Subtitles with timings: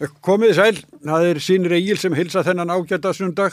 [0.00, 3.52] Komið sæl, það er sínir eigil sem hilsa þennan ágæta sundag,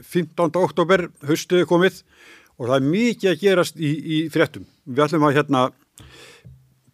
[0.00, 0.54] 15.
[0.56, 1.98] oktober, höstuði komið
[2.56, 4.64] og það er mikið að gerast í, í fréttum.
[4.88, 5.66] Við ætlum að hérna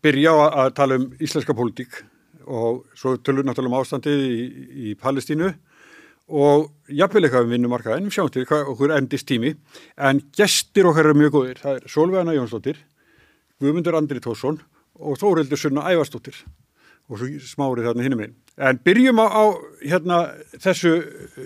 [0.02, 2.00] byrja á að tala um íslenska pólitík
[2.42, 4.40] og svo tölur náttúrulega um ástandið í,
[4.90, 5.52] í Palestínu
[6.34, 9.54] og jafnvel eitthvað um vinnumarkaðin, við sjáum til hvað okkur endist tími,
[9.94, 11.62] en gestir okkar eru mjög góðir.
[11.62, 12.82] Það er Solveigana Jónsdóttir,
[13.62, 14.58] Guðmundur Andri Tórsson
[14.98, 16.42] og Þórildur Sunna Ævarsdóttir
[17.06, 18.38] og svo smárið þarna hinnum einn.
[18.58, 19.44] En byrjum á, á
[19.86, 20.16] hérna,
[20.58, 20.92] þessu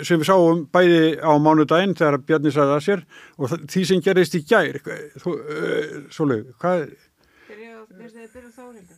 [0.01, 3.03] sem við sáum bæði á mánudaginn þegar Bjarni sagði að sér
[3.37, 4.79] og því sem gerist í gær.
[4.81, 6.87] Uh, Svolítið, hvað?
[7.51, 8.97] Byrja þárindu.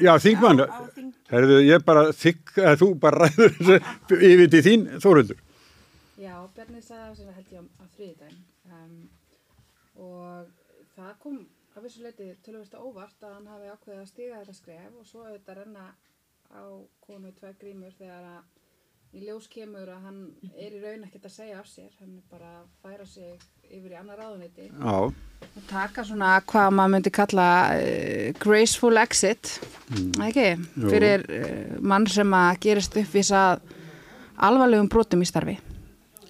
[0.00, 0.64] Já, þingmann.
[1.30, 5.44] Herðu, ég bara þykk, að þú bara ræður þessu yfir til þín, Þóruldur.
[6.20, 8.40] Já, Bjarni sagði að sér held ég á þriðdægin
[8.80, 8.96] um,
[10.08, 10.48] og
[10.96, 11.38] það kom
[11.76, 15.22] að vissu leiti tölvist óvart að hann hafi ákveðið að stíga þetta skref og svo
[15.26, 15.86] auðvitað renna
[16.50, 16.62] á
[17.04, 18.40] konu tvei grímur þegar að
[19.10, 20.18] í ljós kemur að hann
[20.54, 21.90] er í raun ekkert að segja af sér.
[21.98, 26.92] Hann er bara að færa sig yfir í annar ráðuniti og taka svona hvað maður
[26.94, 29.56] myndi kalla uh, graceful exit.
[29.90, 30.12] Mm.
[30.28, 33.64] ekki, fyrir uh, mann sem að gerist uppvísað
[34.40, 35.58] alvarlegum brotum í starfi.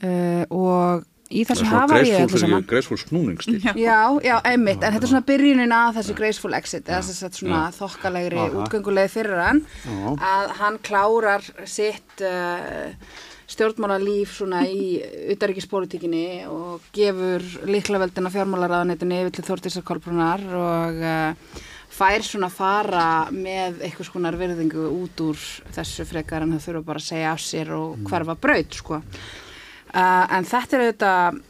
[0.00, 2.64] Uh, og í þessu hafa ég öllu saman.
[2.68, 7.02] Graceful snúningstíl Já, já, einmitt, en þetta er svona byrjunin að þessu graceful exit eða
[7.06, 9.64] þess að svona þokkalegri útgönguleg fyrir hann
[10.18, 12.90] að hann klárar sitt uh,
[13.50, 15.00] stjórnmálarlíf svona í
[15.34, 23.82] utaríkispolítikinni og gefur líklaveldina fjármálaráðanetinni yfir til Þórtísar Kolbrunar og uh, fær svona fara með
[23.84, 27.72] eitthvað skonar virðingu út úr þessu frekar en það þurfa bara að segja af sér
[27.76, 29.00] og hverfa braut sko
[29.91, 31.41] Uh, en þetta er auðvitað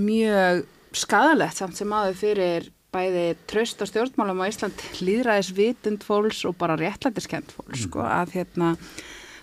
[0.00, 0.62] mjög
[0.96, 6.56] skadalegt samt sem aður fyrir bæði tröst og stjórnmálum á Ísland líðræðis vitund fólks og
[6.60, 7.84] bara réttlætiskent fólks mm.
[7.86, 8.72] sko, að hérna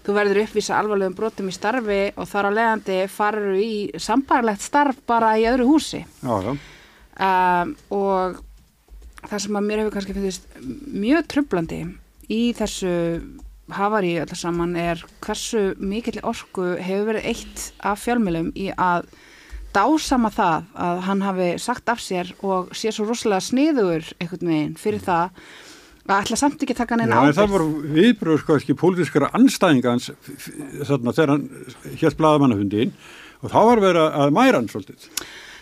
[0.06, 5.02] þú verður uppvísa alvarlegum brotum í starfi og þar á leiðandi farur í sambarlegt starf
[5.10, 6.54] bara í öðru húsi já, já.
[7.20, 8.40] Um, og
[9.26, 11.82] það sem að mér hefur kannski finnist mjög trublandi
[12.30, 12.94] í þessu
[13.76, 19.10] hafari allir saman er hversu mikill orku hefur verið eitt af fjölmjölum í að
[19.76, 24.78] dásama það að hann hafi sagt af sér og sé svo rosalega sniður einhvern veginn
[24.80, 25.36] fyrir það
[26.10, 27.38] að ætla samt ekki taka hann einn ábyrg.
[27.38, 30.10] Það voru viðbröð sko ekki pólitískara anstæðingans
[30.90, 31.46] þarna þegar hann
[32.02, 32.96] hétt blaðamannafundin
[33.44, 35.06] og þá var verið að mæra hann svolítið.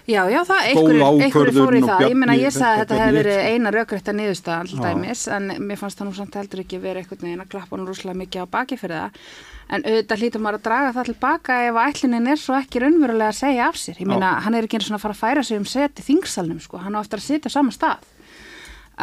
[0.08, 3.40] Já, já, það, einhverju fór í það, ég meina ég sagði að þetta hefði verið
[3.52, 7.02] eina raugrætt að niðursta alltaf dæmis, en mér fannst það nú samt heldur ekki verið
[7.02, 9.20] eitthvað neina að klappa nú rúslega mikið á baki fyrir það,
[9.68, 13.34] en auðvitað hlýtur maður að draga það tilbaka ef að ætlinin er svo ekki raunverulega
[13.34, 15.44] að segja af sér, ég meina hann er ekki eins og að fara að færa
[15.44, 18.08] sig um seti þingsalnum, sko, hann á eftir að sitja á sama stað,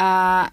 [0.00, 0.48] uh,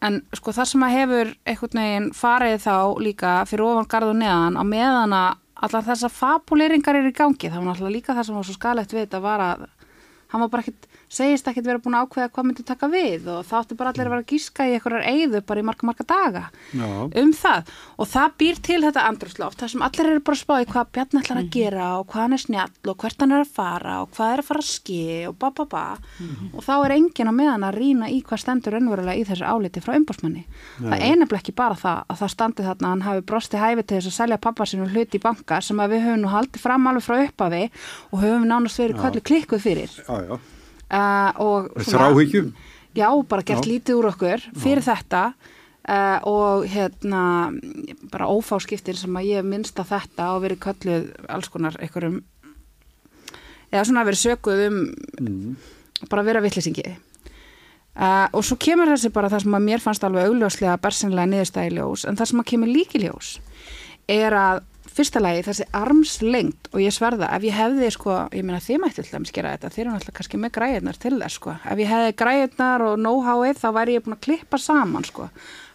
[0.00, 4.56] en sko það sem að hefur eitthvað neginn farið þá líka fyrir ofan gardu neðan
[4.56, 8.38] á meðan að allar þessar fabuleringar eru í gangi þá var náttúrulega líka það sem
[8.38, 9.66] var svo skalegt við þetta var að
[10.32, 13.44] hann var bara ekkert, segist ekkert verið búin að ákveða hvað myndi taka við og
[13.48, 16.06] það átti bara allir að vera að gíska í einhverjar eigðu bara í marga marga
[16.08, 16.88] daga Já.
[17.22, 20.54] um það og það býr til þetta andrúsloft þar sem allir eru bara að spá
[20.60, 21.52] í hvað Bjarni ætlar að mhm.
[21.54, 24.42] gera og hvað hann er snjall og hvert hann er að fara og hvað er
[24.42, 26.50] að fara að ski og ba ba ba mm -hmm.
[26.54, 29.80] og þá er engin að meðan að rína í hvað stendur önverulega í þessu áliti
[29.80, 30.44] frá umbásmanni
[30.78, 33.96] það er einabla ekki bara það að það standi þarna hann hafi brosti hæfi til
[33.96, 37.04] þess að selja pappa sinu hluti í banka sem við höfum nú haldið fram alveg
[37.04, 37.70] frá upphafi
[38.12, 40.38] og höfum nánast verið kvöldu klikkuð fyrir já, já.
[40.92, 42.52] Uh, Þráhyggjum?
[42.94, 43.70] Já, bara gert já.
[43.72, 44.92] lítið úr okkur fyrir já.
[44.92, 45.22] þetta
[45.88, 47.22] uh, og hérna
[48.12, 52.20] bara ófáskiptir sem að ég minnst að þetta og verið kölluð alls konar einhverjum
[53.72, 54.78] eða svona verið sökuð um
[55.20, 55.56] mm.
[56.12, 60.30] bara vera vittlisingi uh, og svo kemur þessi bara það sem að mér fannst alveg
[60.30, 63.34] augljóslega bersinlega niðurstæði ljós en það sem að kemur líki ljós
[64.10, 64.62] er að
[64.94, 69.02] fyrsta lagi þessi armslengt og ég sverða ef ég hefði sko, ég meina þið mætti
[69.02, 71.90] alltaf að skera þetta, þið eru alltaf kannski með græðnar til þess sko, ef ég
[71.90, 75.28] hefði græðnar og know-howið þá væri ég búin að klippa saman sko,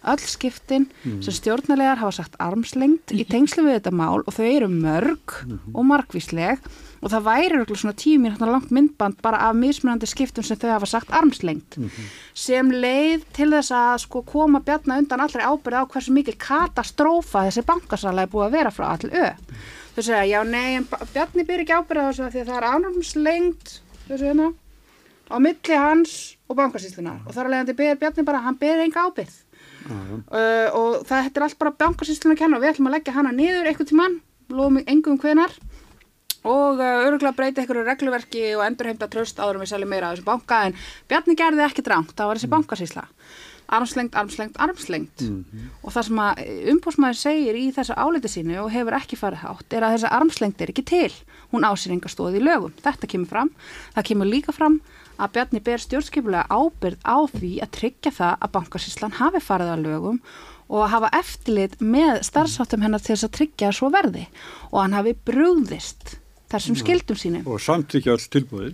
[0.08, 1.22] öll skiptin mm.
[1.24, 5.58] sem stjórnarlegar hafa sagt armslengt í tengslu við þetta mál og þau eru mörg mm
[5.58, 5.74] -hmm.
[5.74, 6.70] og margvísleg
[7.00, 10.86] og það væri svona tíu mínútnar langt myndband bara af mismunandi skiptum sem þau hafa
[10.86, 12.08] sagt armslengt mm -hmm.
[12.34, 17.44] sem leið til þess að sko koma bjarna undan allri ábyrði á hversu mikil katastrófa
[17.48, 19.32] þessi bankasala er búið að vera frá all ö.
[19.94, 20.80] Þau segja já nei
[21.14, 24.52] bjarni byr ekki ábyrði á þessu því að það er armslengt þessu hérna
[25.30, 29.06] á milli hans og bankasýslunar og þar að leiðandi byr bjarni bara hann byr enga
[29.06, 29.36] ábyrð
[29.88, 33.34] uh, og það er allt bara bankasýslunar að kenna og við ætlum að leggja hana
[33.34, 34.16] niður eitthvað tíman,
[34.50, 35.54] lóðum engum hvenar
[36.40, 40.18] og uh, öruglega breyta einhverju regluverki og endurheimta tröst áður en við seljum meira af
[40.18, 40.76] þessu banka en
[41.10, 43.08] Bjarni gerði ekki drangt, það var þessi bankasísla
[43.70, 45.22] armslengt, armslengt, armslengt
[45.84, 46.40] og það sem að
[46.72, 50.64] umbúsmaður segir í þessu áliti sínu og hefur ekki farið hátt er að þessi armslengt
[50.64, 51.12] er ekki til.
[51.52, 53.52] Hún ásýr enga stóði í lögum, þetta kemur fram.
[53.94, 54.80] Það kemur líka fram
[55.20, 59.84] að Bjarni ber stjórnskipulega ábyrð á því að tryggja það að bankasíslan hafi farið að
[59.86, 60.20] lögum
[60.70, 64.28] og að hafa eftirlit með starfsáttum hennar til þess að tryggja svo verði
[64.70, 66.16] og hann hafi brúðist
[66.50, 67.42] þessum skildum sínum.
[67.46, 68.72] Og samtíkja alls tilbúið,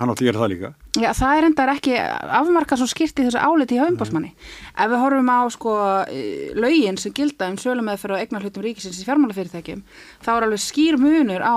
[0.00, 0.70] hann átti að gera það líka.
[0.98, 1.96] Já, það er endar ekki
[2.40, 4.32] afmarkað svo skilt í þessu áliti í haumbásmanni.
[4.76, 5.74] Ef við horfum á sko
[6.58, 9.84] laugin sem gilda um sölumeðferð og eignar hlutum ríkisins í fjármálafyrirtækjum,
[10.24, 11.56] þá er alveg skýr munur á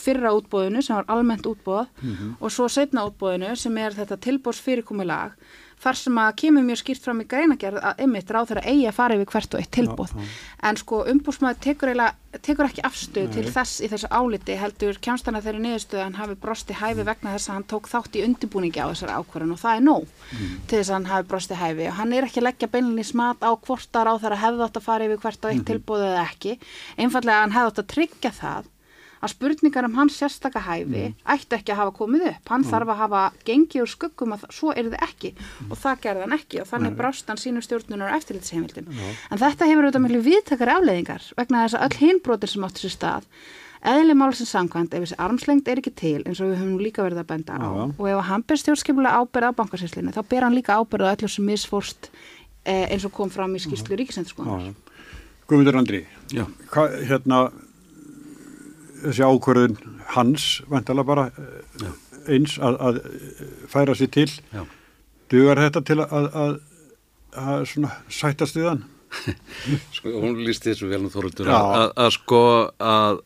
[0.00, 2.36] fyrra útbóðinu sem var almennt útbóð mm -hmm.
[2.40, 5.36] og svo setna útbóðinu sem er þetta tilbóðsfyrirkomulag
[5.80, 8.96] þar sem að kemur mjög skýrt fram í greinagerð að ymmit ráð þeirra eigi að
[8.96, 10.12] fara yfir hvert og eitt tilbúð.
[10.12, 10.32] Já, já.
[10.68, 11.92] En sko umbúrsmaður tekur,
[12.46, 16.36] tekur ekki afstöð til þess í þessu áliti heldur kjánstana þeirri niðurstöð að hann hafi
[16.42, 19.78] brosti hæfi vegna þess að hann tók þátt í undirbúningi á þessari ákvarðan og það
[19.78, 20.50] er nóg mm.
[20.66, 23.40] til þess að hann hafi brosti hæfi og hann er ekki að leggja beinlinni smat
[23.40, 25.70] á hvort að ráð þeirra hefði átt að fara yfir hvert og eitt mm.
[25.72, 26.58] tilbúð eða ekki.
[27.00, 28.68] Einfallega hann hefði átt að tryggja það
[29.20, 31.16] að spurningar um hans sérstaka hæfi mm.
[31.34, 32.52] ættu ekki að hafa komið upp.
[32.52, 32.70] Hann mm.
[32.72, 35.70] þarf að hafa gengið úr skuggum að svo er þið ekki mm.
[35.70, 38.92] og það gerði hann ekki og þannig brást hann sínu stjórnunar eftirlitsheimildum.
[39.30, 42.96] En þetta hefur auðvitað mjög viðtakar afleiðingar vegna þess að öll hinbrotir sem áttur sér
[42.96, 43.32] stað
[43.80, 47.22] eðli málsins samkvæmt ef þessi armslengt er ekki til eins og við höfum líka verið
[47.22, 47.84] að benda á Já.
[47.96, 51.30] og ef hann ber stjórnskipulega ábyrð á bankasýslinu þá ber hann líka ábyrð á öllu
[51.32, 52.10] sem misfórst
[52.64, 54.76] eh, eins og kom fram í skýrslu ríkisendurskóðanar.
[55.48, 56.04] Guðmundur Andri,
[56.70, 57.40] Hva, hérna
[59.06, 59.76] þessi ákvörðun
[60.14, 61.28] hans vantala bara
[61.80, 61.90] Já.
[62.28, 63.00] eins að, að
[63.72, 64.64] færa sér til Já.
[65.32, 66.56] dugar þetta til að, að,
[67.40, 68.86] að svona sættast við hann
[69.96, 72.42] sko, hún líst þessu vel um þoruldur að sko
[72.78, 73.22] að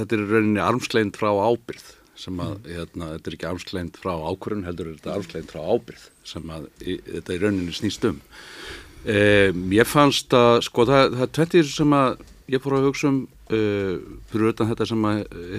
[0.00, 2.70] þetta er rauninni armslegnd frá ábyrð sem að, mm.
[2.74, 6.66] hérna, þetta er ekki armslegnd frá ákvörðun heldur þetta er armslegnd frá ábyrð sem að
[6.82, 11.96] þetta er rauninni snýst um um, ég fannst að sko það, það er tventir sem
[11.96, 13.96] að ég fór að hugsa um uh,
[14.30, 15.06] fyrir utan þetta sem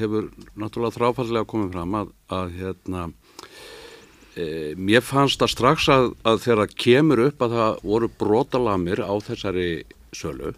[0.01, 6.43] hefur náttúrulega þráfallega komið fram að, að hérna uh, mér fannst það strax að, að
[6.45, 9.69] þegar það kemur upp að það voru brotalamir á þessari
[10.15, 10.55] sölu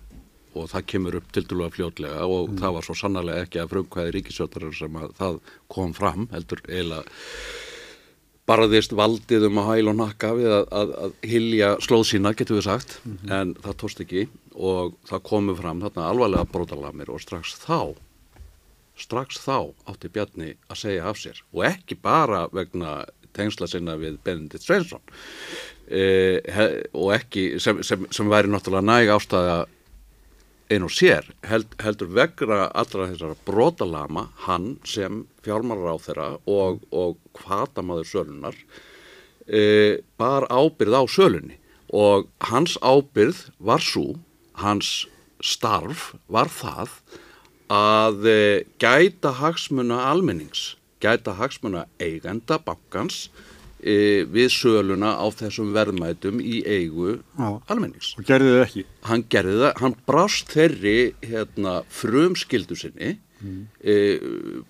[0.54, 2.58] og það kemur upp til dælu að fljótlega og mm.
[2.62, 5.40] það var svo sannarlega ekki að frumkvæði ríkisjóttarar sem að það
[5.74, 7.06] kom fram heldur eiginlega
[8.50, 12.60] barðist valdið um að hæl og nakka við að, að, að hilja slóð sína, getur
[12.60, 13.36] við sagt, mm -hmm.
[13.38, 14.26] en það tóst ekki
[14.56, 17.94] og það komu fram þarna alvarlega brótalamir og strax þá,
[19.00, 21.44] strax þá átti Bjarni að segja af sér.
[21.54, 23.04] Og ekki bara vegna
[23.34, 25.02] tengsla sinna við Benedikt Sveinsson
[25.90, 26.38] eh,
[26.94, 29.64] og ekki, sem, sem, sem væri náttúrulega næg ástæða
[30.74, 36.84] einn og sér held, heldur vegra allra þessara brotalama hann sem fjármálar á þeirra og,
[36.94, 38.58] og hvatamaður sölunar
[39.48, 41.60] e, bar ábyrð á sölunni.
[41.94, 44.16] Og hans ábyrð var svo,
[44.62, 45.06] hans
[45.44, 46.94] starf var það
[47.74, 48.40] að e,
[48.82, 53.30] gæta hagsmuna almennings, gæta hagsmuna eigenda bankans
[53.80, 57.50] e, við söluna á þessum verðmætum í eigu Já.
[57.68, 58.14] almennings.
[58.20, 58.86] Og gerði það ekki?
[59.10, 63.64] Hann gerði það, hann brást þeirri hérna, frum skildu sinni mm.
[63.84, 63.96] e,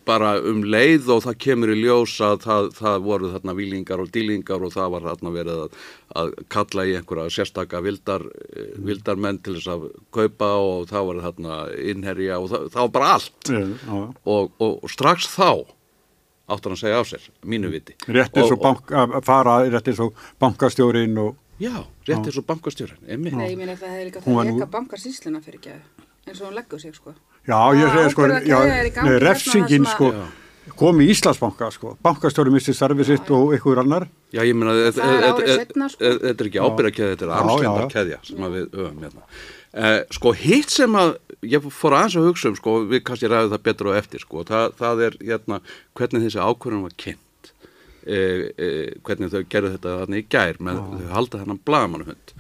[0.08, 4.10] bara um leið og það kemur í ljós að það, það voru þarna výlingar og
[4.16, 5.78] dýlingar og það var þarna verið að,
[6.24, 8.82] að kalla í einhverja sérstakka vildar, mm.
[8.90, 11.62] vildarmenn til þess að kaupa og það var þarna
[11.94, 13.72] innherja og það, það var bara allt mm.
[13.94, 15.50] og, og, og strax þá
[16.54, 19.60] áttur hann að segja á sér, mínu viti Rétt eins og, og bank, að fara,
[19.72, 24.08] rétt eins og bankastjórin og Já, rétt eins og bankastjórin Nei, ég meina það hefði
[24.10, 25.78] líka það eka bankasísluna fyrir ekki
[26.28, 28.60] eins og hann leggur sig sko Já, ég segi sko, já,
[29.04, 30.14] nei, refsingin sko
[30.78, 31.96] kom í Íslandsbanka sko.
[32.04, 34.08] Bankastjóri misti starfið sitt og ykkur annar.
[34.34, 36.14] Já, ég meina, þetta sko.
[36.32, 39.28] er ekki ábyrgakæði, þetta er armslendarkæðja sem við öfum hérna.
[39.74, 41.16] Eh, sko hitt sem að
[41.50, 44.44] ég fór aðeins að hugsa um sko við kannski ræðum það betur og eftir sko
[44.48, 45.60] það, það er hérna
[45.98, 47.54] hvernig þessi ákvörðun var kynnt.
[48.04, 52.34] Eh, eh, hvernig þau gerðu þetta þarna í gær með þau halda þennan blagamannuhund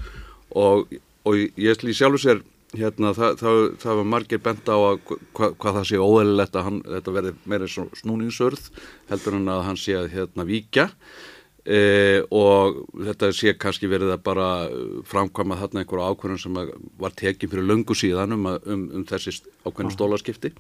[0.60, 2.44] og, og ég slí sjálfur sér
[2.78, 6.66] hérna það, það, það var margir bent á að hva, hvað það sé óðurlegt að
[6.68, 8.66] hann, þetta verði meira snúningsörð
[9.12, 10.88] heldur hann að hann sé að hérna víkja.
[11.64, 11.80] E,
[12.36, 14.48] og þetta sé kannski verið að bara
[15.08, 16.58] framkvæma þarna einhverju ákvörðum sem
[17.00, 20.52] var tekið fyrir löngu síðan um, um, um þessi ákveðinu stólaskipti.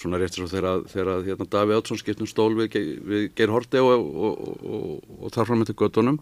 [0.00, 0.82] Svona rétt svo þegar,
[1.22, 2.74] hérna, Daví Átsson skiptum stól við,
[3.06, 6.18] við Geir Horti og, og, og, og þar fram með til göttunum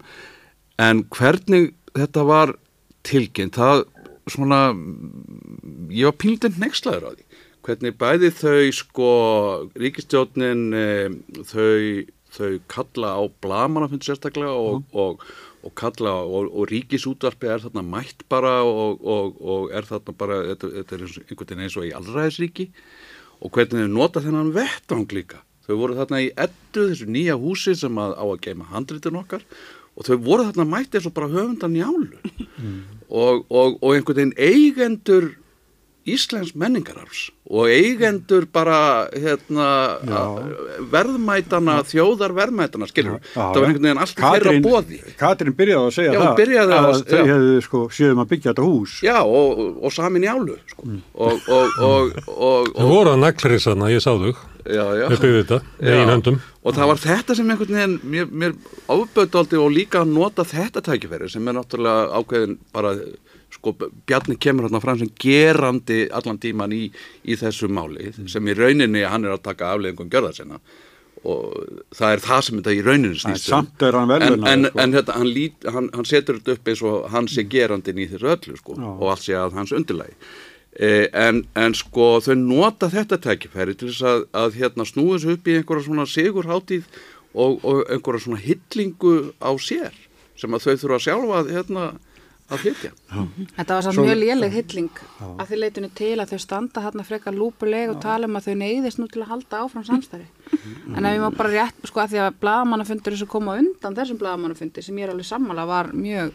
[0.81, 2.53] en hvernig þetta var
[3.07, 3.85] tilkynnt það
[4.29, 4.71] svona
[5.91, 9.11] ég var píldinn nexlaður á því hvernig bæði þau sko
[9.77, 10.65] ríkistjónin
[11.49, 11.77] þau,
[12.33, 14.97] þau kalla á blamanafund sérstaklega og, mm.
[14.97, 15.25] og,
[15.61, 20.97] og kalla og, og ríkisútvarpi er þarna mætt bara og er þarna bara, þetta, þetta
[20.97, 22.71] er einhvern veginn eins og í allræðisríki
[23.41, 25.41] og hvernig þau nota þennan vettvang líka.
[25.65, 29.45] Þau voru þarna í eddu þessu nýja húsi sem að, á að geima handritin okkar
[30.01, 32.09] og þau voru þarna mætt eins og bara höfundan njálu
[32.57, 32.81] mm.
[33.13, 35.31] og einhvern veginn eigendur
[36.01, 39.67] Íslensk menningararfs og eigendur bara hérna,
[40.89, 44.97] verðmætana, þjóðar verðmætana, skiljum það var einhvern veginn alltaf þeirra bóði.
[45.19, 48.65] Katrin byrjaði að segja já, það, að, að þau hefðu sko síðan að byggja þetta
[48.65, 48.95] hús.
[49.05, 50.87] Já, og, og samin í álu, sko.
[50.87, 51.03] Mm.
[51.27, 54.33] Og, og, það voru að naklarið sanna, ég sá þau,
[54.65, 56.39] við byggðum þetta, einn höndum.
[56.61, 58.55] Og það var þetta sem einhvern veginn, mér, mér
[58.87, 62.95] áböðdóldi og líka að nota þetta tækifæri sem er náttúrulega ákveðin bara
[63.51, 63.73] sko
[64.07, 66.85] Bjarni kemur hérna fram sem gerandi allan tíman í,
[67.23, 68.29] í þessu máli mm.
[68.31, 70.61] sem í rauninni hann er að taka afleggingum gjörðar sinna
[71.21, 71.51] og
[71.93, 73.67] það er það sem þetta í rauninni snýst um.
[73.83, 74.79] en, en, en, sko.
[74.81, 78.07] en þetta, hann, lít, hann, hann setur þetta upp eins og hann sé gerandin í
[78.09, 80.17] þessu öllu sko, og allt sé að hans undirlægi
[80.79, 85.49] eh, en sko þau nota þetta tekifæri til þess að, að hérna, snúi þessu upp
[85.49, 86.87] í einhverja svona sigurháttíð
[87.33, 89.95] og, og einhverja svona hillingu á sér
[90.39, 91.91] sem að þau þurfa að sjálfa hérna
[92.51, 92.91] að flytja.
[93.55, 95.01] Þetta var svo mjög léleg hilling.
[95.23, 98.55] Að þið leitinu til að þau standa hérna frekar lúpuleg og tala um að þau
[98.61, 100.27] neyðist nú til að halda áfram samstæði.
[100.97, 104.19] en ef ég má bara rétt, sko að því að blagamannafundur sem koma undan þessum
[104.19, 106.33] blagamannafundi sem ég er alveg sammála var mjög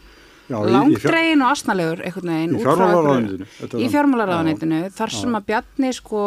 [0.49, 3.45] langdregin og asnalegur einhvern veginn.
[3.77, 4.81] Í fjármálaráðanitinu.
[4.95, 6.23] Þar sem að Bjarni sko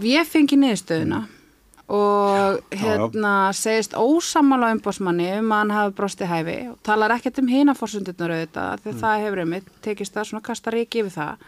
[0.00, 1.24] við fengi niðurstöðuna
[1.94, 7.50] og hérna segist ósamála umbásmanni um að hann hafi brosti hæfi og talar ekkert um
[7.50, 9.00] hýna fórsundurnar auðvitað því mm.
[9.02, 11.44] það hefur einmitt tekist það svona kastar ekki yfir það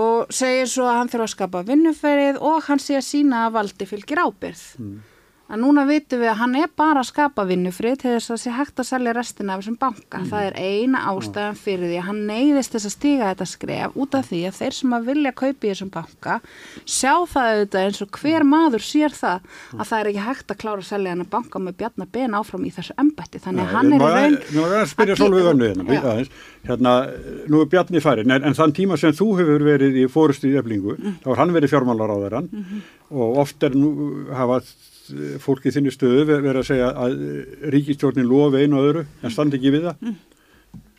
[0.00, 3.56] og segir svo að hann þurfa að skapa vinnuferið og hann sé að sína að
[3.56, 5.09] valdi fylgir ábyrð mm
[5.50, 8.52] að núna vitum við að hann er bara að skapa vinnufrið til þess að sé
[8.54, 10.20] hægt að selja restina af þessum banka.
[10.20, 10.28] Mm.
[10.30, 14.16] Það er eina ástæðan fyrir því að hann neyðist þess að stiga þetta skref út
[14.18, 16.36] af því að þeir sem að vilja kaupa í þessum banka
[16.84, 20.60] sjá það auðvitað eins og hver maður sér það að það er ekki hægt að
[20.62, 23.42] klára að selja hann að banka með bjarnar ben áfram í þessu embætti.
[23.42, 24.38] Þannig að hann er raun...
[24.54, 26.14] Nú er það að spyrja svolítið önnu hérna,
[26.68, 26.94] hérna,
[27.50, 30.56] nú er bjarni farin, en, en þann tíma sem þú hefur verið í fórustu í
[30.60, 31.18] eflingu, mm.
[31.24, 32.86] þá har hann verið fjármálaráðarann mm -hmm.
[33.16, 33.90] og oft er nú
[34.36, 34.70] hafað
[35.42, 37.16] fólki þinni stöðu verið að segja að
[37.74, 40.04] ríkistjórnin lofi einu og öðru en standi ekki við það.
[40.04, 40.18] Mm.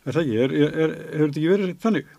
[0.04, 2.10] er það ekki, er, er, er, er þetta ekki verið þannig?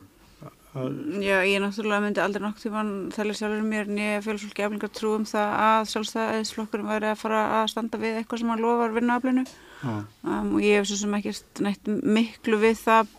[0.74, 5.28] Já, ég náttúrulega myndi aldrei nokk tíman þelja sjálfur mér nýja fjölsfólki eflingar trú um
[5.30, 9.44] það að sjálfstæðisflokkurum væri að fara að standa við eitthvað sem hann lofar vinnuaflinu.
[9.84, 11.36] Um, og ég hef svo sem ekki
[11.68, 13.14] nætt miklu við það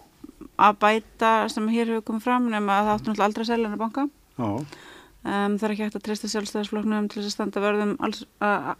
[0.67, 3.71] að bæta sem hér hefur komið fram nema að það áttu náttúrulega aldrei að selja
[3.71, 4.09] hann að banka.
[4.35, 4.84] Já
[5.25, 7.95] Um, það er ekki hægt að treysta sjálfstæðarsflokknum til þess að standa verðum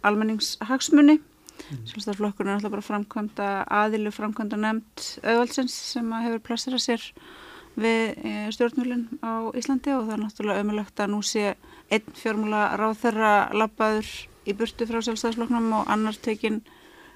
[0.05, 1.15] almenningshagsmunni.
[1.17, 1.79] Mm.
[1.89, 3.47] Sjálfstæðarsflokkurinn er alltaf bara framkvæmda
[3.79, 7.07] aðilu framkvæmda nefnd auðvaldsins sem hefur plassirað sér
[7.75, 11.55] við e, stjórnmjölinn á Íslandi og það er náttúrulega ömulegt að nú sé
[11.89, 14.11] einn fjármúla ráð þeirra lappaður
[14.45, 16.61] í burtu frá sjálfstæðarsflokknum og annar tekinn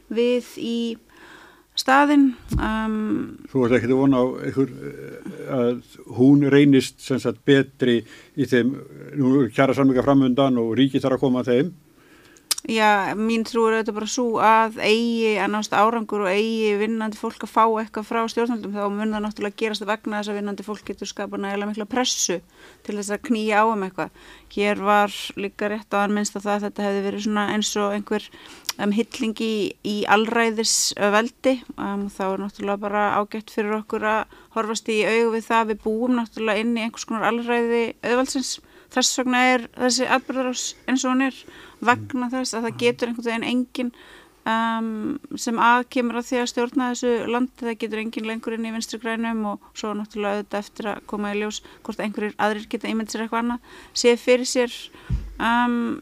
[0.09, 0.79] við í
[1.79, 2.95] staðinn um,
[3.51, 8.01] Þú ert ekkert að vona á einhver eh, að hún reynist sagt, betri
[8.35, 8.73] í þeim
[9.19, 11.71] nú kjara samlinga framundan og ríki þarf að koma að þeim
[12.69, 17.17] Já, mín trú er þetta bara svo að eigi að nást árangur og eigi vinnandi
[17.17, 20.37] fólk að fá eitthvað frá stjórnaldum þá mun það náttúrulega gerast að vegna þess að
[20.37, 22.37] vinnandi fólk getur skapað nægilega mikla pressu
[22.85, 24.21] til þess að knýja á um eitthvað.
[24.53, 27.73] Hér var líka rétt á að minnst að það að þetta hefði verið svona eins
[27.81, 28.29] og einhver
[28.77, 35.01] um, hillingi í allræðisveldi um, þá er náttúrulega bara ágætt fyrir okkur að horfast í
[35.09, 35.69] augu við það.
[35.73, 38.59] Við búum náttúrulega inn í einhvers konar allræði auðvaldsins
[38.93, 41.43] þess vegna er þessi atbyrðarás eins og hún er
[41.85, 43.91] vegna þess að það getur einhvern veginn engin
[44.49, 48.73] um, sem aðkemur að því að stjórna þessu landi það getur engin lengur inn í
[48.75, 52.91] vinstri grænum og svo náttúrulega auðvitað eftir að koma í ljós hvort einhverjir aðrir geta
[52.91, 54.79] ímynd sér eitthvað annað sé fyrir sér
[55.37, 55.99] um,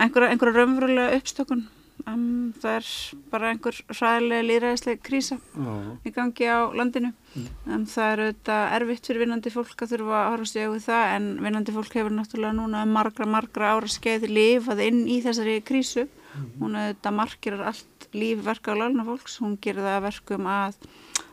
[0.00, 1.66] einhverja, einhverja raunverulega uppstökun
[2.02, 2.86] Um, það er
[3.30, 5.92] bara einhver ræðilega líðræðislega krísa oh.
[6.02, 10.30] í gangi á landinu um, það er auðvitað erfitt fyrir vinnandi fólk að þurfa að
[10.32, 14.82] horfa sig á það en vinnandi fólk hefur náttúrulega núna margra margra ára skeið lifað
[14.88, 16.48] inn í þessari krísu mm.
[16.58, 20.80] hún auðvitað markirar allt líf verka á lalna fólks, hún gerir það verkum að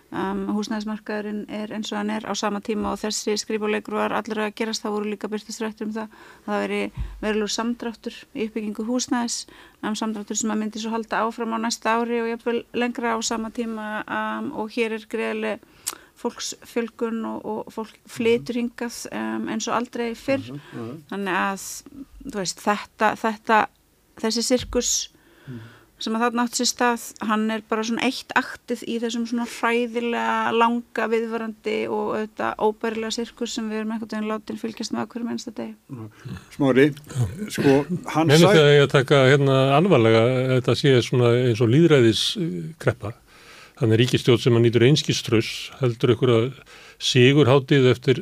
[0.10, 4.40] Um, húsnæðismarkaðurinn er eins og hann er á sama tíma og þessi skrifáleikur var allir
[4.42, 6.80] að gerast, það voru líka byrstastrættur um það að það veri
[7.22, 9.38] verilur samdráttur í uppbyggingu húsnæðis
[9.84, 13.20] um, samdráttur sem að myndi svo halda áfram á næsta ári og jafnvel lengra á
[13.22, 15.62] sama tíma um, og hér er greiðileg
[16.20, 20.96] fólksfylgun og, og fólk flytur hingað um, eins og aldrei fyrr uh -huh.
[21.14, 21.68] þannig að
[22.34, 23.68] veist, þetta, þetta
[24.20, 24.92] þessi sirkus.
[26.00, 29.48] Sem að það nátt sér stað hann er bara svona eitt aktið í þessum svona
[29.52, 35.06] hræðilega langa viðvarandi og auðvitað óbærilega sirkus sem við erum einhvern veginn látin fylgjast með
[35.06, 35.74] okkur mennsta deg
[36.56, 36.90] Smári,
[37.52, 37.80] sko
[38.16, 38.36] hann sæ...
[38.36, 40.28] Menni þegar ég að taka hérna alvarlega
[40.58, 42.28] þetta sé svona eins og líðræðis
[42.80, 43.16] kreppa
[43.80, 46.40] Þannig ríkistjóð sem að nýtur einskiströss heldur einhverja
[47.00, 48.18] sigurháttið eftir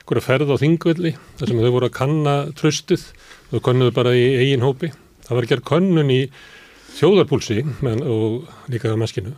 [0.00, 3.04] einhverja ferð á þingvelli þar sem þau voru að kanna tröstið
[3.52, 4.94] og konnuðu bara í eigin hópi.
[5.26, 6.18] Það var að gera konnun í
[6.94, 7.62] þjóðarpúlsi
[8.06, 9.34] og líka á maskinu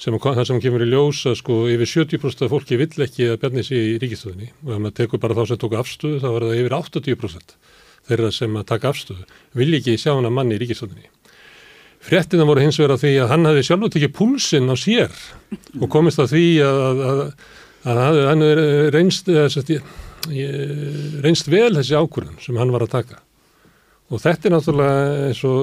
[0.00, 3.62] sem það sem kemur í ljósa sko yfir 70% af fólki vill ekki að berni
[3.62, 6.62] sig í ríkistöðinni og ef maður tekur bara þá sem tóku afstöðu þá var það
[6.62, 7.54] yfir 80%
[8.08, 11.06] þeirra sem að taka afstöðu vilja ekki sjá hana manni í ríkistöðinni.
[12.04, 15.14] Frettina voru hins vegar að því að hann hafi sjálf tekið púlsinn á sér
[15.78, 17.22] og komist að því að, að,
[17.84, 18.44] að, að hann
[18.92, 19.30] reynst,
[21.24, 23.23] reynst vel þessi ákvörðun sem hann var að taka.
[24.14, 25.62] Og þetta er náttúrulega eins og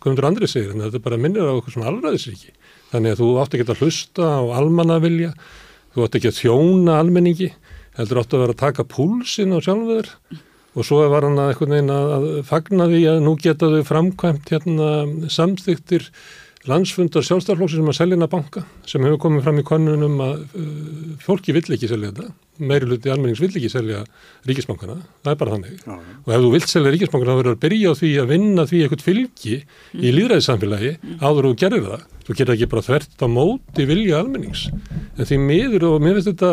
[0.00, 2.54] Guðmundur Andri segir, en þetta bara minnir á okkur svona alræðisriki.
[2.92, 5.34] Þannig að þú átti ekki að hlusta á almannavilja,
[5.92, 7.50] þú átti ekki að þjóna almenningi,
[7.98, 10.08] heldur átti að vera að taka púlsinn á sjálfur
[10.72, 14.52] og svo var hann að eitthvað neina að fagna því að nú geta þau framkvæmt
[14.54, 14.86] hérna
[15.32, 16.06] samþyktir
[16.70, 21.14] landsfundar sjálfstaflóksir sem að selja hérna banka sem hefur komið fram í konunum að uh,
[21.22, 22.30] fólki vill ekki selja þetta
[22.62, 24.02] meiri hluti almennings vill ekki selja
[24.46, 26.14] ríkisbankana, það er bara þannig já, já.
[26.22, 28.82] og ef þú vilt selja ríkisbankana þá verður að byrja á því að vinna því
[28.84, 30.02] eitthvað fylgi mm.
[30.02, 31.18] í líðræðissamfélagi mm.
[31.24, 35.40] áður og gerir það, þú getur ekki bara þvert á móti vilja almennings en því
[35.48, 36.52] miður og mér finnst þetta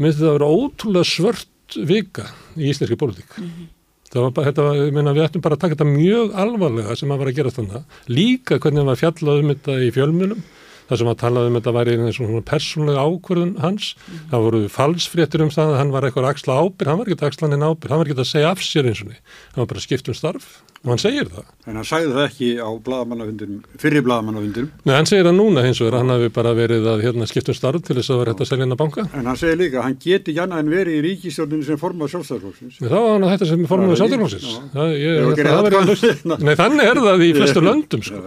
[0.00, 1.48] mér finnst þetta að vera ótrúlega svört
[1.86, 2.26] vika
[2.58, 3.36] í íslenski pólitík.
[3.38, 3.68] Mm -hmm.
[4.14, 4.64] Bara, þetta
[4.94, 7.98] meina, við ættum bara að taka þetta mjög alvarlega sem að var að gera þannig.
[8.10, 10.42] Líka hvernig það var fjallað um þetta í fjölmjölum,
[10.90, 13.92] það sem að talaði um þetta væri eins og svona persónlega ákvörðun hans.
[13.94, 14.24] Mm.
[14.32, 17.54] Það voru falsfréttur um það að hann var eitthvað axla ábyrg, hann var ekki axlan
[17.54, 19.22] en ábyrg, hann var ekki að segja af sér eins og niður.
[19.54, 21.44] Hann var bara skipt um starf og hann segir það.
[21.68, 24.70] En hann sagði það ekki á blagamannafundinum, fyrir blagamannafundinum?
[24.88, 27.84] Nei, hann segir það núna hins vegar, hann hafi bara verið að hérna, skiptum starf
[27.84, 29.04] til þess að vera hægt að selja hennar banka.
[29.12, 32.80] En hann segir líka, hann geti janna en verið í ríkistjórninu sem formað sjálfstæðarflóksins.
[32.80, 36.40] Þá hann að þetta sem formað sjálfstæðarflóksins.
[36.48, 38.24] Nei, þannig er það í flestu löndum, sko.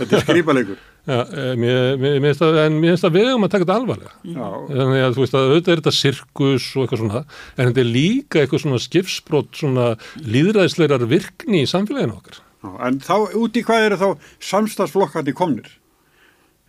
[0.00, 0.78] Þetta er skrýpalegur.
[1.00, 3.78] Já, eh, mér, mér, mér það, en mér finnst það við um að taka þetta
[3.80, 4.12] alvarlega.
[4.24, 4.46] Já.
[4.68, 7.24] Þannig að þú veist að auðvitað er þetta sirkus og eitthvað svona,
[7.56, 9.88] en þetta er líka eitthvað svona skipsbrott, svona
[10.36, 12.40] líðræðisleirar virkni í samfélaginu okkar.
[12.60, 14.08] Já, en þá, úti hvað eru þá
[14.50, 15.76] samstagsflokkandi komnir?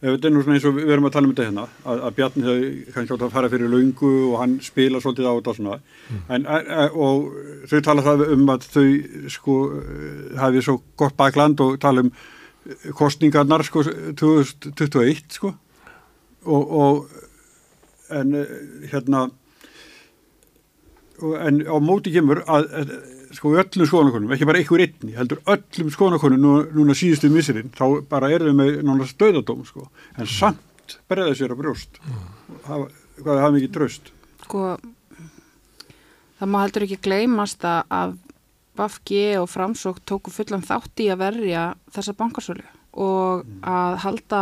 [0.02, 2.00] Ef þetta er nú svona eins og við erum að tala um þetta hérna, að,
[2.08, 5.54] að Bjarni þau kannski átt að fara fyrir laungu og hann spila svolítið á þetta
[5.60, 5.76] svona,
[6.08, 6.24] mm.
[6.34, 6.48] en,
[7.06, 7.28] og
[7.70, 8.88] þau tala það um að þau
[9.36, 9.58] sko
[10.41, 12.10] hafið svo gott bakland og tala um
[12.97, 13.84] kostningarnar sko
[14.19, 15.54] 2021 sko.
[16.41, 18.54] Og, og en eh,
[18.91, 19.28] hérna
[21.21, 22.93] en á móti kemur að, að
[23.38, 28.02] sko öllum skoðanakonum, ekki bara einhver einni heldur öllum skoðanakonum nú, núna síðustu misirinn, þá
[28.10, 29.86] bara er þau með nána stöðadóm sko,
[30.17, 30.32] en mm.
[30.34, 32.02] samt berða sér á brjóst.
[32.65, 32.89] Hafa,
[33.21, 34.12] hvað hafa mikið draust
[34.52, 34.76] sko
[36.39, 38.17] það má heldur ekki gleymast að
[38.77, 43.62] Vafgi og Framsók tóku fullan þátt í að verja þessa bankarsölu og mm.
[43.67, 44.41] að halda,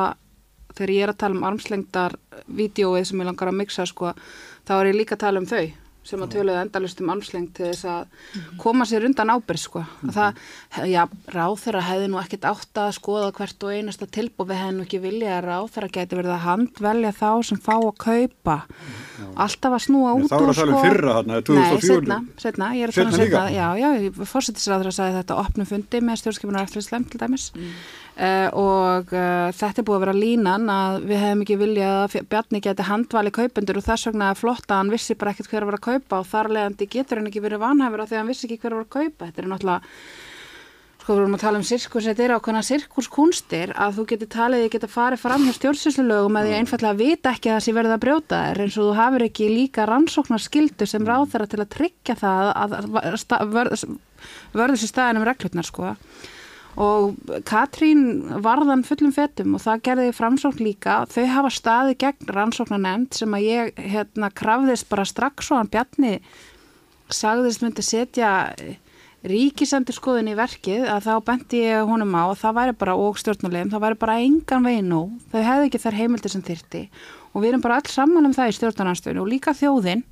[0.78, 2.16] þegar ég er að tala um armslengdar
[2.48, 4.14] vídjóið sem ég langar að mixa sko,
[4.66, 5.66] þá er ég líka að tala um þau
[6.06, 8.58] sem að töluðu endalust um armslengt til þess að mhm.
[8.62, 9.82] koma sér undan ábyrg sko.
[9.84, 10.14] Mm -hmm.
[10.16, 11.04] það, já,
[11.36, 14.84] ráð þeirra hefði nú ekkit átt að skoða hvert og einasta tilbúið við hefði nú
[14.88, 18.58] ekki vilja að ráð þeirra geti verið að handvelja þá sem fá að kaupa
[19.20, 19.28] já.
[19.36, 20.40] alltaf að snúa út úr sko.
[20.40, 20.84] þá er það sko.
[20.88, 23.90] fyrra hann, 2004 Nei, setna, setna, ég er að tala um setna já, já,
[24.26, 27.74] fórsettisraður að sagði þetta opnum fundi með stjórnskipunar eftir slem til dæmis mm.
[28.20, 32.16] Uh, og uh, þetta er búið að vera línan að við hefum ekki viljað að
[32.28, 35.70] Bjarni geti handvali kaupendur og þess vegna er að hann vissi bara ekkert hver að
[35.70, 38.32] vera að kaupa og þar leðandi getur hann ekki verið vanhæfur af því að hann
[38.34, 39.80] vissi ekki hver að vera að kaupa þetta er náttúrulega,
[41.00, 44.64] sko við vorum að tala um sirkus þetta er ákveðna sirkuskunstir að þú getur talið,
[44.66, 47.94] þið getur farið fram hjá stjórnsynslulögum að því einfallega vita ekki að það sé verið
[47.96, 51.72] að brjóta þér eins og þú hafur ekki líka rannsóknarskildu sem ráð þeirra til að
[51.78, 53.56] tryggja það að
[54.60, 55.96] vörður sér staðin um reglutnar sko
[56.80, 58.04] og Katrín
[58.44, 61.02] varðan fullum fettum og það gerði framsókn líka.
[61.12, 66.14] Þau hafa staði gegn rannsóknanemnd sem að ég hérna krafðist bara strax og hann Bjarni
[67.12, 68.32] sagðist myndi setja
[69.28, 73.18] ríkisendur skoðin í verkið að þá bendi ég honum á og það væri bara og
[73.20, 75.02] stjórnulegum, það væri bara engan veginn nú,
[75.34, 76.84] þau hefði ekki þær heimildir sem þyrti
[77.34, 80.06] og við erum bara alls saman um það í stjórnarnarstöðinu og líka þjóðinn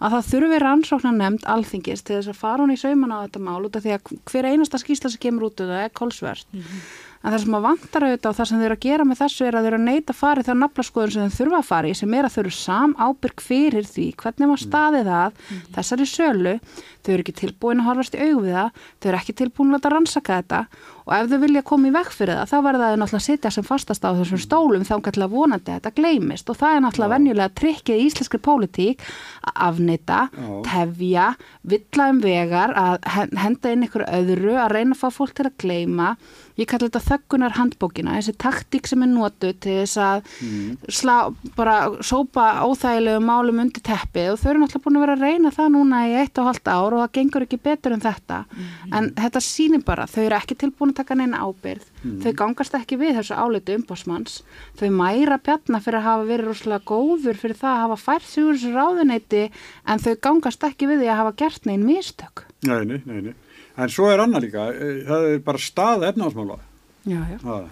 [0.00, 3.42] að það þurfi rannsóknar nefnd alþingis til þess að fara hún í sauman á þetta
[3.46, 6.60] mál út af því að hver einasta skýsla sem kemur út það er kolsvert mm
[6.60, 6.80] -hmm.
[7.22, 9.44] en það sem að vantar auðvitað og það sem þau eru að gera með þessu
[9.44, 12.14] er að þau eru að neyta farið þá naflaskoðun sem þau þurfa að fari sem
[12.14, 15.62] er að þau eru sam ábyrg fyrir því hvernig maður staði það mm.
[15.74, 16.54] þessari sölu,
[17.02, 19.90] þau eru ekki tilbúin að horfast í augu við það, þau eru ekki tilbúin að
[19.94, 20.66] rannsaka þetta
[21.04, 23.52] og ef þau vilja koma í vekk fyrir það þá verða þau náttúrulega að sitja
[23.54, 26.84] sem fastast á þessum stólum þá kannski að vonandi að þetta gleimist og það er
[26.84, 29.04] náttúrulega venjulega trikkið í íslenskri pólitík
[29.44, 30.20] að afneita,
[30.64, 31.26] tefja,
[31.74, 35.58] villa um vegar, að henda inn ykkur öðru, að reyna að fá fólk til að
[35.60, 36.14] gleima
[36.60, 40.90] ég kalli þetta þöggunar handbókina, þessi taktík sem er nótu til þess að mm.
[40.98, 41.16] slá,
[41.56, 45.52] bara sópa óþægilegu málum undir teppið og þau eru náttúrulega búin að vera að reyna
[45.54, 48.70] það núna í eitt og halvt ár og það gengur ekki betur en þetta mm.
[48.98, 52.16] en þetta sýnir bara, þau eru ekki tilbúin að taka neina ábyrð, mm.
[52.24, 54.40] þau gangast ekki við þessu áleitu umbásmanns,
[54.78, 58.46] þau mæra pjarna fyrir að hafa verið rosalega góður fyrir það að hafa fært sig
[58.46, 59.44] úr þessu ráðuneyti
[59.90, 62.46] en þau gangast ekki við því að hafa gert neinn mistök.
[62.64, 63.34] Nei, nei, nei.
[63.74, 66.60] En svo er annað líka, eh, það er bara stað efnaðsmála.
[67.04, 67.38] Já, já.
[67.42, 67.64] Það,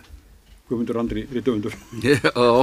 [0.72, 1.76] Guðmundur Andri, Rítuðundur.
[2.06, 2.18] Já,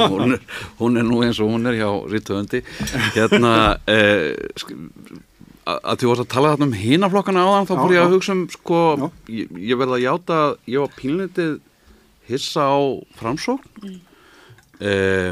[0.09, 0.43] hún er,
[0.79, 2.63] hún er nú eins og hún er hjá Rítuðundi.
[3.13, 3.53] Hérna,
[3.87, 4.35] eh,
[5.69, 8.43] að þú varst að tala um hínaflokkana á þann, þá fór ég að hugsa um,
[8.53, 8.81] sko,
[9.29, 11.59] ég, ég verði að játa, ég var pínleitið
[12.29, 12.79] hissa á
[13.19, 13.69] framsókn.
[13.83, 13.99] Mm.
[14.89, 15.31] Eh,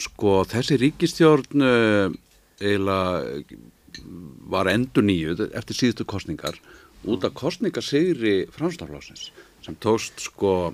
[0.00, 2.16] sko, þessi ríkistjórn eh,
[2.60, 3.44] eiginlega
[4.50, 6.58] var endur nýjuð eftir síðustu kostningar
[7.04, 9.30] út af kostningasigri franstaflásins
[9.64, 10.72] sem tókst sko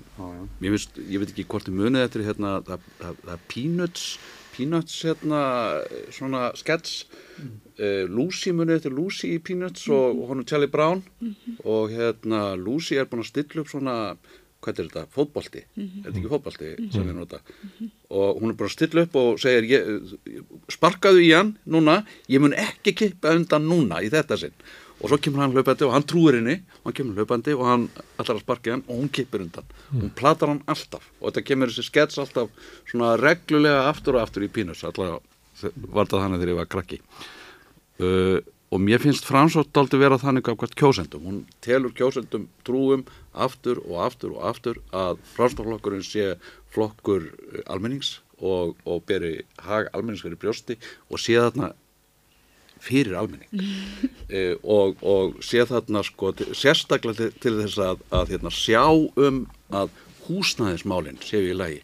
[0.63, 4.05] ég, veist, ég veit ekki hvort þið munið eftir hérna, það, það, það Peanuts
[4.55, 5.41] Peanuts hérna
[6.15, 7.03] svona skets
[7.37, 7.53] mm.
[7.77, 9.99] uh, Lucy munið eftir Lucy í Peanuts mm -hmm.
[9.99, 11.55] og, og honum Charlie Brown mm -hmm.
[11.65, 14.17] og hérna Lucy er búin að stilla upp svona
[14.61, 15.99] hvað er þetta, fótbolti -hmm.
[15.99, 16.91] er þetta ekki fótbolti mhm.
[16.91, 17.91] sem við nota mhm.
[18.09, 19.81] og hún er búin að stilla upp og segir ég,
[20.69, 24.55] sparkaðu í hann núna ég mun ekki kippa undan núna í þetta sinn
[24.97, 26.57] og svo kemur hann hlaupandi og hann trúir henni.
[26.81, 29.65] Og hann kemur hlaupandi og hann ætlar að sparka hann og hún kipir undan.
[29.91, 30.01] Mm.
[30.01, 31.05] hún platar hann alltaf.
[31.21, 32.51] Og þetta kemur þessi skets alltaf
[32.89, 35.21] svona reglulega aftur og aftur í pínus alltaf
[35.61, 37.01] var það þannig þegar ég var krakki.
[37.97, 38.39] Uh,
[38.73, 41.23] og mér finnst Fransótt aldrei vera þannig af hvert kjósendum.
[41.23, 46.33] Hún telur kjósendum trúum aftur og aftur og aftur að Fransóttflokkurinn sé
[46.75, 47.29] flokkur
[47.65, 50.77] almennings og, og beri hag almennings fyrir brjósti
[51.09, 51.71] og sé þarna
[52.83, 53.63] fyrir almenning
[54.29, 59.45] e, og, og sé þarna sko sérstaklega til, til þess að, að hérna, sjá um
[59.75, 59.95] að
[60.27, 61.77] húsnæðismálinn séu í lagi.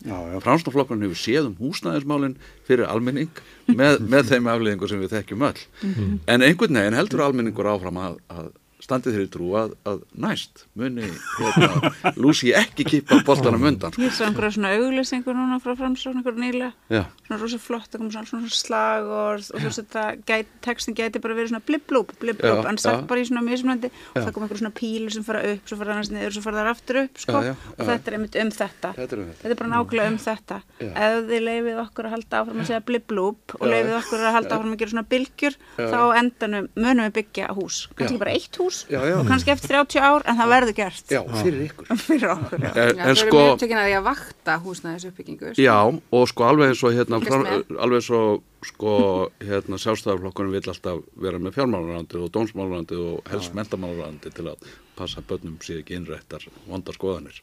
[0.43, 2.36] Fransnaflokkurinn hefur séð um húsnæðismálinn
[2.67, 3.32] fyrir almenning
[3.71, 5.62] með, með þeim afleðingu sem við þekkjum öll.
[5.84, 6.17] -hmm.
[6.27, 8.51] En einhvern veginn heldur almenningur áfram að, að
[8.84, 13.96] standið þeirri trú að, að næst muni hérna, Lucy ekki kipa boltanum undan.
[14.02, 17.04] Ég sá einhverja svona auglýsingur núna frá framsókn einhverja nýla, Já.
[17.28, 19.86] svona rosa flott svona, svona slag og, og svo
[20.28, 24.19] gæt, textin gæti bara verið svona blibblúp blibblúp, en sagt bara í svona mismunandi og
[24.19, 26.60] það kom einhverja svona pílur sem fara upp svo fara það næst niður, svo fara
[26.60, 28.93] það aftur upp sko, já, já, og þetta er einmitt um þetta.
[29.00, 29.50] Þetta er, um þetta.
[29.54, 30.60] Er bara nákvæmlega um þetta.
[30.84, 34.58] Ef þið leifið okkur að halda áfram að segja blibblúp og leifið okkur að halda
[34.58, 37.80] áfram að gera svona bylgjur þá endanum munum við byggja hús.
[37.98, 38.73] Kannski bara eitt hús
[39.18, 41.12] og kannski eftir 30 ár en það verður gert.
[41.12, 41.92] Já, fyrir ykkur.
[42.08, 42.72] Fyrir okkur, já.
[42.74, 45.66] En, en sko Það er mjög tökinn að því að vakta húsnæðis uppbyggingu sko.
[45.66, 45.78] Já,
[46.20, 48.96] og sko alveg eins og hérna alveg eins og sko
[49.44, 55.24] hérna sjálfstæðarflokkurinn vil alltaf vera með fjármálarandi og dónsmálarandi og helst mentamálarandi til að passa
[55.28, 57.40] börnum síðan ekki innrættar vondar skoðanir.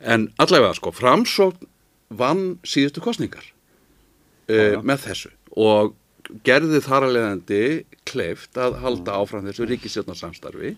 [0.00, 1.68] En allavega sko, framsókn
[2.20, 3.46] vann síðustu kostningar
[4.50, 5.32] uh, með þessu.
[5.58, 5.94] Og
[6.46, 7.62] gerði þar að leiðandi
[8.08, 10.74] kleift að halda áfram þessu ríkisjónarsamstarfi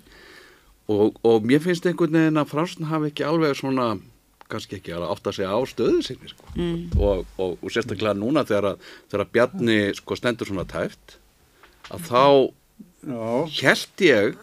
[0.93, 3.93] og, og mér finnst einhvern veginn að fransn hafi ekki alveg svona
[4.53, 6.49] kannski ekki að segja á stöðu sinni sko.
[6.55, 6.99] mm.
[6.99, 8.77] og, og, og sérstaklega núna þegar,
[9.13, 11.17] þegar Bjarni sko, stendur svona tæft
[11.93, 12.25] að þá
[13.59, 14.37] held ég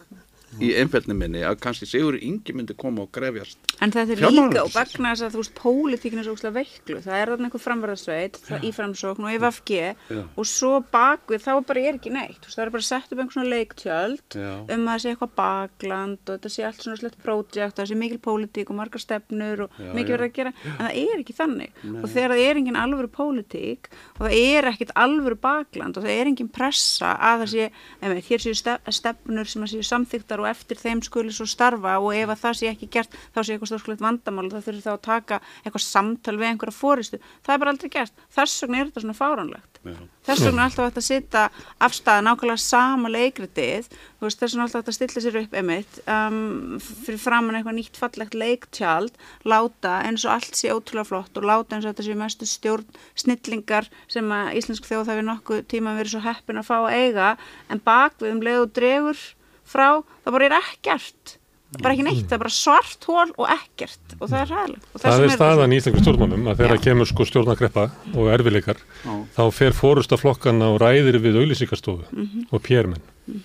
[0.58, 4.64] í einfældni minni að kannski Sigur Ingi myndi koma og grefjast En þetta er líka
[4.64, 7.62] og vegna þess að þú veist pólitíkinu er svo úrslega veiklu, það er þarna einhver
[7.64, 10.22] framverðarsveit í framsókn og í Já.
[10.36, 13.52] og svo bakvið þá bara er ekki neitt, það er bara sett upp einhvern svona
[13.54, 14.50] leiktjöld Já.
[14.66, 17.90] um að það sé eitthvað bakland og þetta sé allt svona slett prójekt og það
[17.90, 21.22] sé mikil pólitík og margar stefnur og Já, mikið verið að gera, en það er
[21.22, 21.80] ekki þannig.
[21.84, 22.00] Nei.
[22.00, 26.16] og þegar það er engin alvöru pólitík og það er ekkit alvöru bakland og það
[26.16, 28.58] er engin pressa að það sé, ef, hér séu
[29.00, 32.58] stefnur sem að séu samþyktar og eftir þeim skuli svo starfa og ef að það
[32.60, 35.86] sé ekki gert þá sé eitthvað stórkulegt vandamál og það þurfi þá að taka eitthvað
[35.86, 39.80] samtal við einhverja fóristu það er bara aldrei gert, þess vegna er þetta svona fáránlegt.
[39.80, 39.96] Já.
[40.28, 41.42] þess vegna er alltaf hægt að sitta
[41.80, 43.86] afstæða nákvæmlega sama leikritið
[44.20, 47.96] þess vegna er alltaf hægt að stilla sér upp emitt um, fyrir framann eitthvað nýtt
[47.96, 49.16] fallegt leiktjald
[49.48, 53.00] láta eins og allt sé ótrúlega flott og láta eins og þetta sé mestu stjórn
[53.16, 57.34] snillingar sem að íslensk þjóð við nokkuð tíma verið svo heppin að fá að eiga
[57.72, 59.28] en bakvið um leið og dregur
[59.70, 59.88] frá,
[60.24, 61.36] það bara er ekkert
[61.80, 65.02] bara ekki neitt, það er bara svart hól og ekkert og það er ræðilegt og
[65.04, 67.84] Það er staðan í íslensku stjórnmálum að þegar kemur sko stjórnakreppa
[68.18, 69.12] og erfileikar Já.
[69.36, 72.48] þá fer fórusta flokkana og ræðir við auðlýsingastofu Mhm.
[72.50, 73.04] og pérmenn.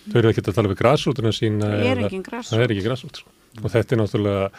[0.09, 1.69] Þau eru ekki að tala við græsrútuna sína.
[1.69, 1.97] Það er.
[2.49, 3.15] Það er ekki græsrút.
[3.21, 3.29] Sko.
[3.61, 4.49] Og þetta er náttúrulega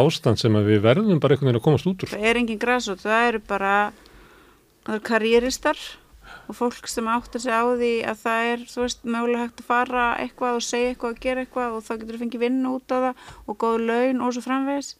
[0.00, 2.08] ástand sem að við verðum bara einhvern veginn að komast út úr.
[2.08, 3.92] það er engin græsot, það eru bara
[4.86, 5.76] það eru karrieristar
[6.48, 9.68] og fólk sem áttar sig á því að það er, þú veist, mögulega hægt að
[9.68, 12.94] fara eitthvað og segja eitthvað og gera eitthvað og þá getur þú fengið vinnu út
[12.94, 14.90] á það og góð laun og svo framvegis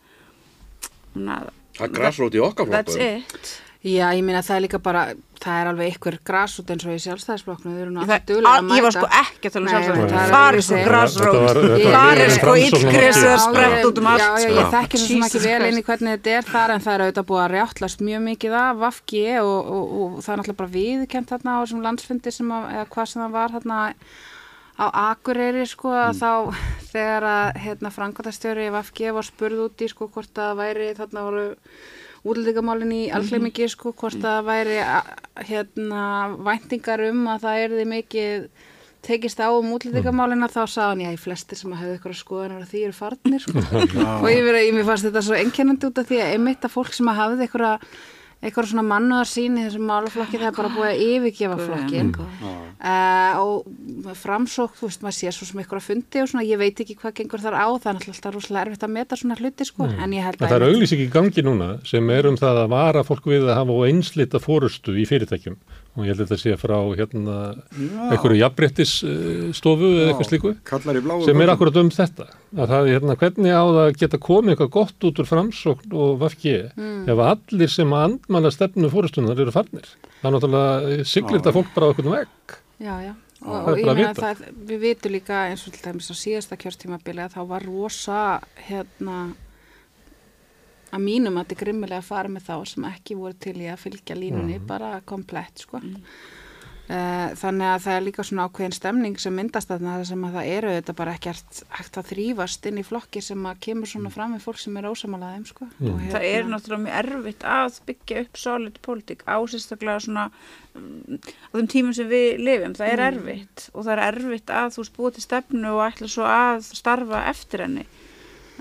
[1.14, 1.50] Þannig að
[1.80, 3.40] Það er græsrót í okkar that's flokku.
[3.40, 5.02] it Já, ég meina það er líka bara,
[5.40, 8.76] það er alveg ykkur grasút eins og í sjálfstæðisflokknu, þau eru alltaf duðlega að mæta.
[8.76, 10.30] ég var sko ekki að tala um Nei, sjálfstæðisflokk.
[10.30, 11.08] það er sko var
[11.90, 14.20] það er sko illgresi að Já, sprett út um allt.
[14.20, 16.74] Já, já, ég þekki svo sem ekki Jesus vel inn í hvernig þetta er þar
[16.74, 20.32] en það er auðvitað búið að rjáttlast mjög mikið af Vafki og, og, og það
[20.32, 23.56] er náttúrulega bara viðkent þarna á þessum landsfundi sem að, eða hvað sem það var
[23.56, 23.78] þarna
[24.80, 26.32] á Akureyri sko að þá
[26.90, 27.90] þegar að hérna
[32.24, 34.76] frangotastjóri Vafki var spurð út í í algleimingi sko hvort það væri
[35.48, 36.02] hérna
[36.44, 38.48] væntingar um að það erði mikið
[39.00, 42.64] tekist á um útlendingamálina þá sá hann já, í flestir sem að hefðu ykkur skoðanar
[42.64, 43.62] að því eru farnir sko.
[44.20, 46.74] og ég, verið, ég mér fannst þetta svo einkennandi út af því að einmitt að
[46.74, 47.64] fólk sem að hafði ykkur
[48.40, 53.40] eitthvað svona mannuðar sín í þessum málaflokki það er bara búið að yfirgefa flokkin uh,
[53.42, 56.80] og framsók þú veist maður sé svo sem ykkur að fundi og svona ég veit
[56.80, 59.90] ekki hvað gengur þar á það er alltaf rosalega erfitt að meta svona hluti sko.
[59.90, 62.72] En ég held að það er auglýsing í gangi núna sem er um það að
[62.72, 65.60] vara fólk við að hafa einslita fórustu í fyrirtækjum
[65.96, 67.36] og ég held að þetta sé frá hérna
[68.10, 72.26] einhverju jafnbrettisstofu eða eitthvað slíku Kallar í bláu sem er akkurat um þetta.
[72.56, 75.96] Að það er hérna hvernig á það að geta komið eitthvað gott út úr framsókn
[76.04, 76.54] og vafki
[77.10, 79.90] ef allir sem að andmanna stefnu fórustunar eru farnir?
[80.20, 82.56] Það er náttúrulega siglir þetta fólk bara á einhvern vegg.
[82.80, 84.22] Já, já, og, Það og ég að meina vita.
[84.30, 88.20] það, við vitum líka eins og til dæmis á síðasta kjörstímabili að þá var rosa
[88.68, 89.18] hérna
[90.90, 93.70] að mínum að þetta er grimmilega að fara með þá sem ekki voru til í
[93.70, 95.82] að fylgja línunni bara komplett sko.
[96.90, 100.32] Eh, þannig að það er líka svona ákveðin stemning sem myndast þarna þar sem að
[100.36, 104.10] það eru þetta bara ekkert hægt að þrýfast inn í flokki sem að kemur svona
[104.10, 105.68] fram með fólk sem er ósamalæðum sko.
[105.86, 110.26] Og það er náttúrulega mjög erfitt að byggja upp solid politík á sérstaklega svona
[110.74, 114.74] mm, á þeim tímum sem við lifum, það er erfitt og það er erfitt að
[114.74, 117.86] þú spúið til stefnu og ætla svo að starfa eftir henni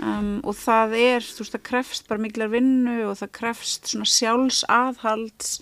[0.03, 4.09] um, og það er, þú veist, það krefst bara miklar vinnu og það krefst svona
[4.09, 5.59] sjálfsaðhalds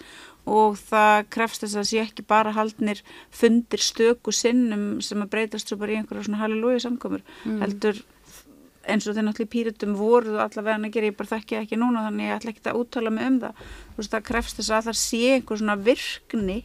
[0.48, 3.02] og það krefst þess að það sé ekki bara haldnir
[3.36, 7.26] fundir stöku sinnum sem að breytast svo bara í einhverja svona halleluja samkomur.
[7.64, 8.00] Heldur
[8.88, 12.06] eins og þeir náttúrulega í píritum voru allavega að gera, ég bara þekki ekki núna
[12.06, 13.62] þannig ég ætla ekki að úttala mig um það.
[13.90, 16.58] Þú veist það krefst þess að það sé einhver svona virkni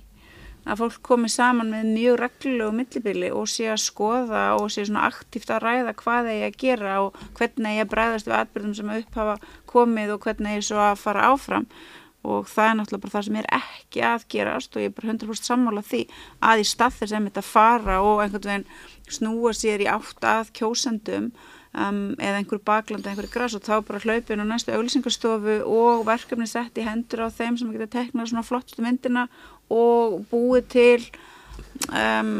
[0.63, 5.09] að fólk komi saman með mjög reglulegu millibili og sé að skoða og sé svona
[5.09, 9.19] aktíft að ræða hvað eigi að gera og hvernig að bræðast við atbyrðum sem upp
[9.19, 9.37] hafa
[9.73, 11.67] komið og hvernig eigi svo að fara áfram.
[12.23, 15.09] Og það er náttúrulega bara það sem er ekki að gerast og ég er bara
[15.11, 16.05] 100% sammála því
[16.51, 18.69] að í stað þess að þetta fara og einhvern veginn
[19.11, 21.33] snúa sér í átt að kjósendum
[21.73, 26.49] um, eða einhver baklandi, einhver græs og þá bara hlaupin á næstu auglýsingarstofu og verkefni
[26.51, 29.27] sett í hendur á þeim sem geta teknað svona flottustu myndina
[29.73, 31.07] og búið til
[31.93, 32.31] um,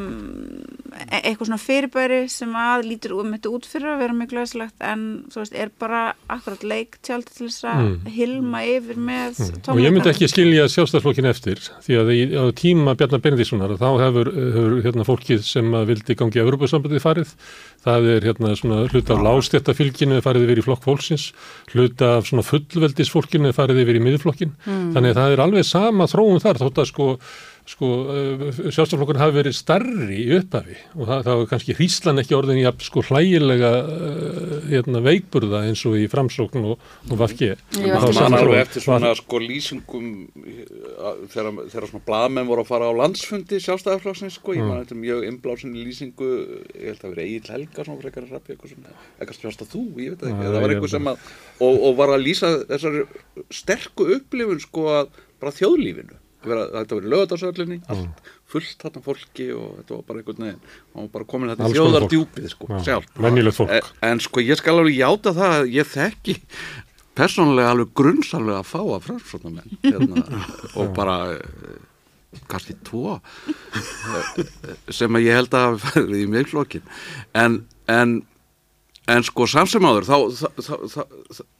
[1.13, 5.03] eitthvað svona fyrirbæri sem að lítur um þetta út fyrir að vera mjög glæsilegt en
[5.33, 7.95] þú veist, er bara akkurat leiktjald til þess að Mm.
[8.15, 9.41] hilma yfir með
[9.73, 13.89] og ég myndi ekki skilja sjálfstæðsflokkin eftir því að í, á tíma Bjarnar Benedíssonar þá
[14.05, 17.33] hefur, hefur hérna, fólkið sem vildi gangi að Europasambandið farið.
[17.83, 21.33] Það er hérna svona hluta af lástjættafylginu farið yfir í flokk fólksins
[21.73, 26.43] hluta af svona fullveldisfólkinu farið yfir í miðflokkin þannig að það er alveg sama þróun
[26.45, 27.09] þar þótt að sko
[27.73, 27.89] sko,
[28.53, 32.67] sjálfstæðarflokkur hafi verið starri í upphafi og það, það var kannski hríslan ekki orðin í
[32.69, 38.39] að sko hlægilega uh, hérna, veikburða eins og í framsókn og, og vafki Man var
[38.39, 40.09] alveg eftir svona sko lýsingum
[40.43, 40.69] eh,
[41.33, 45.27] þegar, þegar svona blaðmenn voru að fara á landsfundi sjálfstæðarflokksins sko, ég man þetta mjög
[45.31, 46.31] inblásinni lýsingu
[46.77, 49.75] ég held að vera Egil Helga svona frekar að rappi eitthvað svona, eitthvað spjást að
[49.75, 51.29] þú, ég veit það ekki það var eitthvað sem að,
[51.67, 53.07] og, og var að lýsa þessari
[53.63, 59.69] sterku upplifun sko að bara þjóðlífinu vera, þetta verið lögadagsöllinni, allt fullt þarna fólki og
[59.81, 64.23] þetta var bara einhvern veginn og bara komin þetta þjóðardjúpið sko, Já, sjálf en, en
[64.23, 66.37] sko ég skal alveg játa það að ég þekki
[67.19, 70.43] persónulega alveg grunnsalveg að fá að framsóknarmenn hérna,
[70.81, 74.45] og bara eh, kannski tvo eh,
[74.93, 76.93] sem að ég held að farið í miðflokkin
[77.39, 78.21] en, en
[79.11, 81.03] en sko samsum áður þá, þá, þá,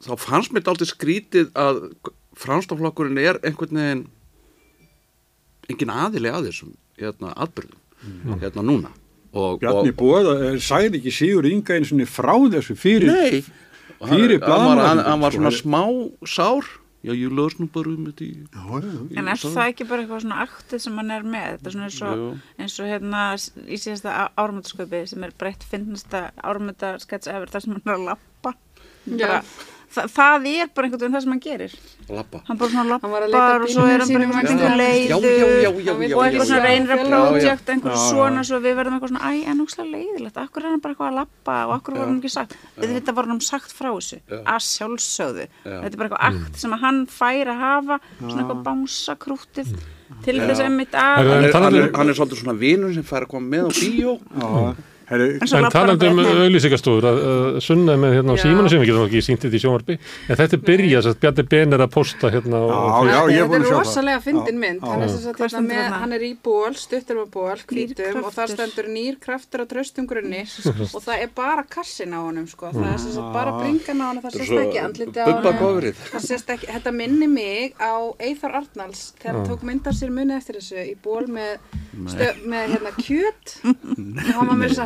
[0.07, 1.81] þá, fannst mér aldrei skrítið að
[2.39, 4.05] framstoflokkurinn er einhvern veginn
[5.71, 8.93] engin aðili að þessum hérna, atbyrðum hérna núna
[9.33, 13.43] og, Bjarni Bóða sagði ekki Sigur Inga eins og frá þessu fyrir Nei,
[14.03, 15.41] fyrir hann, hann, var, hann, var sko.
[15.41, 15.83] svona smá
[16.29, 19.19] sár Já, ég löst nú bara um þetta í Já, já, já.
[19.19, 21.49] En er það ekki bara eitthvað svona aktið sem hann er með?
[21.57, 22.21] Þetta er svona eins og,
[22.63, 23.23] eins og hérna
[23.67, 28.55] í síðasta áramöndasköpi sem er breytt finnasta áramöndaskets efer þar sem hann er að lappa.
[29.03, 29.41] Bara,
[29.95, 31.73] það, það er bara einhvern veginn það sem hann gerir.
[32.13, 34.43] lappa Hann bara svona Hann var að leita lappar og svo er hann bara einhvern
[34.43, 34.63] veginn
[36.13, 36.67] og eitthvað svona já.
[36.67, 37.29] reynir að Já, já.
[37.33, 38.09] project, einhver Já, já.
[38.11, 40.37] svona svo við verðum eitthvað svona, æ, en óslega leiðilegt.
[40.43, 42.57] Akkur er hann bara eitthvað að lappa og akkur var hann ekki sagt?
[42.77, 44.21] Við þetta var hann sagt frá þessu.
[44.43, 45.77] Að sjálfsögðu, Já.
[45.83, 49.75] þetta er bara eitthvað akt sem hann fær að hafa svona eitthvað bánsa krútið
[50.23, 53.25] til þess að mitt að hann er, um- hann er svolítið svona vinur sem fær
[53.25, 54.13] að koma með á bíó
[55.11, 58.43] En svo talandi um auðlýsingastofur að, að sunna með hérna á Já.
[58.47, 59.97] símanu sem við getum ekki sínt þetta í sjónvarpi.
[60.29, 63.19] En þetta er byrjað, þess að Bjarni Ben er að posta hérna Já, og, já,
[63.19, 63.83] ég er þetta búin er að sjá það.
[63.83, 64.81] rosalega fyndin Já, mynd.
[64.83, 64.89] já.
[64.93, 68.23] hann er, sem sagt Hvað hérna hann er í ból, stuttur með ból hvítum kraftur.
[68.23, 70.43] og það stendur nýr kraftur á tröstum grunni.
[70.93, 72.71] Og það er bara kassin á honum sko.
[72.73, 75.93] það er sem sagt bara bringan á honum það sést ekki andliti á honum.
[76.13, 80.35] það sést ekki, þetta minni mig á Eithar Arnalds þegar hann tók myndar sér muni
[80.37, 81.59] eftir þessu í ból með,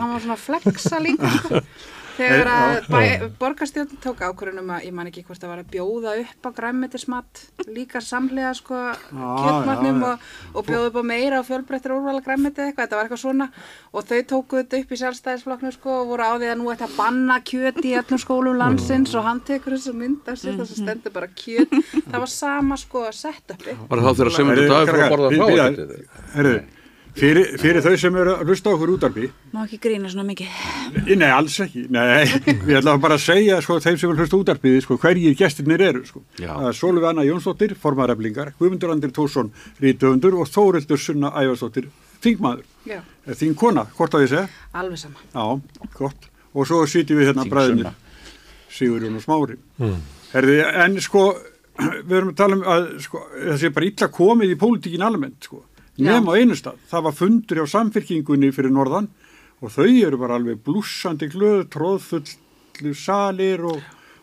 [0.07, 1.63] hann var, þess að- var svona flexa líka.
[2.17, 3.01] Þegar að bæ,
[3.37, 7.41] borgarstjórn tók ákvörðunum að ég man ekki hvort það var að bjóða upp á græmmetismat
[7.77, 8.73] líka samlega sko
[10.01, 10.07] já.
[10.07, 10.23] og,
[10.57, 13.49] og bjóða upp á meira og fjölbreyttir úrvala græmmeti eitthvað, þetta var eitthvað svona.
[13.93, 16.87] Og þau tóku þetta upp í sjálfstæðisflokknu sko og voru á því að nú ætti
[16.89, 20.73] að banna kjöt í öllum skólum landsins og hann tekur þessu mynd af sér þess
[20.73, 21.77] að stendur bara kjöt.
[22.09, 23.05] Það var sama sko
[23.93, 24.33] Var það þegar
[24.81, 26.76] að krakkar, borða bí- frá bíða, þetta?
[27.17, 31.29] Fyrir, fyrir þau sem eru að hlusta okkur útarpi má ekki grína svona mikið Nei,
[31.33, 32.27] alls ekki, nei,
[32.67, 36.23] við ætlum bara að segja sko, þeim sem hlusta útarpiði sko, hverjir gestirnir eru sko.
[36.77, 39.53] Sólvi Anna Jónsdóttir, formaðareflingar, Guðmundur Andri Tórsson,
[39.83, 41.87] Rítöfundur og Þórildur Sunna Ævarsdóttir,
[42.25, 43.01] þingmaður, Já,
[43.39, 44.49] þín kona, hvort á ég segja?
[44.75, 46.29] alveg sama Já, gott.
[46.57, 47.93] Og svo sýtjum við hérna bræðinir.
[48.73, 49.57] Sigurjón og Smári.
[49.79, 49.97] mm.
[50.33, 51.25] Herði, en sko,
[52.09, 55.39] við erum að tala um að sko, það sé bara illa komið í pólitíkin almennt,
[55.49, 55.63] sko.
[55.99, 56.77] Nefn á einu stað.
[56.91, 59.07] Það var fundur hjá samfyrkingunni fyrir norðan
[59.65, 63.79] og þau eru bara alveg blúsandi glöð, tróðfullu salir og,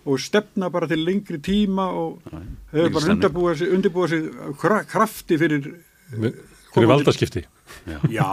[0.05, 4.27] og stefna bara til lengri tíma og þau eru bara undirbúið sig, undirbúið sig
[4.61, 5.71] kra- krafti fyrir,
[6.13, 8.29] fyrir valdaskipti já, Já,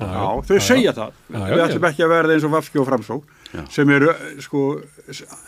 [0.00, 1.18] já, já, þau já, segja það.
[1.34, 1.64] Við já.
[1.66, 3.64] ætlum ekki að verða eins og Vafki og Framsók Já.
[3.74, 4.60] sem eru sko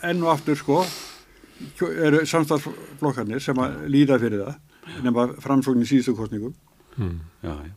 [0.05, 0.83] enn og aftur sko
[2.03, 6.53] eru samstagsflokkarnir sem að líða fyrir það nema framsóknin í síðustu kostningum
[6.97, 7.71] Já, já.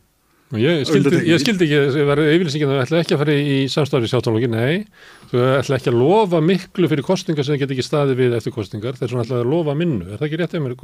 [0.47, 3.33] Og Ég skildi, ég skildi ekki, það var yfirlýsingin að það ætla ekki að fara
[3.35, 4.85] í samstarfi sjáttanlóki, nei,
[5.27, 8.55] þú ætla ekki að lofa miklu fyrir kostingar sem það get ekki staðið við eftir
[8.55, 10.77] kostingar, þeir svona ætla að lofa minnu, er það ekki rétt ef mér?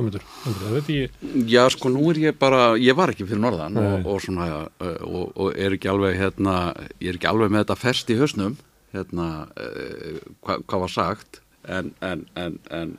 [0.43, 1.15] Það veit ég,
[1.53, 4.49] Já, sko, nú er ég bara, ég var ekki fyrir norðan og, og svona,
[4.83, 6.57] og, og er ekki alveg, hérna,
[6.99, 8.59] ég er ekki alveg með þetta fest í hausnum,
[8.91, 11.39] hérna, uh, hva, hvað var sagt,
[11.71, 12.95] en, en, en, en,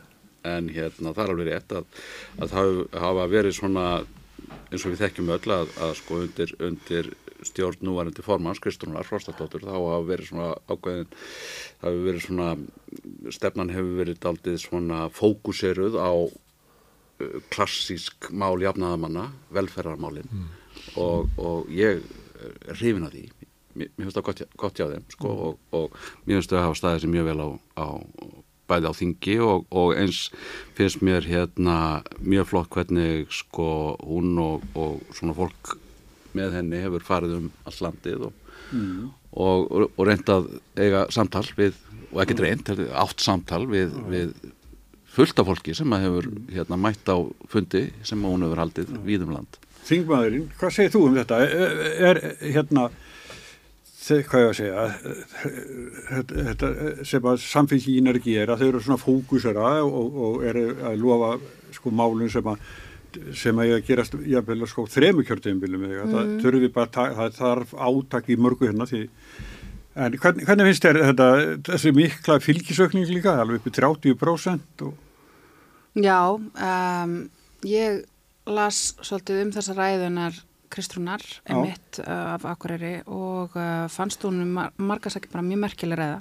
[0.49, 2.05] en hérna, það er alveg rétt að,
[2.41, 3.89] að það hafa verið svona,
[4.71, 7.11] eins og við þekkjum öll að, að sko undir, undir
[7.45, 11.15] stjórn núvarandi formans, Kristrúnar Frostadóttur, þá hafa verið svona ákveðin,
[11.81, 12.49] það hefur verið svona,
[13.37, 20.31] stefnan hefur verið daldið svona fókuseruð á uh, klassísk mál jafnaðamanna, velferðarmálin.
[21.01, 22.03] Og, og ég
[22.75, 23.25] hrifin að því.
[23.75, 26.79] Mér, finnst það gott, gott hjá þeim sko, og, og mér finnst þau að hafa
[26.79, 27.87] staðið sér mjög vel á, á
[28.75, 30.27] bæði á þingi og, og eins
[30.77, 31.79] finnst mér hérna
[32.21, 33.69] mjög flott hvernig sko
[34.03, 35.77] hún og, og svona fólk
[36.35, 38.35] með henni hefur farið um allt landið og,
[38.75, 41.79] og, og, og reynd að eiga samtal við,
[42.11, 44.35] og ekkert reynd, átt samtal við, við
[45.15, 47.17] fullt af fólki sem að hefur hérna, mætt á
[47.51, 49.61] fundi sem hún hefur haldið víðum land.
[49.85, 51.41] Þingmaðurinn, hvað segir þú um þetta?
[51.45, 51.75] Er,
[52.09, 52.21] er
[52.57, 52.89] hérna
[54.05, 54.87] þe- hvað ég að segja
[56.45, 56.73] þetta,
[57.09, 61.31] sem að samfélgin er að gera, þau eru svona fókusera og, og eru að lofa
[61.75, 62.67] sko málun sem að
[63.39, 66.15] sem að ég að gerast jafnvel sko þremu kjörtíðinbílum mm.
[66.15, 69.05] það þurfi bara, það þarf átak í mörgu hérna því
[69.95, 71.29] en hvernig, hvernig finnst þér þetta
[71.69, 75.01] þessi mikla fylgisökning líka alveg upp í 30% og
[75.95, 77.13] Já, um,
[77.63, 78.03] ég
[78.51, 80.41] las svolítið um þessa ræðunar
[80.75, 86.19] Kristrúnar, emitt uh, af Akureyri og uh, fannst hún mar margasakir bara mjög merkileg ræða.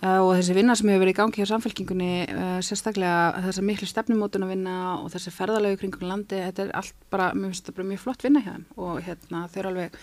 [0.00, 2.12] Uh, og þessi vinna sem hefur verið í gangi hjá samfélkingunni
[2.64, 7.32] sérstaklega þessa miklu stefnumótun að vinna og þessi ferðalegu kringum landi, þetta er allt bara,
[7.36, 8.68] mér finnst þetta bara mjög flott vinna hjá þeim.
[8.80, 9.98] Og hérna þau eru alveg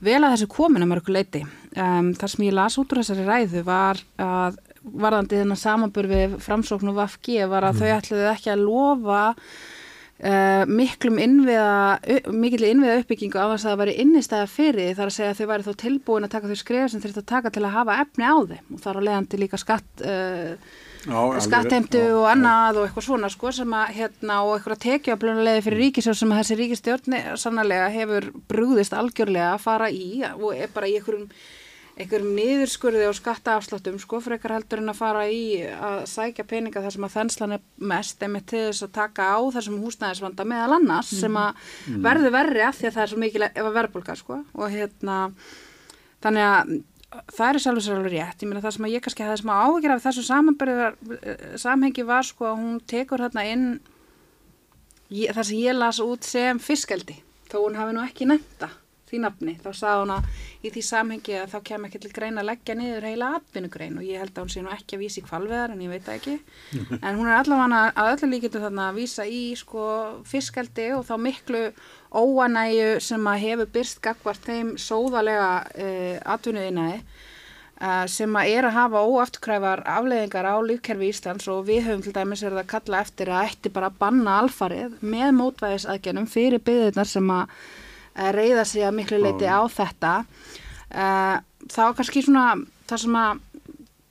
[0.00, 1.44] vel að þessu komin að mörgu leiti.
[1.76, 6.38] Um, þar sem ég las út úr þessari ræðu var að varðandi þennan samanbur við
[6.40, 9.24] framsókn og VFG var að þau ætluðu ekki að lofa
[10.24, 15.16] uh, miklum innviða, mikil innviða uppbyggingu á þess að það væri innistæða fyrir þar að
[15.16, 17.64] segja að þau væri þó tilbúin að taka þau skrif sem þurft að taka til
[17.64, 18.70] að hafa efni á þeim.
[18.74, 20.54] Og þar á leiðandi líka skatt uh,
[21.40, 26.18] skattheimtu og annað og eitthvað svona sko sem að hérna og eitthvað tekjuaflunulegi fyrir ríkisjóð
[26.18, 30.98] sem að þessi ríkistjórni sannlega hefur brúðist algjörlega að fara í og er bara í
[30.98, 31.30] einhverjum
[32.00, 36.82] einhverjum niðurskurði og skattaafsláttum sko fyrir eitthvað heldur en að fara í að sækja peninga
[36.84, 40.78] þar sem að þenslan er mest emi til þess að taka á þessum húsnæðisvanda meðal
[40.78, 41.20] annars mm.
[41.20, 41.50] sem að
[41.90, 42.00] mm.
[42.06, 45.18] verður verri af því að það er svo mikil ef að verðbólka sko og hérna
[46.24, 46.74] þannig að
[47.34, 49.54] það er sjálfur sér alveg rétt, ég meina það sem að ég kannski hefði smá
[49.64, 50.26] áhugir af þessu
[51.60, 53.64] samhengi var sko að hún tekur hérna inn
[55.10, 57.18] ég, það sem ég las út sem fiskeldi,
[57.50, 58.70] þó hún hafi nú ekki nefnda
[59.10, 60.28] því nafni, þá sagði hún að
[60.62, 64.06] í því samhengi að þá kem ekki til grein að leggja niður heila atvinnugrein og
[64.06, 66.36] ég held að hún sé nú ekki að vísa í kvalveðar en ég veit ekki.
[67.06, 69.86] En hún er allavega að öllu líkitu þarna að vísa í sko
[70.28, 71.64] fiskeldi og þá miklu
[72.10, 77.02] óanæju sem að hefur byrst gagvart þeim sóðalega uh, atvinnuðinæði
[77.80, 82.14] uh, sem að er að hafa óafturkræfar afleðingar á lífkerfi Íslands og við höfum til
[82.16, 87.30] dæmis verið að kalla eftir að ætti bara banna alfarið með mótvæðisaðgenum fyrir byggðirnar sem
[87.34, 87.54] að
[88.14, 90.14] reyða sig að miklu leiti á þetta.
[91.70, 92.56] Þá kannski svona
[92.90, 93.44] það sem að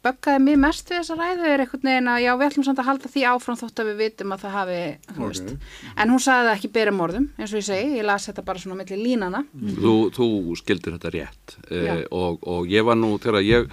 [0.06, 2.88] böggaði mér mest við þessa ræðu er einhvern veginn að já við ætlum samt að
[2.88, 4.78] halda því áfram þótt að við vitum að það hafi
[5.12, 5.58] okay.
[6.00, 8.64] en hún sagði það ekki byrja morðum eins og ég segi, ég las þetta bara
[8.64, 9.74] svona mellir línana mm.
[9.84, 10.30] þú, þú
[10.62, 13.68] skildir þetta rétt eh, og, og ég var nú þegar ég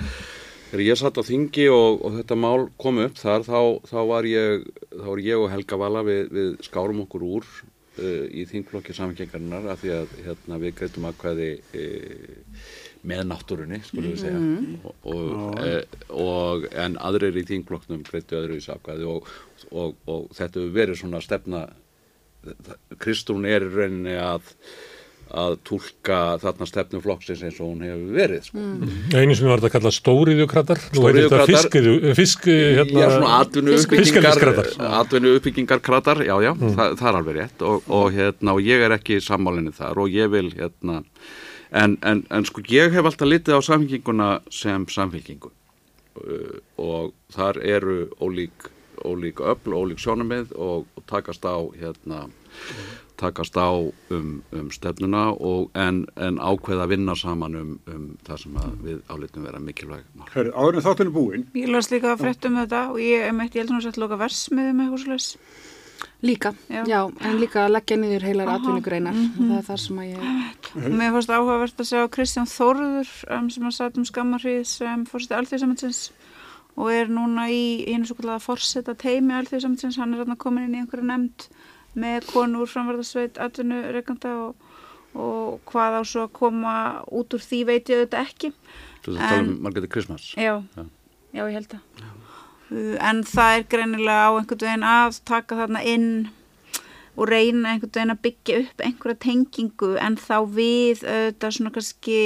[0.72, 4.30] þegar ég satt á þingi og, og þetta mál kom upp þar þá, þá var
[4.32, 7.50] ég þá var ég og Helga Vala við, við skárum okkur úr
[8.00, 12.60] uh, í þingflokki samfengengarnar af því að hérna, við greitum að hvaði uh,
[13.06, 14.76] með náttúrunni, skulum við segja mm -hmm.
[14.90, 15.74] og, og, e,
[16.10, 19.28] og en aðrir í þingflokknum greitu aðrir í sakvæði og,
[19.70, 21.68] og þetta hefur verið svona stefna
[22.98, 24.50] Kristún er í rauninni að
[25.36, 28.62] að tólka þarna stefnum flokksins eins og hún hefur verið sko.
[28.62, 28.92] mm.
[29.16, 34.62] Einu sem var þetta að kalla stóriðjokratar Stóriðjokratar Fisk hérna, Já, svona atvinnu uppbyggingar
[35.00, 36.76] atvinnu uppbyggingar kratar, já, já, mm.
[36.78, 40.16] það, það er alveg rétt og, og hérna, og ég er ekki sammálinni þar og
[40.16, 41.02] ég vil hérna
[41.70, 47.60] en, en, en sko ég hef alltaf litið á samfélkinguna sem samfélkingu uh, og þar
[47.64, 48.70] eru ólík,
[49.04, 52.26] ólík öll, ólík sjónumið og, og takast á hérna
[53.20, 58.42] takast á um, um stefnuna og en, en ákveða að vinna saman um, um það
[58.42, 62.60] sem við álitum vera mikilvæg Hörru, áður en þáttunum búin Ég las líka að frettum
[62.60, 65.32] þetta og ég, ég held að það er loka versmiðum eitthvað slús
[66.20, 66.82] Líka, já.
[66.88, 69.48] já, en líka að leggja niður heilar atvinnugreinar, mm -hmm.
[69.48, 70.92] það er það sem að ég...
[70.96, 75.36] Mér fannst áhugavert að segja Kristján Þorður um, sem að satt um skammarrið sem fórstu
[75.36, 76.00] alþjóðsamhætsins
[76.76, 80.80] og er núna í einu svo kallega fórsetta teimi alþjóðsamhætsins, hann er komin inn í
[80.80, 81.48] einhverju nefnd
[81.96, 84.68] með konur framverðarsveit atvinnureikanda og,
[85.16, 86.76] og hvað á svo að koma
[87.08, 88.52] út úr því veit ég auðvitað ekki.
[89.04, 90.30] Þú veist að tala um Margreði Krismars?
[90.36, 90.86] Já, já,
[91.32, 92.02] já, ég held að.
[92.02, 92.12] Já.
[93.06, 96.08] En það er greinilega á einhvern veginn að taka þarna inn
[97.16, 102.18] og reyna einhvern veginn að byggja upp einhverja tengingu en þá við auðvitað svona kannski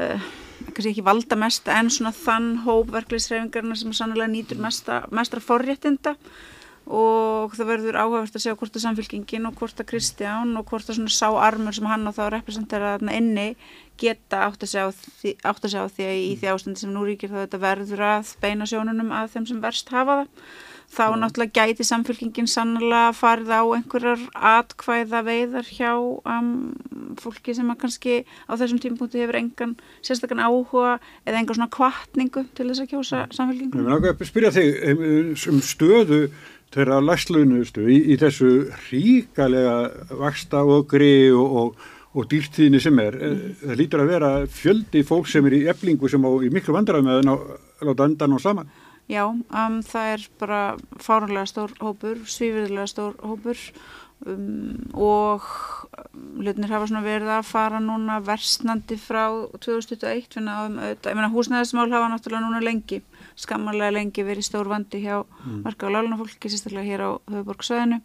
[0.00, 0.24] uh,
[0.72, 6.16] kannski ekki valda mest en svona þann hópverklisreifingarna sem sannlega nýtur mesta, mestra forréttinda
[6.84, 10.90] og það verður áhugavert að segja hvort að samfélkingin og hvort að Kristján og hvort
[10.90, 13.46] að svona sá armur sem hann á þá representera þarna inni
[14.00, 17.32] geta átt að segja á því, á því að í því ástandi sem nú ríkir
[17.32, 20.30] þá þetta verður að beina sjónunum að þeim sem verst hafa það
[20.94, 21.20] þá mm.
[21.22, 26.50] náttúrulega gæti samfélkingin sannlega farið á einhverjar atkvæða veiðar hjá um,
[27.20, 28.16] fólki sem að kannski
[28.46, 33.24] á þessum tímpunkti hefur engan sérstakann áhuga eða enga svona kvartningu til þess að kjósa
[33.34, 33.80] samfélkingu.
[36.74, 38.48] Þeirra læslaunustu í, í þessu
[38.88, 39.74] ríkalega
[40.18, 43.18] vaksta og grei og, og, og dýrtíðinni sem er.
[43.18, 43.44] Mm.
[43.62, 47.12] Það lítur að vera fjöldi fólk sem er í eflingu sem á í miklu vandraðum
[47.12, 47.30] að
[47.84, 48.72] láta endan og saman.
[49.10, 50.60] Já, um, það er bara
[51.02, 53.58] fárunlega stór hópur, svífurlega stór hópur
[54.24, 55.44] um, og
[56.40, 59.26] hlutnir hafa svona verið að fara núna versnandi frá
[59.60, 63.02] 2021, finna á um húsnæðismál hafa náttúrulega núna lengi
[63.36, 65.60] skammarlega lengi verið stór vandi hjá mm.
[65.66, 68.00] marka á lálunafólki, sérstaklega hér á höfuborgsöðinu.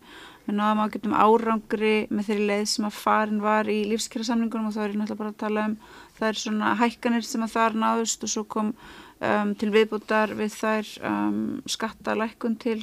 [0.50, 4.76] Við náðum að getum árangri með þeirri leið sem að farin var í lífskjærasamlingunum og
[4.76, 5.76] þá er ég náttúrulega bara að tala um
[6.18, 8.74] það er svona hækkanir sem að þar náðust og svo kom
[9.20, 12.80] um, til viðbútar við þær um, skattalækkun til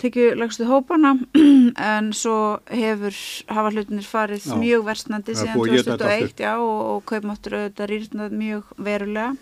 [0.00, 1.14] tekjulegstu hópana
[1.96, 3.16] en svo hefur
[3.48, 4.56] hafa hlutinir farið já.
[4.60, 9.32] mjög versnandi síðan 2001 já, og, og kaupmáttur auðvitað rýrnað mjög verulega.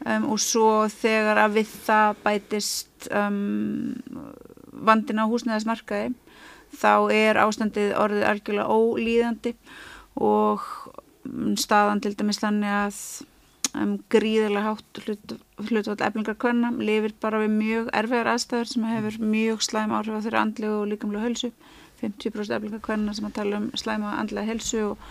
[0.00, 3.98] Um, og svo þegar að við það bætist um,
[4.72, 6.14] vandin á húsnæðismarkaði
[6.80, 9.52] þá er ástandið orðið algjörlega ólíðandi
[10.20, 10.64] og
[11.26, 13.02] mm, staðan til dæmis þannig að
[13.78, 15.34] um, gríðilega hátt hlut,
[15.68, 20.24] hlutvall eflingar kvenna lifir bara við mjög erfiðar aðstæður sem hefur mjög slæm áhrif á
[20.24, 21.52] þeirra andlegu og líkamlega hölsu
[22.00, 25.04] 50% eflingar kvenna sem að tala um slæma andlega helsu og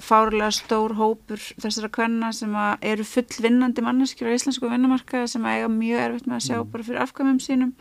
[0.00, 6.04] fárlega stór hópur þessara kvenna sem eru fullvinnandi manneskjur á íslensku vinnumarkaði sem eiga mjög
[6.06, 6.70] erfitt með að sjá mm.
[6.72, 7.74] bara fyrir afkvæmum sínum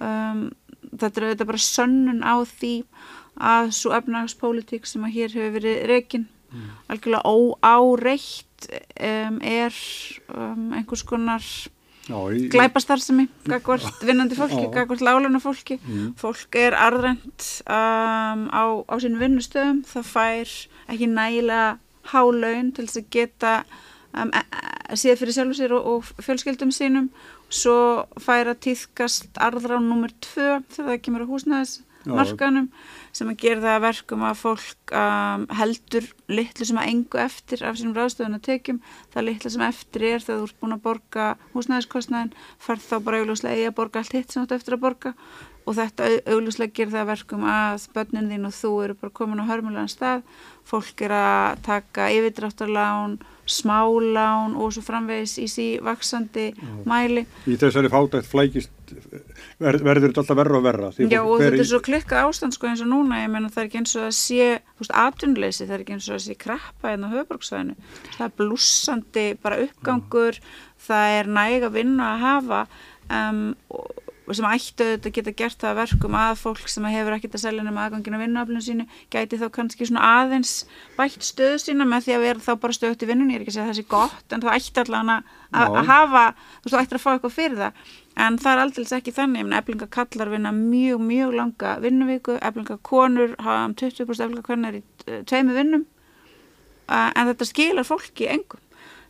[0.00, 0.46] um,
[0.94, 2.72] þetta er auðvitað bara sönnun á því
[3.34, 6.72] að svo efnagspolítík sem að hér hefur verið reygin mm.
[6.94, 7.34] algjörlega
[7.74, 9.78] óáreitt um, er
[10.34, 11.44] um, einhvers konar
[12.04, 15.78] glæpastarðsemi gagvart vinnandi fólki, gagvart láluna fólki.
[15.80, 16.12] Mm.
[16.20, 20.52] fólk er arðrænt um, á, á sínum vinnustöðum það fær
[20.92, 21.78] ekki nægilega
[22.12, 23.54] hálaun til þess að geta
[24.12, 24.26] e,
[24.92, 27.08] e síða fyrir sjálf sér og, og fjölskyldum sínum.
[27.48, 32.68] Svo fær að týðkast arðrá nummer tvö þegar það kemur á húsnæðismarkanum
[33.14, 37.78] sem að gera það verkum að fólk um, heldur litlu sem að engu eftir af
[37.78, 38.80] sínum ráðstöðun að tekjum.
[39.14, 42.32] Það litlu sem eftir er þegar þú ert búin að borga húsnæðiskostnæðin
[42.66, 45.14] farð þá bara augljóslega í að borga allt hitt sem þú ert eftir að borga.
[45.64, 49.48] Og þetta augljóslega ger það verkum að börnin þín og þú eru bara komin á
[49.48, 50.26] hörmulegan stað.
[50.68, 56.50] Fólk er að taka yfirdráttarlán smálán og svo framvegis í sí vaksandi
[56.88, 57.24] mæli.
[57.48, 58.94] Í þessari fátækt flækist
[59.62, 62.70] ver, verður þetta alltaf verra og verra Já og þetta er svo klikkað ástand sko
[62.70, 64.48] eins og núna ég menna það er ekki eins og að sé
[65.04, 67.76] atvinnuleysi það er ekki eins og að sé kreppa hérna á höfbruksvæðinu
[68.16, 70.46] það er blúsandi bara uppgangur Já.
[70.88, 72.64] það er næg að vinna að hafa
[73.08, 73.44] um,
[74.32, 77.84] sem ættu auðvitað geta gert það verkum að fólk sem hefur ekkert að selja nema
[77.84, 80.54] aðgangin að vinnuaflunum sínu gæti þá kannski svona aðeins
[80.96, 83.52] bætt stöðu sína með því að vera þá bara stöðt í vinnunni, ég er ekki
[83.52, 85.12] að segja það sé gott en þá ætti að,
[85.52, 87.84] að hafa þú veist, þú ættir að fá eitthvað fyrir það
[88.16, 93.34] en það er aldrei ekki þannig, eflinga kallar vinna mjög, mjög langa vinnuvíku eflinga konur
[93.38, 95.86] hafa um 20% eflinga konur í eh, tveimu vinnum.
[96.88, 98.62] Eh, en þetta skilar fólki engum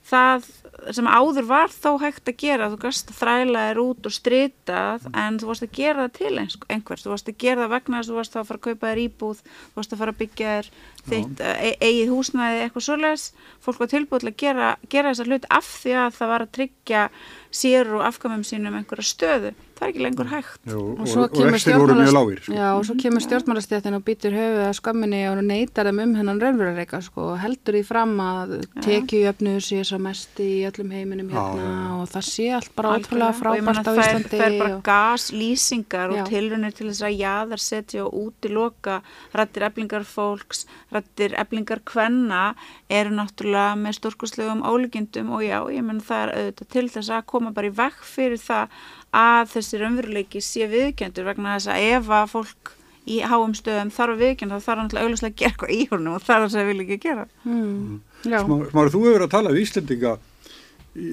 [0.05, 0.49] það
[0.93, 5.07] sem áður var þó hægt að gera þú gæst að þræla þér út og strítað
[5.17, 6.33] en þú varst að gera það til
[6.75, 8.91] einhvers þú varst að gera það vegna þess að þú varst að fara að kaupa
[8.91, 10.71] þér íbúð, þú varst að fara að byggja þér
[11.11, 13.27] þitt e eigið húsnæði eitthvað svoleiðis,
[13.65, 16.55] fólk var tilbúið til að gera, gera þessa hlut af því að það var að
[16.59, 17.09] tryggja
[17.55, 20.57] sér og afkamum sínum einhverja stöðu, það er ekki lengur hægt.
[20.67, 22.55] Jú, og, og, og vextir voru mjög lágir sko.
[22.57, 26.41] Já, og svo kemur stjórnmálastjættin og býtur höfuð að skamminni og neytar þeim um hennan
[26.43, 31.63] raunveruleika sko, og heldur því fram að tekjujöfnu sé svo mest í öllum heiminum hérna
[31.63, 31.95] já, já.
[32.01, 36.75] og það sé allt bara ótrúlega frábært á Íslandi Það er bara gaslýsingar og tilrunir
[36.75, 38.99] til þess að jáðar setja og útiloka
[39.35, 42.42] rættir eflingar fólks, rættir eflingar kvenna
[42.88, 47.26] eru náttúrulega með stórkuslegum ólíkindum og já, ég menn það er auðvitað til þess að
[47.34, 48.78] koma bara í vekk fyrir það
[49.14, 52.74] að þessi raunveruleiki sé viðkjöndur vegna þess að ef að fólk
[53.05, 56.14] í háum stöðum þarf að viðkjönda þá þarf hann auðvitað að gera eitthvað í húnum
[56.16, 57.26] og það er það sem það vil ekki gera.
[57.45, 57.99] Mm.
[58.24, 60.14] Smáður, þú hefur að tala um Íslandinga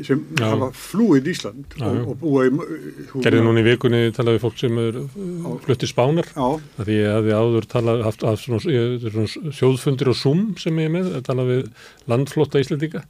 [0.05, 0.45] sem já.
[0.45, 2.51] hafa flúið Ísland já, og, og búa í
[3.23, 7.69] Gerði núna í vikunni talaði fólk sem er uh, fluttið spánar því að við áður
[7.71, 13.05] talaði haft, svona sjóðfundir og Zoom sem ég er með, talaði við landflotta Íslandinga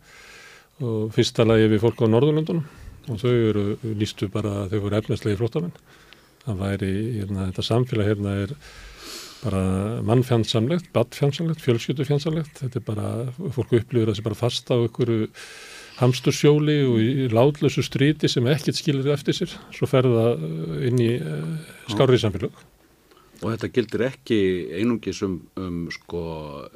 [0.81, 2.63] og fyrst talaði ég við fólk á Norðurlöndunum
[3.09, 3.65] og þau eru
[3.97, 5.75] lístu bara að þau voru efnæslegi flótamenn.
[6.45, 8.55] Það væri, hérna, þetta samfélag hérna er
[9.41, 9.61] bara
[10.05, 12.61] mannfjandsamlegt, badfjandsamlegt, fjölskyldufjandsamlegt.
[12.61, 13.11] Þetta er bara,
[13.55, 15.29] fólku upplifir að það sé bara fasta á einhverju
[16.01, 19.55] hamstursjóli og í látlösu stríti sem ekkert skilir eftir sér.
[19.75, 20.33] Svo ferða
[20.89, 22.61] inn í uh, skárið samfélag.
[23.41, 24.37] Og þetta gildir ekki
[24.77, 26.19] einungis um, um sko,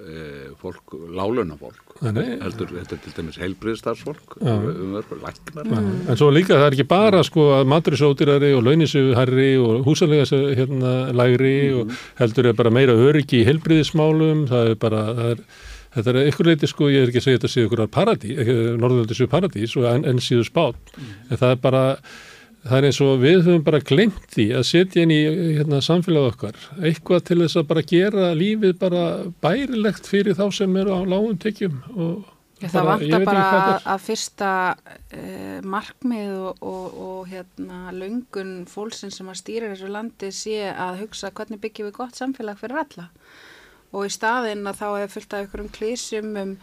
[0.02, 5.70] e, fólk, lálöna fólk, heldur þetta til dæmis heilbriðstarfsfólk, um örfur, læknar.
[5.70, 5.84] Ja.
[6.10, 10.96] En svo líka það er ekki bara sko að maturisótirari og launisöfuharri og húsalega hérna
[11.14, 11.78] lægri mm.
[11.84, 15.46] og heldur er bara meira öryggi í heilbriðismálum, það er bara, það er,
[15.96, 19.18] þetta er eitthvað leiti sko, ég er ekki að segja þetta séu ykkur paradís, norðvöldi
[19.18, 21.12] séu paradís en, en síðu spát, mm.
[21.30, 21.84] en það er bara
[22.66, 25.20] það er eins og við höfum bara glemt því að setja inn í
[25.60, 29.04] hérna, samfélag okkar eitthvað til þess að bara gera lífið bara
[29.44, 34.04] bærilegt fyrir þá sem eru á lágum tekjum og Já, það vantar bara að, að
[34.06, 34.50] fyrsta
[35.12, 41.02] eh, markmið og, og, og hérna, löngun fólksinn sem að stýra þessu landi sé að
[41.04, 43.10] hugsa hvernig byggjum við gott samfélag fyrir alla
[43.96, 46.54] og í staðinn að þá hefur fylgt af ykkur um klísum um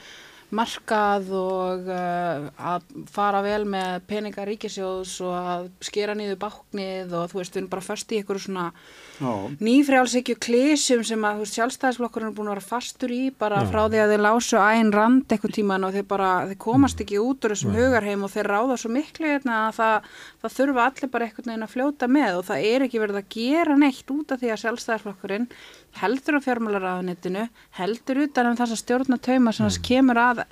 [0.52, 7.30] markað og uh, að fara vel með peninga ríkisjóðs og að skera nýðu báknið og
[7.32, 8.66] þú veist, við erum bara först í ykkur svona
[9.62, 14.12] nýfrjálsíkju klísum sem að sjálfstæðisflokkurinn er búin að vera fastur í bara frá því að
[14.12, 17.76] þeir lásu æn rand eitthvað tíman og þeir bara, þeir komast ekki út úr þessum
[17.78, 20.10] hugarheim og þeir ráða svo miklu hérna að það,
[20.42, 23.30] það þurfa allir bara eitthvað neina að fljóta með og það er ekki verið að
[23.38, 25.48] gera neitt út af því að sjálfstæðisflokkurinn
[26.00, 30.44] heldur á fjármálaráðunitinu, heldur utan um þessa stjórnatöima sem þess kemur að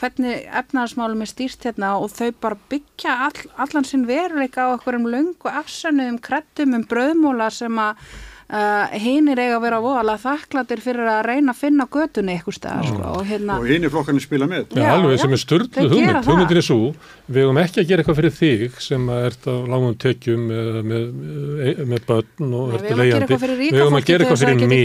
[0.00, 4.98] hvernig efnaðarsmálum er stýrt hérna og þau bara byggja all, allan sinn veruleika á okkur
[4.98, 8.00] um löngu afsannuðum krettum um bröðmóla sem að
[8.44, 12.88] Uh, hinnir eiga að vera voðalega þakklatir fyrir að reyna að finna götunni eitthvað stað
[12.90, 13.54] sko, og, hérna...
[13.56, 14.66] og hinnir flokkarnir spila með.
[14.76, 16.76] Já, já alveg sem er störtlu hugmynd, hugmyndir er svo
[17.24, 21.80] við hefum ekki að gera eitthvað fyrir þig sem ert á langum tekjum með, með,
[21.94, 24.84] með börn og ert leiðandi við hefum að gera eitthvað fyrir mig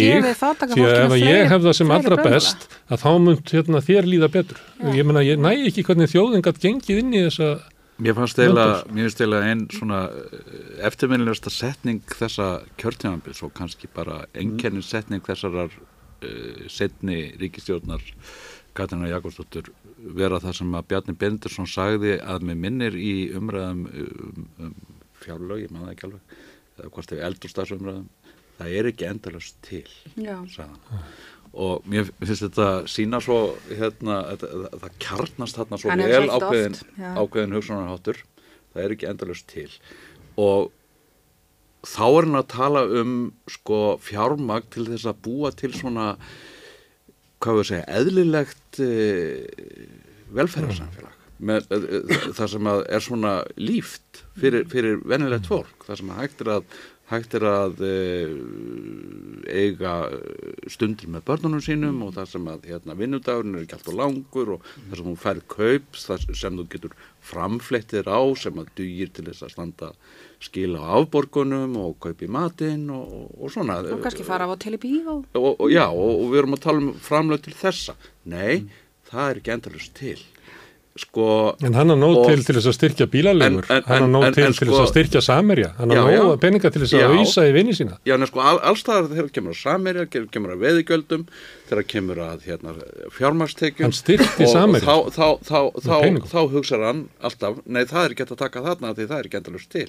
[0.64, 4.32] því að ef ég hef það sem allra best að þá mynd hérna, þér líða
[4.40, 4.64] betur.
[4.96, 7.52] Ég, mena, ég næ ekki hvernig þjóðingat gengið inn í þessa
[8.00, 15.26] Mér fannst eiginlega einn svona eh, eftirminnilegasta setning þessa kjörtjáðanbils og kannski bara enkennin setning
[15.26, 18.04] þessarar uh, setni ríkistjórnar
[18.78, 19.72] Katarina Jakobsdóttur
[20.16, 24.78] vera það sem að Bjarni Bendursson sagði að með minnir í umræðum um, um
[25.20, 26.38] fjárlög, ég maður ekki alveg
[26.80, 28.08] eða hvort þau eldurstafsumræðum
[28.60, 29.84] það er ekki endalast til
[30.16, 30.80] sagðan
[31.54, 33.40] og mér finnst þetta sína svo
[33.70, 36.78] hérna, þetta, það kjarnast þarna svo vel ákveðin,
[37.18, 38.22] ákveðin hugsunarháttur.
[38.74, 39.70] Það er ekki endalust til.
[40.40, 40.70] Og
[41.88, 43.14] þá er hann að tala um
[43.50, 46.12] sko fjármag til þess að búa til svona
[47.40, 48.92] hvað við segja, eðlilegt e,
[50.36, 51.16] velferðarsamfélag.
[51.40, 56.44] Með, e, e, það sem er svona líft fyrir, fyrir venilegt fólk, það sem hægt
[56.44, 56.74] er að
[57.10, 57.94] hægt er að e,
[59.50, 59.94] eiga
[60.70, 64.68] stundir með börnunum sínum og það sem að hérna, vinnudagurinn er ekki alltaf langur og
[64.76, 69.48] það sem hún fær kaup sem þú getur framflettir á sem að dugir til þess
[69.48, 69.92] að standa
[70.44, 73.82] skila á afborgunum og kaupi matinn og, og, og svona.
[73.90, 75.22] Og kannski fara á til í bíó.
[75.34, 77.98] Og, já og við erum að tala um framlög til þessa.
[78.30, 78.84] Nei, mm.
[79.10, 80.22] það er ekki endalust til
[81.00, 81.26] Sko,
[81.64, 83.68] en hann har nóg til til þess að styrkja bílalegur.
[83.70, 86.82] Hann har nóg til til þess að sko- styrkja samerja hann har nóg peninga til
[86.84, 87.96] þess að auðsa í vinni sína.
[88.10, 91.24] Já, en sko all, allstaðar þegar kemur að samerja þegar kemur að veðigjöldum
[91.70, 92.74] þegar kemur að hérna,
[93.16, 95.96] fjármarstekjum hann styrkti samerja og þá, þá, þá,
[96.34, 99.40] þá hugsaður hann alltaf nei það er ekki að taka þarna því það er ekki
[99.44, 99.88] endalust til.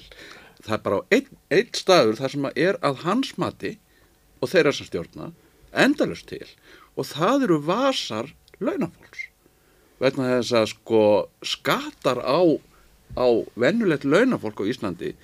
[0.61, 3.73] Það er bara einn ein staður þar sem er að hans mati
[4.41, 5.31] og þeirra sem stjórna
[5.73, 6.45] endalust til.
[6.95, 8.31] Og það eru vasar
[8.61, 9.27] launafólks
[10.01, 11.03] vegna þess að sko
[11.45, 12.41] skatar á,
[13.17, 13.27] á
[13.59, 15.15] vennulegt launafólk á Íslandi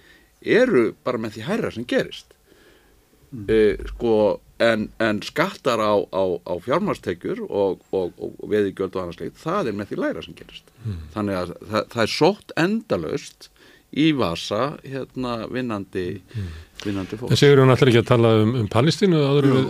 [0.42, 2.36] eru bara með því hærra sem gerist
[3.32, 3.48] mm.
[3.50, 3.60] e,
[3.94, 4.14] sko
[4.64, 9.72] en, en skattar á, á, á fjármarstekjur og, og, og veðigjöld og annars leitt, það
[9.72, 11.04] er með því læra sem gerist mm.
[11.16, 13.50] þannig að það, það er sótt endalöst
[13.96, 16.48] í vasa hérna vinnandi mm.
[16.84, 17.32] vinnandi fólk.
[17.32, 19.70] Það segur hún alltaf ekki að tala um, um Palestínu áður við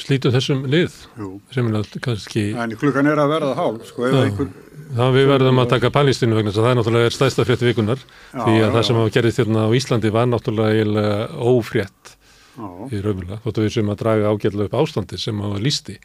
[0.00, 1.30] slítum þessum lið Jú.
[1.54, 4.52] sem er alltaf kannski En klukkan er að verða hálf sko ef einhver
[4.94, 8.52] þá við verðum að taka Palestínu vegna það er náttúrulega stæðsta frétti vikunar já, því
[8.52, 11.06] að já, það sem hafa gerðist hérna á Íslandi var náttúrulega
[11.40, 12.68] ófrétt já.
[12.90, 15.98] í raunvöla þóttu við sem að draga ágjörlega upp ástandi sem hafa lísti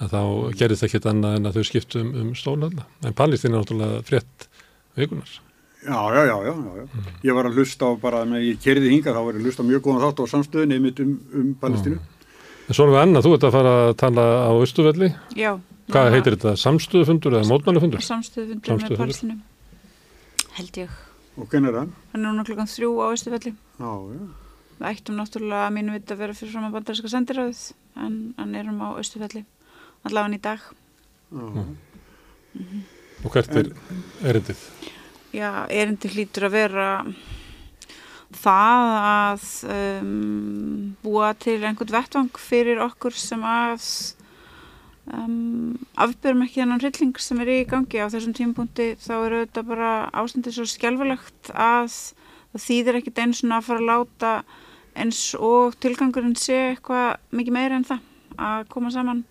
[0.00, 0.22] að þá
[0.62, 4.50] gerðist ekkit annað en að þau skiptum um stólanna en Palestínu er náttúrulega frétt
[4.96, 5.40] vikunar
[5.80, 6.82] Já, já, já, já, já.
[6.84, 7.04] Mm.
[7.24, 9.64] Ég var að hlusta á bara, með ég kerði hinga, þá var ég að hlusta
[9.64, 11.96] mjög góðan þátt á samstöðinni mitt um, um Palestínu.
[11.96, 12.04] Mm.
[12.68, 15.08] En svo erum við annað, þú ert að fara að tala á Östuvelli.
[15.40, 15.52] Já.
[15.90, 16.52] Hvað heitir þetta?
[16.60, 18.04] Samstöðufundur eða mótmælufundur?
[18.04, 19.38] Samstöðufundur með Palestínu,
[20.58, 21.00] held ég.
[21.40, 21.96] Og hvernig er það?
[22.12, 23.52] Hann er núna klokkan þrjú á Östuvelli.
[23.80, 24.22] Já, já.
[24.76, 27.64] Við ættum náttúrulega að mínu vita að vera fyrir fram að bandarinska sendiráðið,
[28.04, 29.42] en, en erum á Östuvelli,
[30.04, 30.60] allavega í dag.
[35.32, 35.50] Já.
[35.50, 35.70] Mm -hmm.
[35.70, 37.04] Er erindið hlýtur að vera
[38.30, 43.82] það að um, búa til einhvern vettvang fyrir okkur sem að
[45.10, 49.64] um, afbyrjum ekki þennan hrylling sem er í gangi á þessum tímpunkti þá eru þetta
[49.66, 51.90] bara ástandið svo skjálfilegt að
[52.52, 54.32] það þýðir ekkit eins og að fara að láta
[55.00, 58.06] eins og tilgangurinn sé eitthvað mikið meira en það
[58.38, 59.24] að koma saman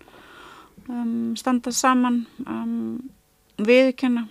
[0.88, 3.00] um, standa saman um,
[3.60, 4.26] viðkenna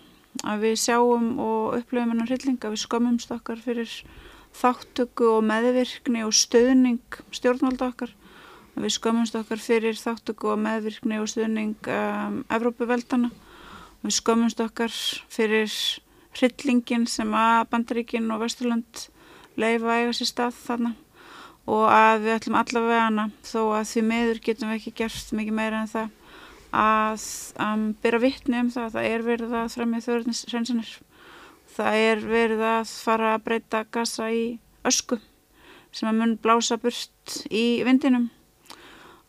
[0.48, 3.92] að við sjáum og upplöfum hennar hrylling að við skömmumst okkar fyrir
[4.56, 8.14] þáttöku og meðvirkni og stöðning stjórnvalda okkar.
[8.80, 13.32] Við skömmumst okkar fyrir þáttöku og meðvirkni og stuðning um, Evrópuveldana.
[14.06, 14.94] Við skömmumst okkar
[15.30, 15.74] fyrir
[16.38, 19.10] hryllingin sem að Bandaríkin og Vesturland
[19.60, 20.94] leifa eiga sér stað þarna.
[21.70, 25.60] Og að við ætlum allavega hana þó að því meður getum við ekki gert mikið
[25.60, 26.16] meira en það
[26.76, 27.26] að
[27.64, 28.86] um, byrja vittni um það.
[28.86, 30.92] Að það er verið að þræmja þjóðurnisrensinir.
[31.76, 34.44] Það er verið að fara að breyta gasa í
[34.88, 35.20] ösku
[35.96, 38.30] sem að mun blása burt í vindinum.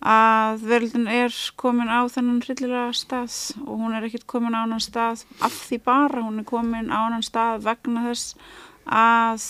[0.00, 3.34] Að veröldin er komin á þennan hryllilega stað
[3.66, 7.04] og hún er ekkert komin á annan stað af því bara, hún er komin á
[7.04, 8.36] annan stað vegna þess
[8.88, 9.44] að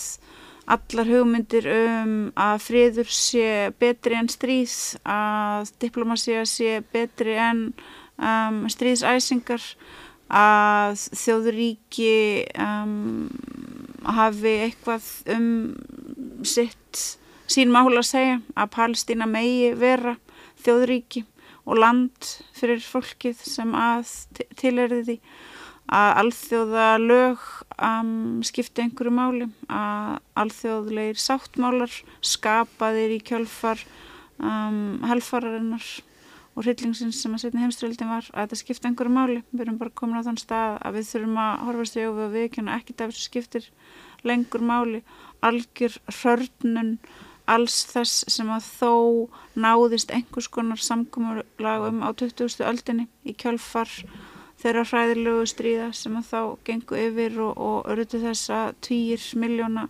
[0.71, 3.47] allar hugmyndir um að friður sé
[3.81, 7.65] betri en stríð, að diplomasía sé betri en
[8.17, 9.65] um, stríðsæsingar,
[10.31, 12.13] að þjóðuríki
[12.55, 13.27] um,
[14.15, 15.49] hafi eitthvað um
[16.47, 17.01] sitt
[17.51, 20.15] sín mála að segja, að Palestína megi vera
[20.63, 21.25] þjóðríki
[21.67, 24.15] og land fyrir fólkið sem að
[24.59, 25.17] tilherði því
[25.91, 27.41] að alþjóða lög
[27.75, 33.83] um, skipti einhverju máli að alþjóðleir sáttmálar skapaðir í kjölfar
[34.39, 35.87] um, helfararinnar
[36.51, 39.95] og hryllingsins sem að setja heimströldin var að þetta skipti einhverju máli við erum bara
[39.95, 43.27] komin á þann stað að við þurfum að horfast í og við ekki af þessu
[43.27, 43.67] skiptir
[44.27, 45.03] lengur máli
[45.43, 46.97] algjör hörnun
[47.51, 48.93] alls þess sem að þó
[49.59, 52.61] náðist einhvers konar samkommurlagum á 20.
[52.67, 53.89] öldinni í kjölfar
[54.61, 59.87] þeirra hræðilegu stríða sem að þá gengu yfir og, og örutu þess að týjir miljóna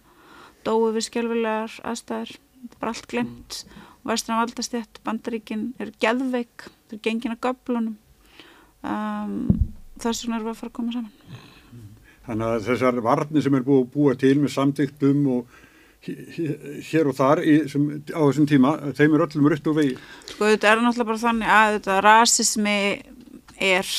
[0.66, 2.36] dói við skjálfilegar aðstæður,
[2.78, 3.64] bara allt glemt.
[4.02, 7.98] Og vestan af aldastjætt, bandaríkin eru geðveik, þau eru gengin að göblunum
[8.82, 9.36] um,
[10.02, 11.42] þess vegna erum við að fara að koma saman.
[12.26, 15.60] Þannig að þessar varnir sem er búið að búa til með samtíktum og
[16.02, 19.96] hér og þar í, sem, á þessum tíma, þeim er öllum rutt og vegi.
[20.32, 22.78] Sko þetta er náttúrulega bara þannig að þetta rasismi
[23.62, 23.92] er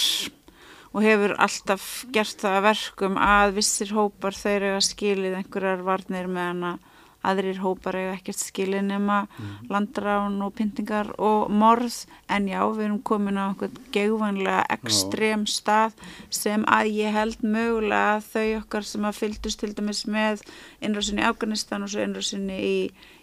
[0.93, 6.67] og hefur alltaf gert það verkum að vissir hópar þeir að skilið einhverjar varnir meðan
[6.75, 6.89] að
[7.27, 9.71] aðrir hópar eiga ekkert skilin nema mm.
[9.71, 15.95] landrán og pyntingar og morð en já, við erum komin á einhvern geguvanlega ekstrem stað
[16.35, 20.43] sem að ég held mögulega að þau okkar sem að fylgdust til dæmis með
[20.83, 22.77] innrásinni í Afganistan og svo innrásinni í,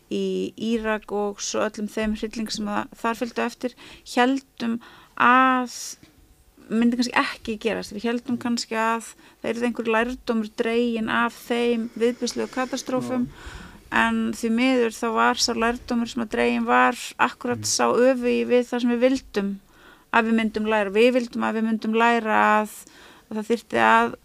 [0.08, 0.26] í
[0.72, 2.72] Írak og svo öllum þeim hrylling sem
[3.04, 3.76] þar fylgdu eftir
[4.16, 4.80] heldum
[5.20, 5.76] að
[6.70, 7.94] myndi kannski ekki gerast.
[7.96, 13.28] Við heldum kannski að það er einhver lærdómur dregin af þeim viðbyrslegu katastrófum.
[13.30, 13.66] Já.
[13.90, 18.68] En því miður þá var sá lærdómur sem að dreyin var akkurat sá öfi við
[18.70, 19.52] það sem við vildum
[20.14, 22.76] að við myndum læra, við vildum að við myndum læra að,
[23.30, 24.16] að það þyrti að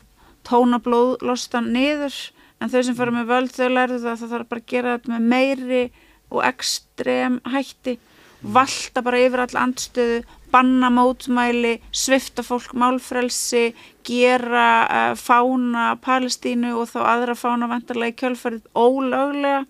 [0.44, 2.16] tóna blóðlostan niður.
[2.60, 4.96] En þau sem fara með völd þau lærðu það að það þarf bara að gera
[4.96, 5.82] þetta með meiri
[6.28, 7.96] og ekstrem hætti
[8.44, 10.22] valda bara yfir all andstöðu
[10.54, 13.72] banna mótmæli, svifta fólk málfrelsi,
[14.06, 19.64] gera uh, fána Palestínu og þá aðra fána vantarlega í kjölfarið ólöglega.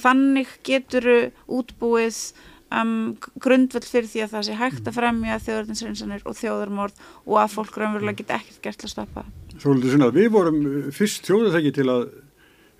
[0.00, 1.10] Þannig getur
[1.50, 2.22] útbúið
[2.70, 7.54] um, grundvöld fyrir því að það sé hægt að fremja þjóðarninsreinsanir og þjóðarmorð og að
[7.56, 9.24] fólk raunverulega geta ekkert gert að stoppa.
[9.60, 10.60] Svolítið svona, við vorum
[10.94, 12.04] fyrst þjóðarþekki til að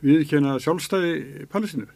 [0.06, 1.14] viðkjöna sjálfstæði
[1.52, 1.90] Palestínu.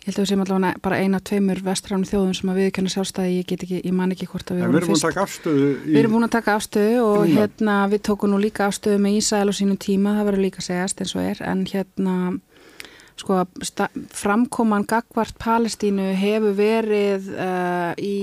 [0.00, 3.32] Ég held að við séum allavega bara eina, tveimur vestræðum þjóðum sem að viðkjöna sjálfstæði,
[3.36, 5.02] ég get ekki, ég man ekki hvort að við vorum fyrst.
[5.04, 5.90] Við erum búin að taka afstöðu í...
[5.90, 7.34] Við erum búin að taka afstöðu og Núna.
[7.36, 11.04] hérna við tókum nú líka afstöðu með Ísæl og sínum tíma, það verður líka segjast
[11.04, 12.14] eins og er, en hérna
[13.20, 13.42] sko
[14.16, 18.16] framkoman gagvart Palestínu hefur verið uh, í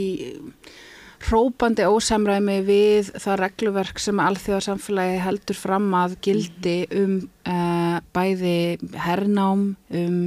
[1.25, 7.15] hrópandi ósamræmi við það regluverk sem alþjóðarsamfélagi heldur fram að gildi um
[7.49, 10.19] uh, bæði hernám, um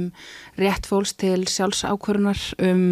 [0.59, 2.83] rétt fólks til sjálfsákvörunar, um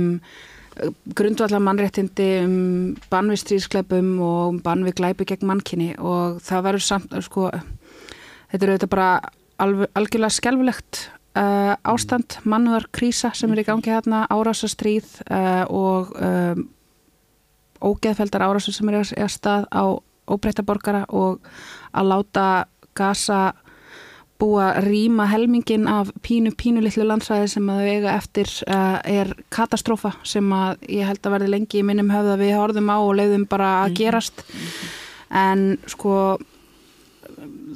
[0.79, 7.19] uh, grundvallar mannréttindi, um bannvistrískleipum og um bannvi glæpi gegn mannkinni og það verður samt,
[7.27, 7.51] sko,
[8.53, 9.11] þetta er auðvitað bara
[9.59, 16.15] alveg, algjörlega skelvilegt uh, ástand, mannúðar krísa sem er í gangi hérna, árásastríð uh, og
[16.15, 16.67] um
[17.81, 19.83] ógeðfeldar árásur sem er að stað á
[20.29, 21.39] óbreyta borgara og
[21.95, 22.45] að láta
[22.97, 23.53] gasa
[24.39, 30.13] búa rýma helmingin af pínu pínu litlu landsvæði sem að eiga eftir uh, er katastrófa
[30.23, 33.43] sem að ég held að verði lengi í minnum höfða við horfum á og leiðum
[33.51, 33.97] bara að mhm.
[33.99, 34.45] gerast
[35.29, 36.13] en sko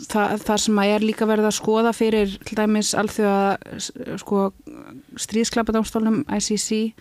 [0.09, 4.43] það, það sem að er líka verið að skoða fyrir til dæmis alþjóða sko,
[5.25, 6.93] stríðsklapadómstólnum ICC,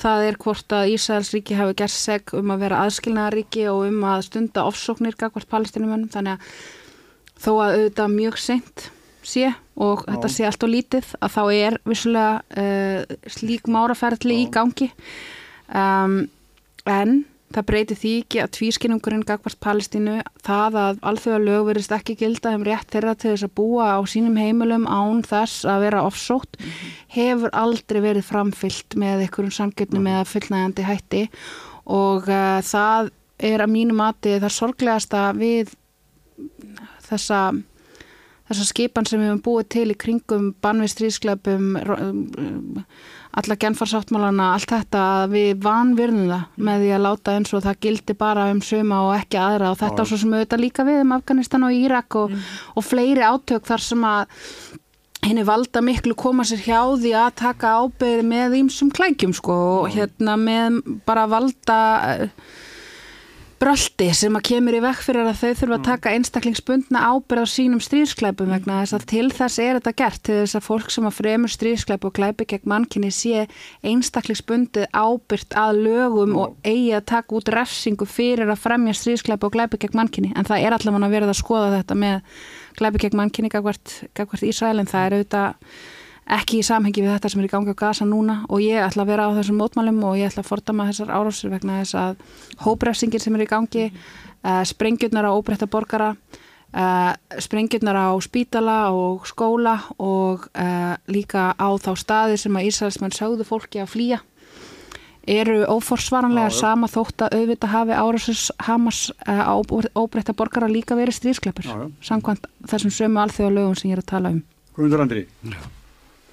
[0.00, 4.26] það er hvort að Ísæðalsríki hafi gert seg um að vera aðskilnaðaríki og um að
[4.28, 6.54] stunda ofsóknir gagvart palestinumönnum þannig að
[7.40, 8.90] þó að auðvitað mjög seint
[9.26, 10.12] sé og Já.
[10.14, 14.90] þetta sé allt og lítið að þá er vissulega uh, slík máraferðli í gangi.
[15.70, 16.22] Um,
[16.88, 22.14] en Það breyti því ekki að tvískinnungurinn gagvart Palestínu, það að alþjóða lög verist ekki
[22.20, 26.04] gilda um rétt þeirra til þess að búa á sínum heimilum án þess að vera
[26.06, 26.92] offsótt, mm -hmm.
[27.16, 30.14] hefur aldrei verið framfyllt með einhverjum samgjötnum mm -hmm.
[30.14, 31.28] eða fullnægandi hætti
[31.86, 35.72] og uh, það er að mínu mati það sorglegasta við
[37.08, 37.40] þessa,
[38.48, 41.76] þessa skipan sem við hefum búið til í kringum bannvistrísklefum,
[43.30, 47.80] alla genfarsáttmálana, allt þetta að við vanvirðum það með því að láta eins og það
[47.86, 49.70] gildi bara um suma og ekki aðra.
[49.70, 52.34] Og þetta svo sem auðvitað líka við um Afganistan og Írak og,
[52.74, 54.40] og fleiri átök þar sem að
[55.20, 59.90] henni valda miklu koma sér hjá því að taka ábyrði með ímsum klækjum sko og
[59.94, 61.80] hérna með bara valda
[63.60, 67.52] bröldi sem að kemur í vekk fyrir að þau þurfa að taka einstaklingsbundna ábyrð á
[67.52, 71.08] sínum stríðsklæpum vegna þess að til þess er þetta gert til þess að fólk sem
[71.10, 73.44] að fremur stríðsklæp og klæpi gegn mannkinni sé
[73.84, 79.54] einstaklingsbundið ábyrð að lögum og eigi að taka út refsingu fyrir að fremja stríðsklæp og
[79.58, 82.44] klæpi gegn mannkinni en það er allavega verða að skoða þetta með
[82.80, 85.74] klæpi gegn mannkinni gagvart Ísrael en það er auðvitað
[86.30, 89.04] ekki í samhengi við þetta sem er í gangi á gasa núna og ég ætla
[89.04, 92.22] að vera á þessum mótmálum og ég ætla að fordama þessar árásir vegna þess að
[92.64, 97.12] hóprefsingir sem er í gangi uh, sprengjurnar á óbreytta borgara uh,
[97.42, 103.48] sprengjurnar á spítala og skóla og uh, líka á þá staði sem að Ísraelsmenn sögðu
[103.48, 104.20] fólki að flýja
[105.30, 111.68] eru óforsvaranlega sama þótt að auðvitað hafi árásins Hamas á óbreytta borgara líka verið stríðskleppur
[112.02, 114.40] samkvæmt þessum sömu alþjóðalögum sem ég er að tala um.
[114.74, 115.26] Guðmundur Andri.
[115.44, 115.79] Já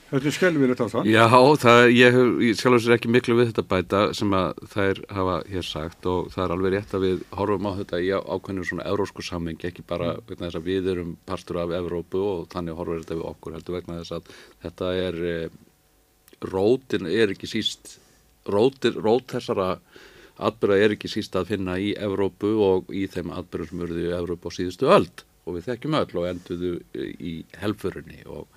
[0.07, 1.07] Þetta er skelvilegt á það.
[1.11, 1.23] Já,
[1.59, 2.17] það, ég
[2.55, 6.29] sjálf og sér ekki miklu við þetta bæta sem að þær hafa hér sagt og
[6.31, 9.83] það er alveg rétt að við horfum á þetta í ákveðinu svona eurósku sammengi, ekki
[9.89, 13.57] bara vegna þess að við erum partur af Evrópu og þannig horfum þetta við okkur
[13.57, 14.31] heldur vegna þess að
[14.63, 15.35] þetta er, e,
[16.55, 17.97] rótin er ekki síst,
[18.47, 19.69] rótir, rót þessara
[20.39, 24.17] atbyrða er ekki síst að finna í Evrópu og í þeim atbyrðum sem verður í
[24.23, 28.47] Evrópu á síðustu öld og við þekkjum öll og enduðu í helfurunni og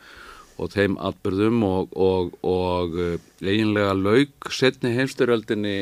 [0.60, 5.76] og þeim atbyrðum og, og, og eh, eiginlega laug setni heimstyröldinni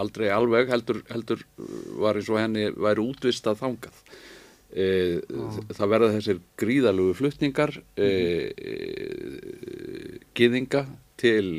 [0.00, 1.42] aldrei alveg heldur, heldur
[2.00, 4.00] var eins og henni væri útvist að þangað
[4.70, 4.86] e,
[5.74, 8.10] það verða þessir gríðalugu flutningar e,
[8.54, 8.74] e,
[10.38, 10.84] giðinga
[11.20, 11.58] til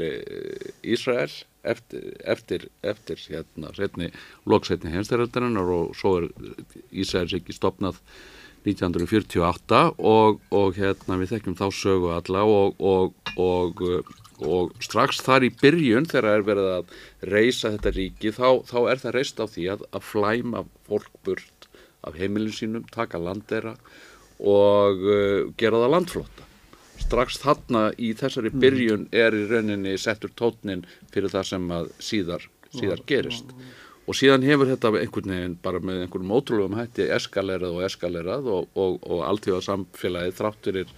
[0.81, 1.31] Ísrael
[1.61, 4.09] eftir, eftir, eftir hérna setni
[4.49, 6.31] loksetni heimstyröldarinnar og svo er
[6.89, 7.99] Ísraels ekki stopnað
[8.65, 12.83] 1948 og, og hérna við þekkjum þá sögu alla og,
[13.41, 13.81] og,
[14.45, 16.93] og strax þar í byrjun þegar er verið að
[17.31, 21.67] reysa þetta ríki þá, þá er það reist á því að, að flæma fólk burt
[22.05, 23.75] af heimilin sínum, taka landera
[24.41, 26.47] og uh, gera það landflóta.
[27.01, 28.61] Strax þarna í þessari mm.
[28.61, 33.53] byrjun er í rauninni settur tótnin fyrir það sem að síðar, síðar gerist
[34.11, 38.65] og síðan hefur þetta einhvern veginn bara með einhverjum ótrúlegum hætti eskalerað og eskalerað og,
[38.75, 40.91] og, og alltíða samfélagið þrátturir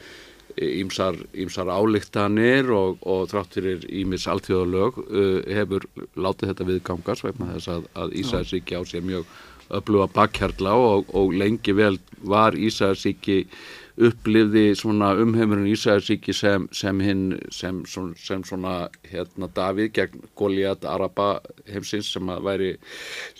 [0.57, 5.85] ímsar, ímsar álíktanir og, og þrátturir ímis alltíðalög uh, hefur
[6.17, 9.29] látið þetta viðgangast vegna þess að, að Ísæðsíki á sér mjög
[9.73, 11.95] öfluga bakkjarla og lengi vel
[12.25, 13.43] var Ísæðsíki
[14.01, 14.71] upplifði
[15.21, 21.37] umheimurinn Ísæðarsíki sem, sem hinn sem, sem, svona hérna Davíð gegn Goliath Araba
[21.69, 22.71] heimsins sem að væri,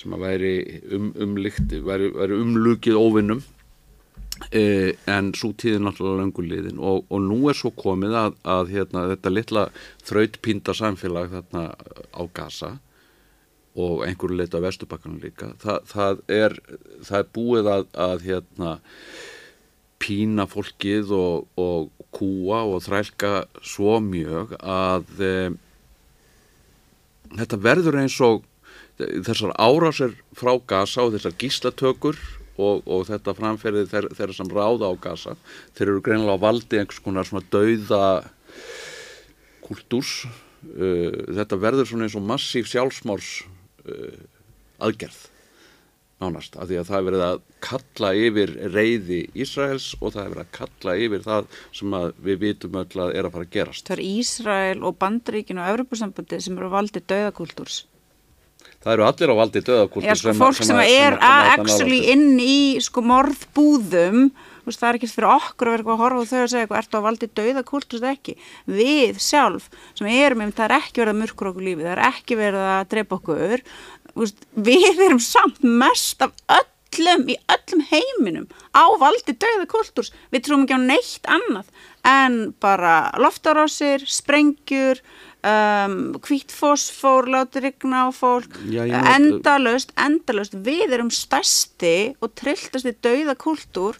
[0.06, 0.54] að væri
[0.93, 3.43] um, umlykt, væri, væri umlugið óvinnum.
[4.54, 9.06] E, en svo tíði náttúrulega löngulegðin og, og nú er svo komið að, að hérna,
[9.14, 9.68] þetta litla
[10.04, 11.68] þrautpínda samfélag þarna
[12.12, 12.72] á Gaza
[13.80, 16.58] og einhverju leita á Vestubakkanum líka Þa, það, er,
[17.06, 18.74] það er búið að, að hérna
[20.04, 25.34] pína fólkið og, og kúa og þrælka svo mjög að e,
[27.39, 28.43] þetta verður eins og
[28.99, 32.20] þessar árásir frá Gaza og þessar gíslatökur
[32.62, 35.36] og, og þetta framferði þeir, þeirra sem ráða á Gaza
[35.74, 38.04] þeir eru greinlega á valdi einhvers konar svona dauða
[39.64, 40.26] kultúrs.
[40.64, 43.32] Uh, þetta verður svona eins og massíf sjálfsmárs
[43.89, 44.20] uh,
[44.84, 45.32] aðgerð
[46.22, 50.34] nánast, af því að það er verið að kalla yfir reyði Ísraels og það er
[50.34, 51.49] verið að kalla yfir það
[51.80, 51.97] sem
[52.28, 53.88] við vitum öll að er að fara að gerast.
[53.89, 57.82] Það er Ísrael og Bandaríkin og Evropasambandi sem eru valdið döðakultúrs.
[58.84, 60.09] Það eru allir á valdið döðakultúrs.
[60.11, 64.28] Já, sko, fólk sem, sem, er actually inn í sko morðbúðum
[64.64, 66.64] Veist, það er ekki fyrir okkur að vera eitthvað að horfa og þau að segja
[66.64, 68.36] eitthvað, ertu að valdi dauða kultúrst ekki
[68.72, 72.38] við sjálf sem erum það er ekki verið að mörkur okkur lífi, það er ekki
[72.39, 73.66] verið að drepa okkur
[74.16, 80.14] við erum samt mest af öllum í öllum heiminum á valdi dauða kultúrs.
[80.34, 81.70] Við trúum ekki á neitt annað
[82.05, 84.99] en bara loftarásir, sprengjur
[85.41, 88.59] um, hvítfosfór láti rigna á fólk.
[88.70, 88.86] Já,
[89.16, 93.97] endalust, endalust við erum stærsti og trilltasti dauða kultúr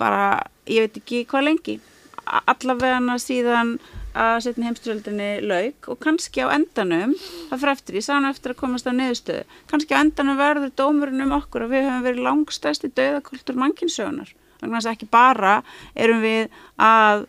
[0.00, 1.80] bara, ég veit ekki hvað lengi.
[2.22, 3.76] Allavega síðan
[4.12, 7.14] að setja heimsturöldinni laug og kannski á endanum,
[7.50, 10.74] það fyrir eftir, ég sá hann eftir að komast á neðustöðu, kannski á endanum verður
[10.78, 15.54] dómurinn um okkur að við höfum verið langstæsti döðakultur mannkinsögunar þannig að ekki bara
[15.98, 17.26] erum við að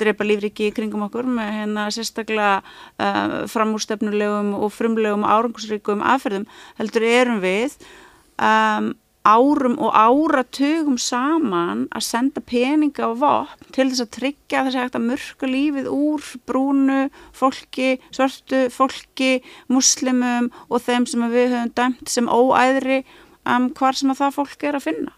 [0.00, 6.46] drepa lífriki í kringum okkur með hérna sérstaklega uh, framúrstefnulegum og frumlegum árangusríkum aðferðum
[6.80, 7.76] heldur erum við
[8.40, 8.94] um,
[9.26, 14.98] árum og áratugum saman að senda peninga og vopn til þess að tryggja þessi hægt
[14.98, 17.00] að mörka lífið úr brúnu
[17.36, 19.32] fólki, svörtu fólki,
[19.72, 23.02] muslimum og þeim sem við höfum dæmt sem óæðri
[23.44, 25.16] um, hvar sem að það fólk er að finna.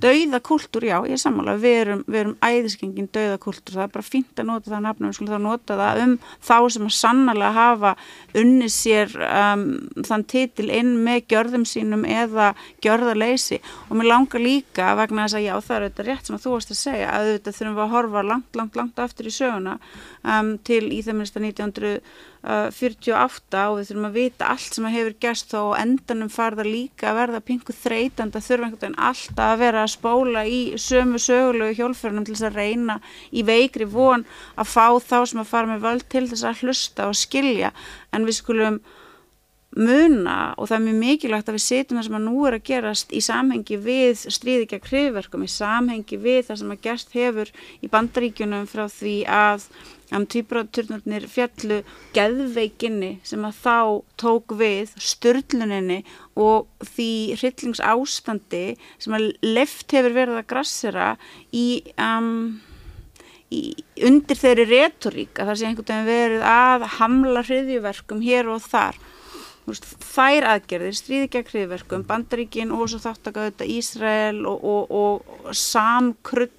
[0.00, 4.46] Dauðakultúr, já, ég er sammála, við erum, erum æðiskengin dauðakultúr, það er bara fínt að
[4.48, 6.14] nota það nafnum, við skulum þá nota það um
[6.48, 7.92] þá sem að sannlega hafa
[8.40, 9.66] unni sér um,
[10.08, 12.52] þann titil inn með gjörðum sínum eða
[12.84, 13.60] gjörðarleysi.
[13.90, 16.54] Og mér langar líka vegna þess að já, það er auðvitað rétt sem að þú
[16.56, 19.78] varst að segja að auðvitað þurfum við að horfa langt, langt, langt aftur í söguna
[20.24, 22.00] um, til í þeim minnsta 1900
[22.42, 27.18] 48 og við þurfum að vita allt sem hefur gerst þá endanum farða líka að
[27.18, 31.76] verða pingu þreytand að þurfa einhvern veginn alltaf að vera að spóla í sömu sögulegu
[31.82, 32.96] hjólförunum til þess að reyna
[33.28, 34.24] í veikri von
[34.56, 37.74] að fá þá sem að fara með völd til þess að hlusta og skilja.
[38.16, 38.80] En við skulum
[39.76, 42.66] muna og það er mjög mikilvægt að við setjum það sem að nú er að
[42.66, 47.52] gerast í samhengi við stríði gegn hriðverkum, í samhengi við það sem að gerst hefur
[47.78, 49.68] í bandaríkjunum frá því að
[50.10, 51.84] týpraturnarnir fjallu
[52.16, 53.76] geðveikinni sem að þá
[54.18, 56.00] tók við störluninni
[56.34, 58.64] og því hryllingsástandi
[58.98, 61.12] sem að left hefur verið að grassera
[61.54, 62.58] í, um,
[63.54, 63.62] í
[64.02, 68.98] undir þeirri retorík að það sé einhvern veginn verið að hamla hriðjuverkum hér og þar
[69.78, 76.50] þær aðgerðir, stríði gegn hriðverkum, bandaríkin og svo þáttaka auðvitað Ísrael og, og, og samkrull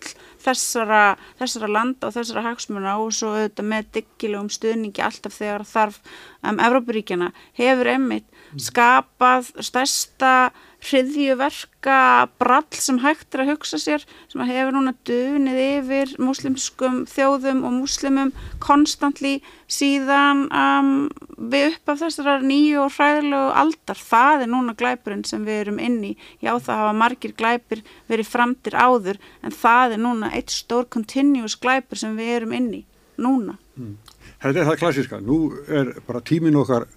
[0.41, 1.01] þessara,
[1.39, 6.01] þessara landa og þessara hagsmuna og svo auðvitað með diggilegum stuðningi alltaf þegar þarf
[6.41, 8.27] um, Evrópuríkjana hefur einmitt
[8.59, 10.33] skapað stærsta
[10.81, 11.97] hriðjuverka
[12.41, 17.61] brall sem hægt er að hugsa sér sem að hefur núna döfnið yfir muslimskum þjóðum
[17.67, 18.31] og muslimum
[18.63, 19.35] konstantli
[19.71, 20.93] síðan um,
[21.37, 24.01] við upp af þessara nýju og hræðilegu aldar.
[24.01, 28.77] Það er núna glæpurinn sem við erum inni já það hafa margir glæpir verið framtir
[28.77, 32.85] áður en það er núna eitt stór continuous glæpur sem við erum inni
[33.21, 33.59] núna.
[33.77, 33.99] Mm.
[34.41, 36.87] Þetta er það klassiska, nú er bara tímin okkar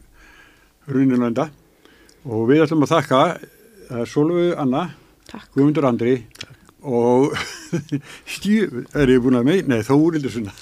[0.88, 1.50] runinlanda
[2.24, 3.20] og við ætlum að þakka
[4.10, 4.86] Solveig Anna
[5.54, 6.58] Guðmundur Andri Takk.
[6.84, 7.34] og
[8.34, 9.58] Stjú, er ég búin að mei?
[9.66, 10.54] Nei, þó er þetta svona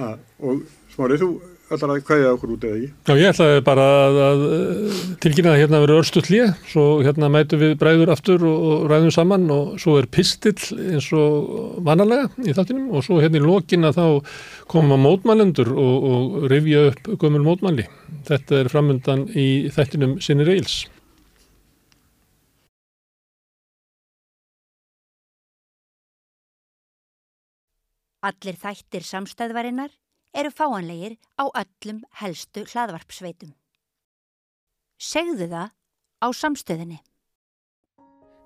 [0.00, 1.28] og Smárið, þú
[1.70, 2.88] ætlar að kvæða okkur út eða ekki?
[3.06, 4.40] Já, ég ætlaði bara að, að
[5.22, 9.14] tilkynna að hérna verður örstuð hlýja, svo hérna mætu við bræður aftur og, og ræðum
[9.14, 10.56] saman og svo er pistill
[10.90, 14.34] eins og vanalega í þáttinum og svo hérna í lokin að þá
[14.74, 17.86] koma mótmælendur og, og rifja upp gömul mótmæli.
[18.28, 20.82] Þetta er framöndan í þættinum sinni reils.
[28.20, 29.92] Allir þættir samstæðvarinnar
[30.36, 33.54] eru fáanlegir á öllum helstu hlaðvarpsveitum.
[35.00, 35.70] Segðu það
[36.20, 36.98] á samstöðinni.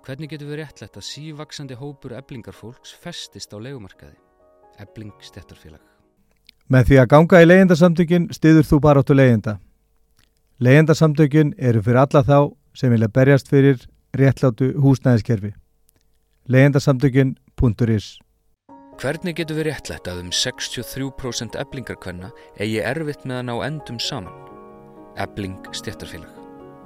[0.05, 4.15] Hvernig getur við réttlætt að sívaksandi hópur eblingarfólks festist á legumarkaði?
[4.79, 5.83] Ebling stettarfélag.
[6.71, 9.59] Með því að ganga í leyendasamtökin stiður þú bara áttu leyenda.
[10.63, 12.39] Leyendasamtökin eru fyrir alla þá
[12.79, 13.83] sem vilja berjast fyrir
[14.15, 15.51] réttlátu húsnæðiskerfi.
[16.47, 18.19] leyendasamtökin.is
[18.95, 22.29] Hvernig getur við réttlætt að um 63% eblingarkvenna
[22.63, 24.37] eigi erfitt með að ná endum saman?
[25.19, 26.31] Ebling stjættarfélag.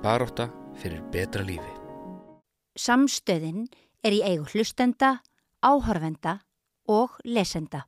[0.00, 0.46] Baróta
[0.80, 1.74] fyrir betra lífi.
[2.80, 3.66] Samstöðin
[4.00, 5.18] er í eigu hlustenda,
[5.60, 6.38] áhorfenda
[6.88, 7.84] og lesenda.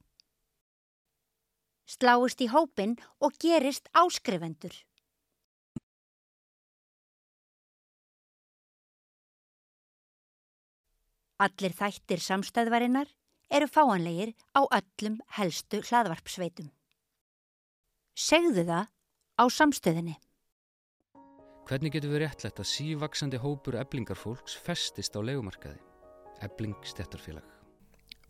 [1.88, 4.74] Sláist í hópin og gerist áskrifendur.
[11.40, 13.08] Allir þættir samstæðvarinnar
[13.50, 16.70] eru fáanlegir á öllum helstu hlaðvarpsveitum.
[18.14, 18.90] Segðu það
[19.40, 20.16] á samstöðinni.
[21.66, 25.78] Hvernig getur við réttlætt að sívaksandi hópur eblingarfólks festist á legumarkaði?
[26.42, 27.44] Ebling stjættarfélag.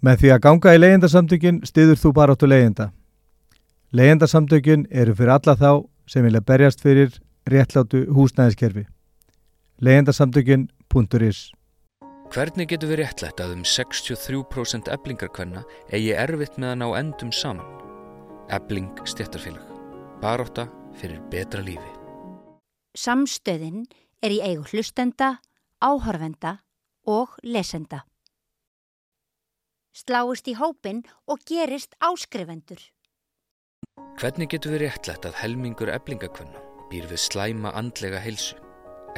[0.01, 2.91] Með því að ganga í leyendasamtökin stiður þú bara áttu leyenda.
[3.97, 5.71] Leyendasamtökin eru fyrir alla þá
[6.11, 7.17] sem vilja berjast fyrir
[7.49, 8.87] réttlátu húsnæðiskerfi.
[9.81, 11.51] leyendasamtökin.is
[12.31, 17.67] Hvernig getur við réttlætt að um 63% eblingarkvenna eigi erfitt með að ná endum saman?
[18.55, 19.65] Ebling stjættarfélag.
[20.23, 20.69] Baróta
[21.01, 21.91] fyrir betra lífi.
[22.95, 23.83] Samstöðin
[24.23, 25.41] er í eigu hlustenda,
[25.83, 26.61] áhorfenda
[27.11, 28.05] og lesenda.
[29.91, 32.79] Sláist í hópin og gerist áskrifendur.
[34.23, 36.63] Hvernig getur við réttlætt að helmingur eblingakvenna
[36.93, 38.55] býr við slæma andlega heilsu?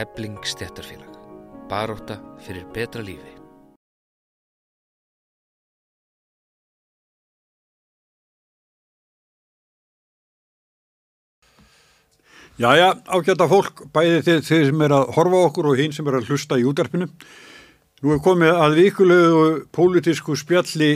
[0.00, 1.21] Ebling stjættarfélag.
[1.70, 3.32] Baróta fyrir betra lífi.
[12.60, 16.18] Jæja, ákjönda fólk, bæði þið, þið sem er að horfa okkur og hinn sem er
[16.18, 17.08] að hlusta í útarpinu.
[18.02, 20.90] Nú er komið að vikulegu pólitísku spjalli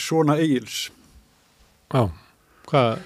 [0.00, 0.90] Sona Egil's.
[1.90, 2.06] Já,
[2.70, 3.00] hvað?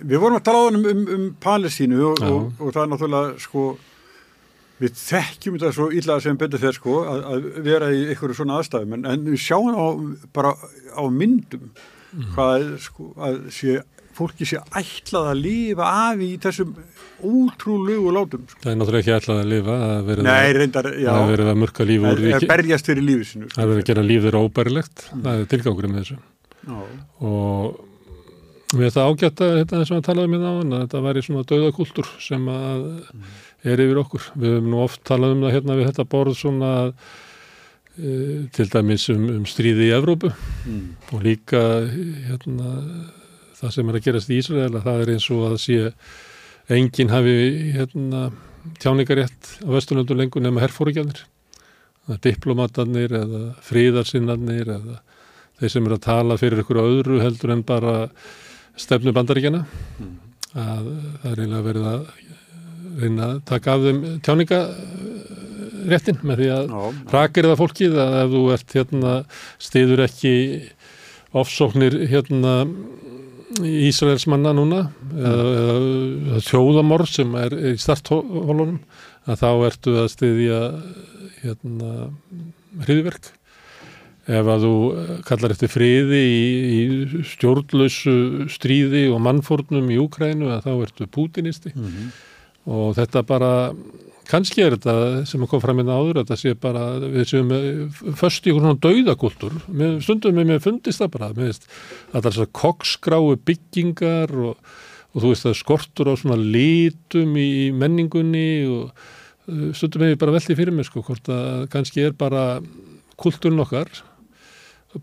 [0.00, 2.92] Við vorum að tala á hann um, um, um Palestínu og, og, og það er
[2.92, 3.64] náttúrulega sko
[4.80, 8.60] við þekkjum þetta svo illa sem betur þeir sko að, að vera í einhverju svona
[8.60, 9.86] aðstæðum en, en við sjáum á,
[10.36, 10.54] bara
[10.96, 11.70] á myndum
[12.34, 13.76] hvað er, sko, að sé,
[14.16, 16.72] fólki sé ætlað að lifa af í þessum
[17.20, 18.46] ótrúlegu látum.
[18.48, 18.62] Sko.
[18.64, 21.52] það er náttúrulega ekki ætlað að lifa, það er verið, Nei, að, reyndar, er verið
[21.52, 23.52] að mörka líf úr að, að berjast fyrir lífið sinu.
[23.52, 26.18] það er verið að gera líf þeirra óbærilegt, það er tilgangurinn með þessu.
[26.60, 26.80] Já,
[27.30, 27.78] og
[28.70, 31.46] við þetta ágætt að þetta sem að talaði með á hann að þetta væri svona
[31.50, 32.84] dauðakultúr sem að
[33.64, 34.30] er yfir okkur.
[34.34, 38.12] Við höfum nú oft talað um það hérna við þetta borð svona e,
[38.56, 40.32] til dæmis um, um stríði í Evrópu.
[40.66, 40.84] Mm.
[41.12, 41.64] og líka
[42.28, 42.74] hérna
[43.60, 45.80] það sem er að gerast í Ísrael að það er eins og að sé
[46.70, 47.34] enginn hafi
[47.74, 48.30] hérna
[48.80, 51.24] tjáningarétt á Vesturlöndu lengur nema herfórugjörnir
[52.10, 55.00] að diplomatarnir eða fríðarsinnarnir eða
[55.60, 57.94] þeir sem eru að tala fyrir ykkur öðru heldur en bara
[58.80, 59.64] stefnu bandaríkjana
[60.56, 60.88] að
[61.22, 62.06] það er eiginlega verið að
[63.00, 66.64] reyna að taka af þeim tjáningaréttin með því að
[67.14, 69.12] rakir það fólkið að ef þú ert hérna
[69.68, 70.34] stiður ekki
[71.40, 72.54] ofsóknir hérna
[73.60, 74.80] Ísraelsmanna núna
[75.10, 78.78] eða, eða þjóðamorð sem er, í starthólunum
[79.26, 80.60] að þá ertu að stiðja
[81.42, 81.90] hérna
[82.84, 83.32] hriðverk
[84.30, 86.40] ef að þú eh, kallar eftir friði í,
[86.78, 91.72] í stjórnlausu stríði og mannfórnum í Úkrænu að þá ertu pútinisti.
[91.74, 92.10] Mhm.
[92.68, 93.52] Og þetta bara
[94.30, 97.48] kannski er þetta sem kom fram inn áður þetta sé bara, við séum
[98.18, 99.56] föst í einhvern svona dauðakultúr.
[99.74, 101.66] Mér- stundum með mér fundist það bara veist,
[102.12, 104.60] að það er svona koksgráu byggingar og,
[105.10, 110.22] og þú veist það skortur á svona litum í menningunni og uh, stundum með mér
[110.22, 112.44] bara velti fyrir mig sko hvort að kannski er bara
[113.20, 113.90] kultúrin okkar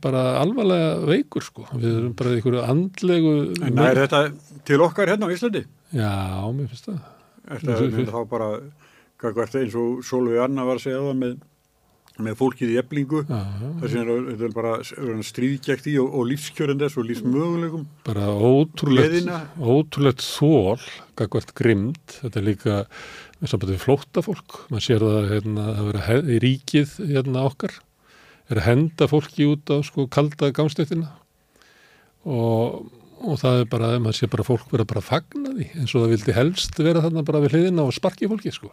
[0.04, 1.64] bara alvarlega veikur sko.
[1.76, 4.24] Við erum bara einhverju andlegu En er þetta
[4.68, 5.62] til okkar hérna á Íslandi?
[5.96, 6.12] Já,
[6.52, 7.17] mér finnst það
[7.48, 8.50] Er þetta þá bara,
[9.22, 11.36] hvað eins og Solveig Anna var að segja það með,
[12.26, 16.82] með fólkið í eblingu, sem er, þetta er bara er stríðgækt í og, og lífskjörn
[16.82, 17.88] þess og lífsmöguleikum.
[18.08, 19.32] bara ótrúlegt,
[19.62, 20.82] ótrúlegt þól,
[21.20, 22.78] gagvart grimd, þetta er líka
[23.42, 27.80] við flótta fólk, maður sér það hérna, að vera í ríkið hérna okkar,
[28.48, 31.12] er að henda fólki út á sko kalda gangstéttina.
[32.28, 32.88] Og,
[33.22, 36.04] og það er bara, maður sér bara fólk vera bara að fagna því, eins og
[36.04, 38.72] það vildi helst vera þarna bara við hliðina og sparki fólki sko.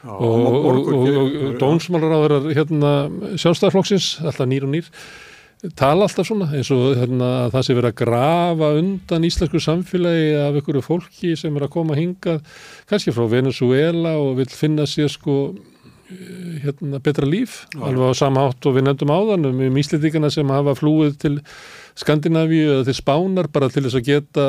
[0.00, 2.92] Já, og, og, og, og, og dónsmálaráður hérna
[3.36, 4.88] sjálfstæðarflokksins, alltaf nýr og nýr
[5.76, 10.30] tala alltaf svona eins og hérna, að það sé verið að grafa undan íslensku samfélagi
[10.40, 12.40] af einhverju fólki sem er að koma hingað
[12.88, 15.36] kannski frá Venezuela og vil finna sér sko
[16.64, 20.48] hérna betra líf alveg á sama hátt og við nefndum áðan um, um íslendingana sem
[20.50, 21.36] hafa flúið til
[22.00, 24.46] Skandinavíu eða til Spánar bara til þess að geta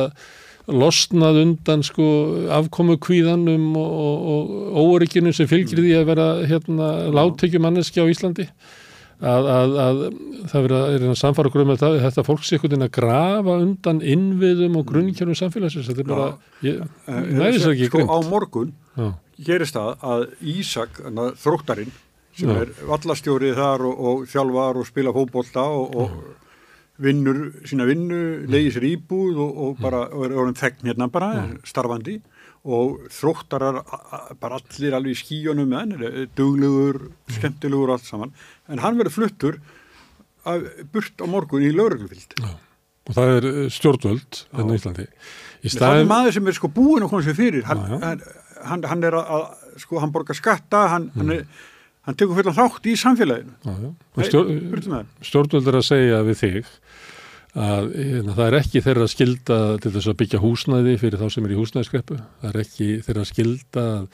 [0.71, 2.05] losnað undan sko
[2.53, 3.95] afkomu kvíðanum og,
[4.35, 8.45] og, og órygginu sem fylgir því að vera hérna láttekjum manneski á Íslandi.
[9.21, 9.99] Að, að, að
[10.49, 12.93] það verið að, er að samfara okkur um þetta, þetta fólk sé einhvern veginn að
[12.95, 15.89] grafa undan innviðum og grunnkjörnum samfélagsins.
[15.91, 16.29] Þetta er bara,
[16.65, 19.11] ég Eh, næði þess ekki sko, á morgun Já,
[19.45, 20.23] gerist það að
[20.55, 20.97] Ísak,
[21.43, 21.93] þróttarinn,
[22.37, 22.63] sem Já.
[22.63, 26.40] er vallastjórið þar og, og þjálfar og spila fótbolta og, og
[27.01, 28.19] vinnur sína vinnu,
[28.51, 31.31] leiði sér íbúð og, og bara og er orðin þegn hérna bara,
[31.67, 32.19] starfandi.
[32.61, 33.79] Og þróttarar
[34.39, 36.99] bara allir alveg í skíunum með hann, er duglegur,
[37.33, 38.33] skemmtilegur og allt saman,
[38.69, 39.57] en hann verður fluttur
[40.45, 42.37] að, burt á morgun í lauruglufild.
[43.09, 45.07] og það er eh, stjórnvöld hérna í Íslandi.
[45.65, 47.65] Í Það er maður sem er sko búin að koma sér fyrir.
[47.65, 48.21] Hann, hann,
[48.69, 49.43] hann, hann er að,
[49.81, 51.17] sko, hann borgar skatta hann, Mm.
[51.21, 51.67] hann, er,
[52.05, 53.57] hann tekur fullan þátt í samfélaginu.
[55.25, 56.71] Stjórnvöld er að segja við þig
[57.57, 61.47] að hérna, það er ekki þeirra skilda til þess að byggja húsnæði fyrir þá sem
[61.47, 62.19] er í húsnæðiskreppu.
[62.41, 64.05] Það er ekki þeirra skilda að,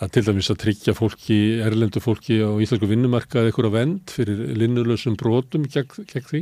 [0.00, 5.16] að til dæmis að tryggja fólki erlendu fólki á íslensku vinnumarkað eitthvað vend fyrir linnulösum
[5.20, 6.40] brotum gegn, gegn því.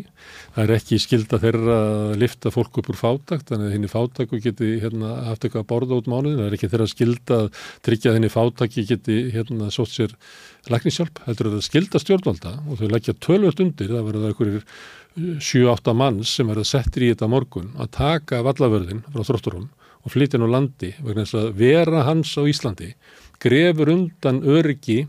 [0.55, 4.39] Það er ekki skilda þeirra að lifta fólk upp úr fátakt þannig að henni fátaku
[4.44, 7.48] geti hérna, haft eitthvað að borða út mánuðin það er ekki þeirra skilda að
[7.89, 10.14] tryggja henni fátaki geti hérna, sótt sér
[10.70, 14.64] læknishjálp, heldur að það skilda stjórnvalda og þau leggja tölvöld undir, það verður einhverjir
[15.18, 19.66] 7-8 manns sem verður settir í þetta morgun að taka vallavörðin frá þrótturum
[20.05, 22.93] og flytja nú landi vegna þess að vera hans á Íslandi
[23.43, 25.02] grefur undan öryggi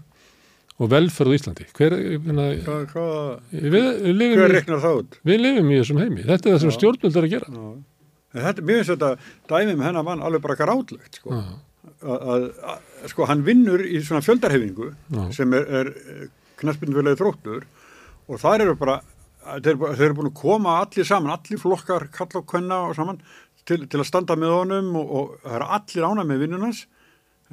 [0.80, 1.68] og velferð á Íslandi.
[1.76, 3.15] Hver, hérna, Hvað, hvað,
[3.51, 6.26] við, við, lifum, það við lifum í þessum heimi.
[6.27, 7.65] Þetta er það sem stjórnvöld er að gera.
[8.30, 9.10] Þetta, mér finnst þetta
[9.49, 11.41] dæmi með hennar mann alveg bara grátlegt sko.
[11.99, 12.45] Að,
[13.11, 14.91] sko hann vinnur í svona fjöldarhefingu
[15.35, 15.89] sem er, er
[16.61, 17.65] knaspindfélagi þróttur
[18.30, 18.99] og þar eru bara
[19.57, 23.19] þeir, þeir eru búin að koma allir saman allir flokkar, kalla og kvenna og saman
[23.68, 26.84] til, til að standa með honum og, og það eru allir ána með vinnunans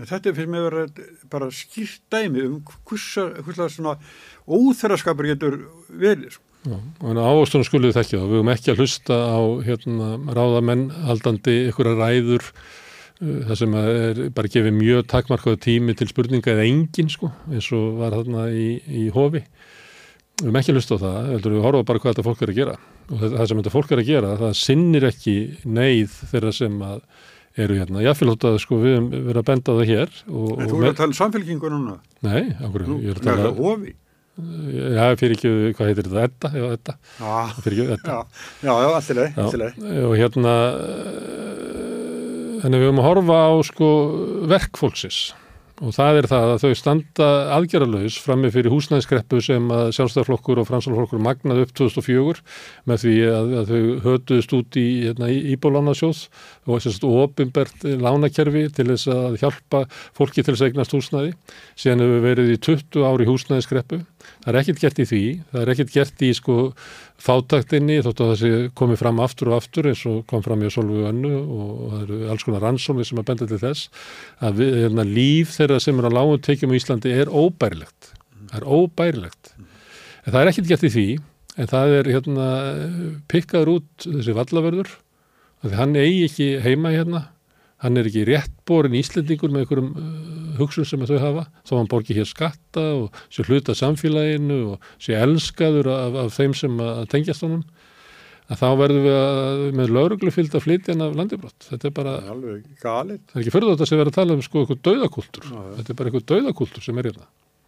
[0.05, 0.87] þetta finnst mér vera
[1.33, 3.97] bara skýrt dæmi um hversa svona
[4.45, 6.43] óþæraskapur getur verið sko.
[6.67, 8.27] Já, og ávastunum skulum við þekkja það.
[8.27, 13.77] Við höfum ekki að hlusta á hérna, ráðamenn haldandi ykkur að ræður uh, það sem
[13.79, 18.19] að er bara gefið mjög takmarkaðu tími til spurninga eða engin sko, eins og var
[18.19, 19.45] þarna í, í hofi.
[20.37, 22.59] Við höfum ekki að hlusta á það, við horfa bara hvað þetta fólk er að
[22.59, 22.77] gera.
[23.07, 25.37] Og það sem þetta fólk er að gera, það sinnir ekki
[25.79, 27.01] neyð þeirra sem að
[27.65, 28.03] eru hérna.
[28.05, 30.17] Ég fylg að sko, við höfum verið að benda það hér.
[30.29, 31.95] Og, En þú er að tala um samfélkingu núna?
[32.27, 33.95] Nei, okkur, Nú, ég er að tala, er hofi
[34.37, 38.17] já, fyrir ekki, hvað heitir þetta, Edda, já, Edda, Já, fyrir ekki, Edda.
[38.17, 39.79] já, já, já, allt í leið, Já, allt í leið.
[40.05, 40.53] og hérna
[41.17, 43.89] eh, þannig við höfum að horfa á sko
[44.53, 45.21] verkfólksins
[45.85, 50.69] og það er það að þau standa aðgerralaus frammi fyrir húsnæðiskreppu sem að sjálfstæðarflokkur og
[50.71, 52.45] fransalflokkur magnaði upp 2004
[52.89, 56.23] með því að, að þau hötuðust út í hérna, íbólánasjóð
[56.65, 59.83] og þess að ofinbert lánakerfi til þess að hjálpa
[60.17, 61.35] fólki til þess að eignast húsnæði.
[61.77, 64.01] Síðan hefur verið í 20 ári húsnæðiskreppu.
[64.43, 65.23] Það er ekkert gert í því.
[65.53, 66.57] Það er ekkert gert í sko
[67.23, 70.69] fátaktinni þótt að það sé komið fram aftur og aftur eins og kom fram í
[70.69, 73.89] að solvu önnu og það eru alls konar rannsómið sem að benda til þess
[74.45, 78.13] að við, hérna, líf þeirra sem er á lágum tekjum í Íslandi er óbærilegt.
[78.51, 79.55] Það er óbærilegt.
[80.27, 81.07] En það er ekkert gert í því
[81.57, 82.49] en það er hérna
[83.33, 84.93] pikkaður út þessi vallavörður
[85.63, 87.27] af því hann eigi ekki heima hérna.
[87.85, 89.91] Hann er ekki réttborin íslendingur með einhverjum
[90.61, 95.17] hugsun sem þau hafa þó hann borgi hér skatta og sé hluta samfélaginu og sé
[95.19, 97.65] elskaður af, af þeim sem að tengjast honum
[98.47, 101.97] að þá verðum við að, með lauruglu fylgd að flytja hann af landibrott þetta er
[101.97, 105.51] bara, Það er er ekki fyrir þetta sem verður að tala um sko eitthvað dauðakultur,
[105.51, 107.27] þetta er bara eitthvað dauðakultur sem er hérna.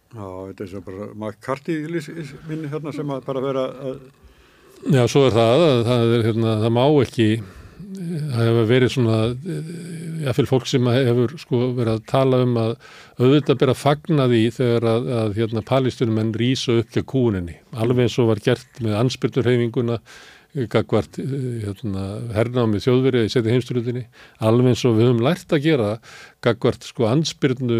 [0.09, 1.75] Já, þetta er svo bara McCarthy
[2.49, 3.99] minni hérna sem að bara vera að,
[4.87, 7.25] Já, svo er það að það, er, hérna, það má ekki
[7.79, 9.19] það hefur verið svona
[10.25, 12.73] jáfnveil fólk sem hefur sko verið að tala um að
[13.19, 18.19] auðvitað bera fagna því þegar að, að hérna palestinumenn rýsa upp hjá kúninni alveg eins
[18.19, 19.99] og var gert með ansbyrturhefinguna
[20.69, 22.03] gagvart hérna,
[22.33, 24.07] hernámi þjóðverið í seti heimsturlutinni
[24.41, 25.89] alveg eins og við höfum lært að gera
[26.45, 27.77] gagvart sko ansbyrnu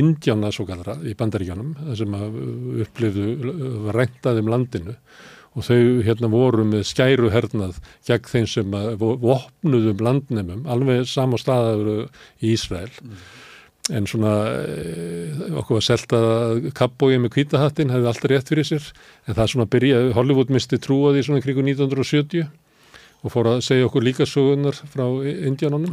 [0.00, 2.38] indjána svo kallra í bandaríkjónum sem að
[2.86, 4.96] upplifðu ræntaðum landinu
[5.56, 11.06] og þau hérna voru með skæru hernað gegn þeim sem að vo- vopnuðum landnemum, alveg
[11.08, 12.08] sama staðaður
[12.42, 12.90] í Ísrael.
[13.88, 14.32] En svona
[14.68, 18.88] eh, okkur var selt að kappbóið með kvítahattin hefði alltaf rétt fyrir sér,
[19.26, 22.50] en það svona byrjaði, Hollywood misti trú á því svona kringu 1970
[23.24, 25.88] og fór að segja okkur líka sögunar frá Indiánunum.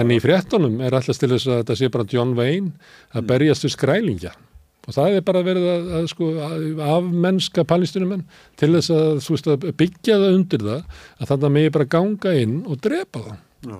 [0.00, 2.70] En í fréttunum er alltaf til þess að þetta sé bara John Wayne
[3.12, 4.32] að berjast við skrælingja.
[4.88, 8.22] Og það er bara verið að, að sko, að- af mennska palestinumenn
[8.56, 10.80] til þess að, veist, að byggja það undir það
[11.20, 13.36] að þannig megi bara ganga inn og drepa það.
[13.68, 13.78] já,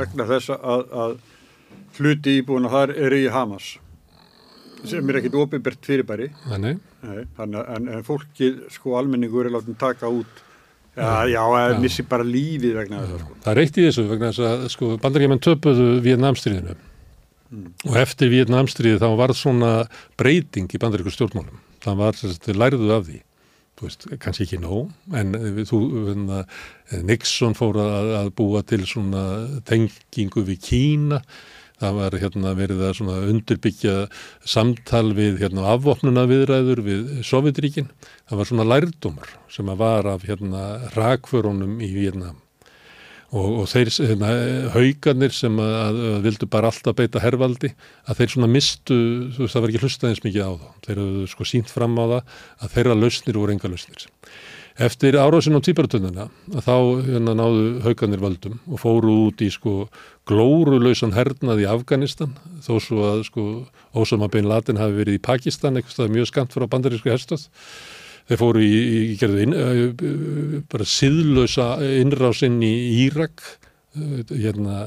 [0.00, 1.16] vegna þess að, að
[1.98, 3.70] hluti íbúin að þar eru í Hamas
[4.84, 6.26] sem er ekkit ofinbært fyrirbæri.
[6.58, 6.72] Nei,
[7.38, 10.40] að en, en fólki, sko, almenningur er látum taka út,
[10.96, 11.78] já, já, að Já.
[11.84, 13.36] missi bara lífið vegna þess að, sko.
[13.44, 15.86] það í þessu vegna þess að sko, bandaríkjumenn töpuðu
[17.52, 19.72] Vietnamstríðinu og eftir Vietnamstríði þá var svona
[20.16, 21.60] breyting í bandaríku stjórnmálum.
[21.82, 23.22] Það var þess að þau lærðu af því.
[23.82, 26.44] Veist, kannski ekki nóg, en eh, þú, hérna,
[26.92, 29.24] eh, Nixon fór að, að búa til svona
[29.66, 31.18] tengingu við Kína.
[31.82, 33.94] Það var hérna verið að undirbyggja
[34.46, 37.90] samtal við hérna afvopnuna viðræður við Sovjetríkin.
[38.30, 40.62] Það var svona lærdómar sem að var af hérna
[40.94, 42.38] rakförunum í Vietnam
[43.32, 44.30] og, og þeir hérna,
[44.74, 47.72] haugarnir sem að, að, að vildu bara alltaf beita hervaldi
[48.04, 48.98] að þeir svona mistu,
[49.34, 51.96] þú veist það var ekki hlustað eins mikið á þá, þeir hefðu sko sínt fram
[51.96, 52.18] á það
[52.66, 54.08] að þeirra lausnir voru enga lausnir.
[54.82, 59.74] Eftir árásin á týpartönduna að þá hérna, náðu haugarnir völdum og fóru út í sko
[60.28, 62.32] glórulausan hernað í Afganistan.
[62.64, 63.44] Þó svo að sko
[63.92, 67.50] Osama bin Laden hafi verið í Pakistan eitthvað mjög skamt frá bandarísku herstöð
[68.32, 68.76] Þeir fóru í,
[69.12, 71.66] í gerðu inn, uh, bara siðlösa
[72.00, 72.72] innrás inn í
[73.02, 73.44] Írak,
[73.92, 74.86] uh, hérna,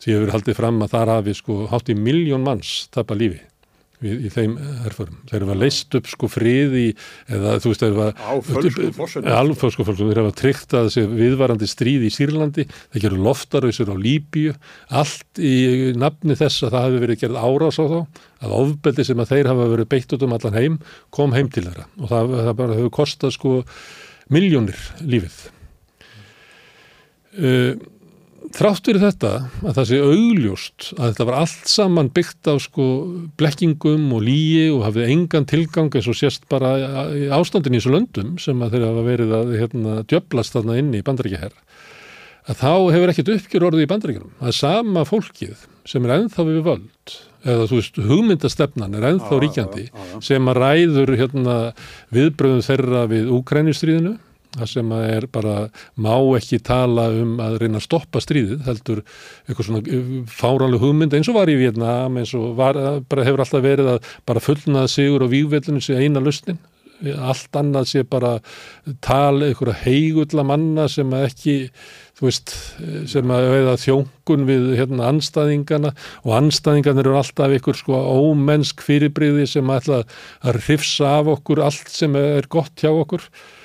[0.00, 3.42] því hefur haldið fram að þar hafi sko hátt í miljón manns tapa lífi
[4.02, 5.18] í, í þeim herförum.
[5.30, 6.84] Þeir hafa leist upp sko friði
[7.32, 8.36] eða þú veist þeir hafa...
[8.46, 10.10] Fölskum fölskum.
[10.10, 14.54] Þeir hafa tryggt að þessi viðvarandi stríð í Sýrlandi, þeir gerðu loftarauðsir á Líbíu,
[15.02, 15.56] allt í
[15.98, 17.98] nafni þess að það hefur verið gerð árás á þá,
[18.46, 20.78] að ofbeldi sem að þeir hafa verið beitt út um allan heim,
[21.14, 23.58] kom heim til þeirra og það, það bara hefur kostað sko
[24.32, 25.36] miljónir lífið.
[27.36, 27.76] Uh,
[28.56, 32.86] þrátt fyrir þetta að það sé augljóst að þetta var allt saman byggt á sko
[33.36, 36.72] blekkingum og líi og hafið engan tilgang eins og sést bara
[37.12, 41.02] í ástandin í þessu löndum sem að þeirra hafa verið að hérna, djöblast þarna inni
[41.02, 41.66] í bandaríkjaherra
[42.46, 44.34] að þá hefur ekkert uppgjör orðið í bandaríkjunum.
[44.38, 47.16] Að sama fólkið sem er ennþá við völd
[47.46, 49.84] eða þú veist hugmyndastefnan er já, ríkjandi
[50.24, 51.56] sem að ræður hérna,
[52.14, 54.16] viðbröðum þeirra við Úkrænistríðinu
[54.56, 55.56] það sem að er bara
[55.94, 59.02] má ekki tala um að reyna að stoppa stríðið heldur
[59.46, 63.44] eitthvað svona uh, fáranlega hugmynd eins og var í Vietnam eins og var, bara hefur
[63.44, 66.60] alltaf verið að bara fullnaða sigur og vígvellinu sé eina lustin
[67.04, 68.38] allt annað sé bara
[69.04, 71.56] tala einhverja heigulla manna sem að ekki
[72.16, 72.54] þú veist,
[73.12, 75.92] sem að veiða þjónkun við hérna anstæðingana
[76.22, 80.04] og anstæðingarnir eru alltaf ykkur sko ómennsk fyrirbriði sem ætla
[80.40, 83.26] að hrifsa af okkur allt sem er gott hjá okkur.
[83.26, 83.55] Uh,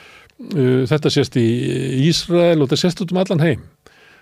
[0.90, 1.48] þetta sést í
[2.08, 3.64] Ísrael og þetta sést út um allan heim.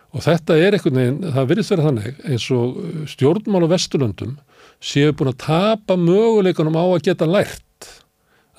[0.09, 2.79] Og þetta er einhvern veginn, það virðist vera þannig eins og
[3.11, 4.37] stjórnmál á Vesturlöndum
[4.81, 7.91] séu búin að tapa möguleikunum á að geta lært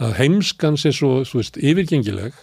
[0.01, 2.37] að heimskan sé svo, svo veist, yfirgengileg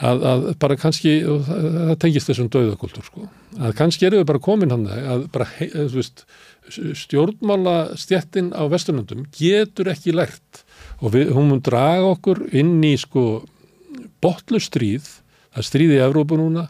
[0.00, 3.26] að, að bara kannski, og það, það tengist þessum döðakultúr sko,
[3.60, 6.24] að kannski eru við bara komin hann að bara, hei, þú veist,
[7.02, 10.62] stjórnmála stjettin á Vesturlöndum getur ekki lært.
[11.02, 13.42] Og við, hún mun draga okkur inn í sko
[14.24, 15.08] botlustríð,
[15.52, 16.68] það er stríð í Evrópu núna,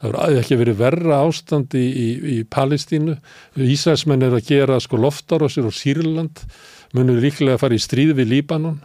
[0.00, 3.16] það verður ekki verið verra ástand í, í, í Palestínu,
[3.56, 6.44] Ísæsmenn er að gera sko loftarosir og Sýrland,
[6.94, 8.80] munur líklega að fara í stríð við Líbanon.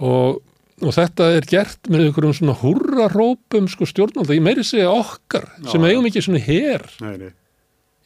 [0.00, 0.40] Og,
[0.80, 5.84] og þetta er gert með einhverjum svona hurrarópum sko stjórnvalda, ég meiri segja okkar sem
[5.84, 5.90] Já.
[5.90, 6.86] eigum ekki svona her.
[7.04, 7.34] Nei, nei.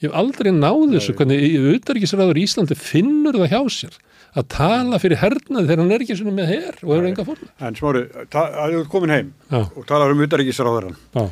[0.03, 4.03] ég hef aldrei náð þessu hvernig auðarikisræður í Íslandi finnur það hjá sér
[4.35, 7.49] að tala fyrir hernaði þegar hann er ekki svona með her og hefur enga fórna
[7.69, 9.61] En smári, ta- að þú komin heim Já.
[9.77, 10.97] og talar um utaríkisráðarann.
[11.15, 11.25] Já,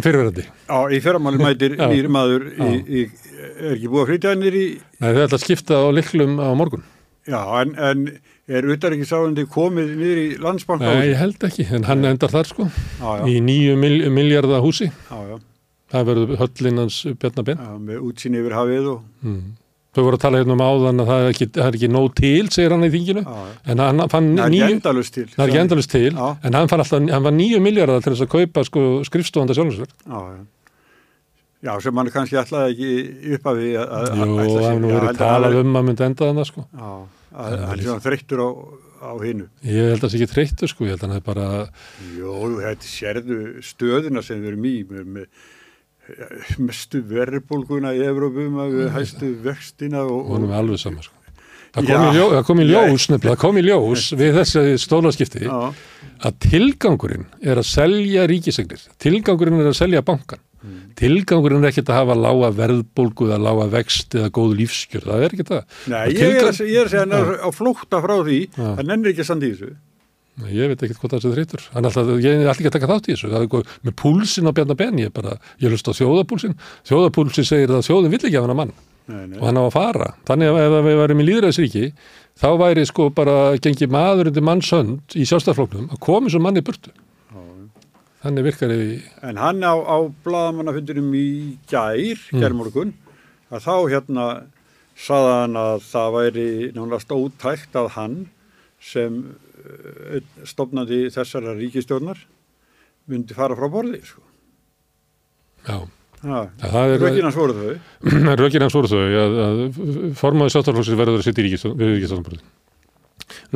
[0.00, 0.44] fyrirverandi.
[0.68, 1.86] Já, í fyrramáli mætir Já.
[1.90, 3.04] nýr maður í, í,
[3.60, 4.64] er ekki búið að flytja hann í,
[5.00, 6.82] Nei, þau ætla að skipta á liklum á morgun.
[7.28, 8.04] já, en, en
[8.50, 10.88] er utaríkisráðandi komið niður í landsbanka?
[10.96, 12.66] Nei, ég held ekki, en hann endar þar sko,
[12.98, 14.90] Já, já, í nýju mil, miljardar húsi.
[14.90, 15.38] já, já,
[15.90, 17.58] Það verður höllin hans Bjarnabenn.
[17.58, 19.40] já, með útsýni yfir hafið og, Mm.
[19.90, 22.04] Þau voru að tala hérna um áðan að það er ekki, það er ekki nóg
[22.20, 23.46] til, segir hann í þinginu, já.
[23.72, 26.28] en hann fann Það nýju, það er ekki endalust til, Já.
[26.46, 29.96] en hann fann alltaf, hann var nýju miljardar til þess að kaupa sko skrifstofanda sjálfsverð.
[30.06, 30.40] Já, já.
[31.60, 34.06] Já, sem hann kannski ætlaði ekki upp af því að...
[34.20, 36.64] Jú, það held að talað hann- um að myndi enda þannig sko.
[36.70, 36.92] Já,
[37.34, 38.48] að hann er svona þreyttur á,
[39.04, 39.48] á hinnu.
[39.66, 41.48] Ég held að það sé ekki þreyttur sko, ég held að hann er bara,
[42.16, 45.26] Jó, þetta sérðu stöðuna sem við erum í með,
[46.58, 51.16] mestu verðbólguna í Evrópum að við hæstu vextina og, honum er alveg sama sko.
[51.70, 55.42] Það kom, ljó, það kom í ljós, nefnilega, það kom í ljós við þessi stólaskipti
[55.46, 55.58] Já,
[56.26, 60.42] að tilgangurinn er að selja ríkisegnir, tilgangurinn er að selja bankan,
[60.98, 65.36] tilgangurinn er ekkert að hafa lága verðbólgu eða lága vext eða góð lífskjör, það er
[65.36, 65.62] ekki það.
[65.94, 68.40] Nei, ég er, tilgang- að, ég er að segja hann er á flókta frá því,
[68.58, 69.70] hann nennir ekki að standa í þessu.
[70.50, 71.64] Ég veit ekkert hvað það sé þreytur.
[71.74, 73.30] Hann ég er alltaf ekki að taka þátt í þessu.
[73.40, 76.54] Eitthvað með púlsin á Bjarnar Ben, ég bara, ég hlust á þjóðapúlsin.
[76.88, 78.72] Þjóðapúlsin segir að þjóðin vill ekki hafa hana mann
[79.10, 79.36] Nei, nei.
[79.40, 80.08] og hann á að fara.
[80.30, 81.92] Þannig að ef við værum í líðræðisríki,
[82.40, 86.94] þá væri sko bara gengið maður undir mannshönd í sjálfstæðfloknum að komi svo manni burtu.
[88.20, 92.40] Þannig virkar í, En hann á, á blaðamannafundinum í gær, Mm.
[92.40, 92.92] gærmorgun,
[93.50, 94.26] að þá hérna
[94.96, 96.72] saði hann að það væri
[98.80, 102.20] sem uh, stopnandi þessara ríkistjórnar
[103.10, 104.22] myndi fara frá borði, sko.
[105.68, 105.80] já,
[106.20, 107.76] Ha, það er, Rökina svoru þau.
[108.36, 109.60] rökin hans voru þau að, að
[110.20, 112.42] formaði sjálfstæðflokksins verður að sitja í ríkistofnbúrið.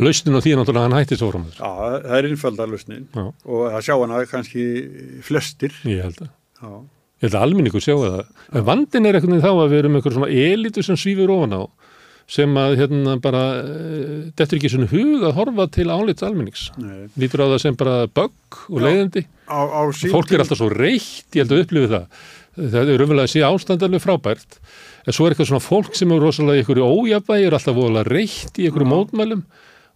[0.00, 1.58] Lausnin á því er náttúrulega að hann hætti svo formaður.
[1.60, 4.64] Já, það er innfaldarlusnin Já, og það sjá hana kannski
[5.28, 5.76] flestir.
[5.92, 6.30] ég held að.
[6.62, 6.70] Já,
[7.20, 8.32] Ég held að alminningu sjáu það.
[8.70, 11.62] Vandin er veginn þá að við erum einhver svona elitu sem svífur ofan á
[12.30, 16.70] sem að hérna bara uh, dettur ekki svona hug að horfa til álits alminnings.
[16.80, 17.10] nei.
[17.20, 18.86] Lítur á það sem bara bögg og Já.
[18.86, 19.26] leiðindi.
[19.44, 19.80] Á, á
[20.12, 22.24] Fólk er alltaf svo reitt, ég held að upplifi það.
[22.54, 24.60] Það er umvel að sé ástandarlega frábært.
[25.04, 28.12] En svo er eitthvað svona fólk sem er rosalega í einhverju ójafvægi, er alltaf voðalega
[28.14, 29.42] reitt í einhverju mótmælum.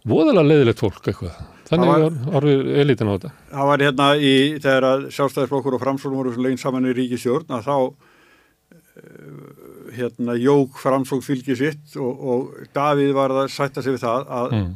[0.09, 1.39] Voðalega leiðilegt fólk eitthvað.
[1.69, 2.19] Þannig var...
[2.39, 3.31] orðið elitin á þetta.
[3.53, 7.67] Það var hérna í, þegar að sjálfstæðisflokkur og framsólum voru leginn saman í ríkisjórn að
[7.67, 9.58] þá eh,
[9.95, 14.51] hérna jók framsók fylgi sitt og, og Davíð var að sætta sig við það að
[14.59, 14.75] Mm.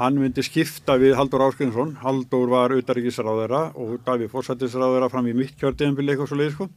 [0.00, 5.56] hann myndi skipta við Haldur Áskrinsson Haldur var utaríkisráðara og Davíð fórsættisráðara fram í mitt
[5.60, 6.68] kjördeðanbili eitthvað svo leið sko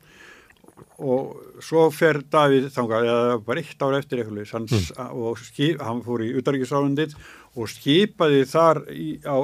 [1.00, 5.14] og svo fer Davíð þangað eða bara eitt ár eftir eitthvað leið hann, Mm.
[5.16, 7.16] og skip, hann fór í utaríkisráðundit
[7.56, 9.38] og skipaði þar í, á,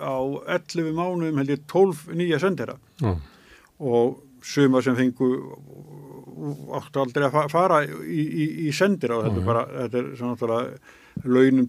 [0.00, 0.16] á
[0.56, 3.16] 11 mánuðum held ég 12 nýja sendera Já.
[3.80, 5.28] og suma sem fengu
[6.78, 10.08] áttu aldrei að fa- fara í, í, í sendir á þetta er bara, þetta er
[10.18, 11.68] svona náttúrulega launum,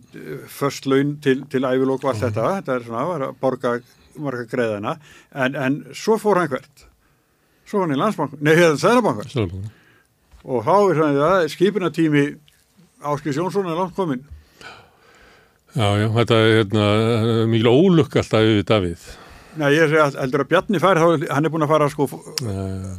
[0.59, 3.71] först laun til, til ævilók og allt þetta, þetta er svona var að borga
[4.19, 4.97] marga greiðana.
[5.33, 6.83] En, en svo fór hann hvert?
[7.69, 9.71] Svo hann í landsbank, nei, hérna Sæðlabankan Seðlabanka.
[10.43, 12.23] og þá er svona það skipinatími
[13.09, 14.25] Áskis Jónsson er langt komin
[15.77, 16.85] Já, já, þetta er hérna,
[17.47, 18.63] mikil ólukk alltaf við.
[18.67, 19.03] Davíð.
[19.61, 20.97] Nei, ég segi að heldur að Bjarni fær,
[21.29, 22.07] hann er búin að fara sko,
[22.41, 22.95] Uh,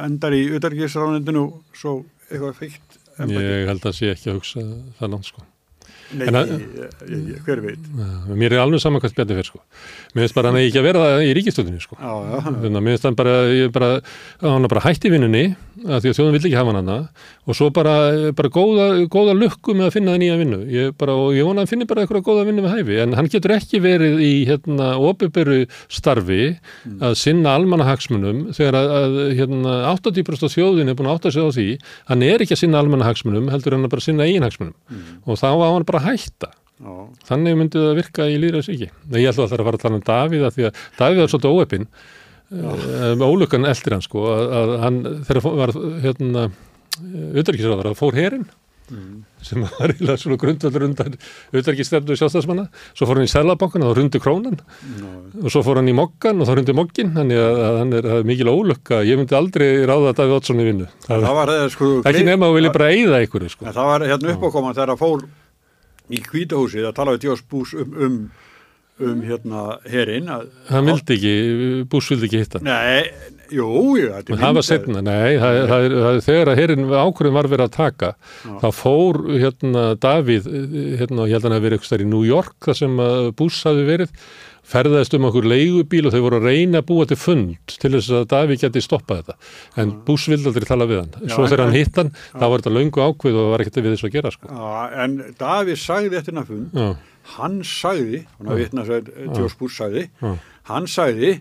[0.00, 1.46] endar í utarkisránundinu
[1.76, 2.58] svo eitthvað
[3.18, 3.48] embætti.
[3.48, 4.60] ég held að sé ekki að hugsa
[5.00, 5.42] það langt sko.
[6.12, 6.64] Nei, að- ég,
[7.08, 7.84] ég, ég, hver veit
[8.36, 9.60] mér er alveg saman hvað Bjarni fyrir sko.
[10.14, 11.96] Mér finnst bara hann ekki að vera það í ríkistöðinni sko.
[11.96, 12.36] Já, já,
[12.76, 13.34] að mér finnst hann bara,
[13.72, 13.88] bara,
[14.42, 15.44] hann bara hætti vinnunni
[15.86, 16.96] að því að þjóðum vill ekki hafa hann hana.
[17.48, 17.94] Og svo bara,
[18.38, 20.60] bara góða, góða lukku með að finna það nýja vinnu.
[20.72, 22.98] Ég bara, og ég vona að hann finni bara eitthvað góða vinnu með hæfi.
[23.04, 25.58] En hann getur ekki verið í hérna opiðberu
[25.92, 26.40] starfi
[27.02, 31.42] að sinna almannahagsmunum þegar að, að hérna 80% af þjóðin er búin að átta sig
[31.44, 31.68] á því
[32.10, 34.74] hann er ekki að sinna almannahagsmunum heldur hann að bara sinna eiginhagsmunum
[35.26, 36.50] og þá á hann bara hætta.
[36.82, 36.92] já,
[37.28, 38.88] Þannig myndi það virka í líðræðsvíki.
[39.18, 41.22] Ég ætla að það að fara að tala um Davíð að því að Davíð
[42.52, 42.96] óeppin.
[43.12, 45.72] Um, ólukkan eldir hann sko að, að hann þegar fó- var
[46.04, 46.48] hérna
[47.32, 48.50] auðverkisráðar að fór herinn
[49.40, 51.14] sem var eiginlega svona grundvöldur undan
[51.54, 54.58] auðverkistefnu sjálfstæðsmanna svo fór hann í Sælabankan og rundi krónan.
[55.40, 58.28] Og svo fór hann í Mokkan og þá rundi Mokkin þannig að, hann er, það
[58.28, 58.98] mikil ólukka.
[59.08, 60.90] Ég myndi aldrei ráða Davíð Oddsson í vinnu.
[61.06, 63.68] Það, það var eða sko ekki nema að vilja bara eyða einhverju sko.
[63.70, 65.24] Það var hérna uppákoman þegar að fór
[66.12, 68.20] í kvítahúsið að tala við Djós Bús um, um,
[69.08, 71.34] um hérna herinn að hann vildi ekki,
[71.92, 73.08] Bús vildi ekki hitta Nei,
[73.52, 73.66] jú,
[73.98, 77.36] jú þetta er Það var setna, nei, það, það, það er þegar að herrin ákvörðin
[77.40, 78.12] var verið að taka
[78.62, 80.48] þá fór hérna Davíð
[81.02, 83.04] hérna, ég held að hann að verið eitthvað í New York þar sem
[83.38, 84.16] Bush hafi verið
[84.72, 88.12] ferðaðist um okkur leigubíl og þau voru að reyna að búa til fund til þess
[88.14, 89.34] að Davíð geti stoppað þetta.
[89.82, 91.10] En Bush vildi aldrei tala við hann.
[91.26, 93.96] Svo en- þegar hann hitt hann, þá var þetta löngu ákveð og var ekkert við
[93.96, 94.52] þess að gera sko.
[94.52, 96.70] Já, en Davíð sagði hennar fund.
[96.72, 96.88] Já,
[97.36, 100.08] hann sagði, hann að vitna að Djós Bús sagði,
[100.70, 101.34] hann sagði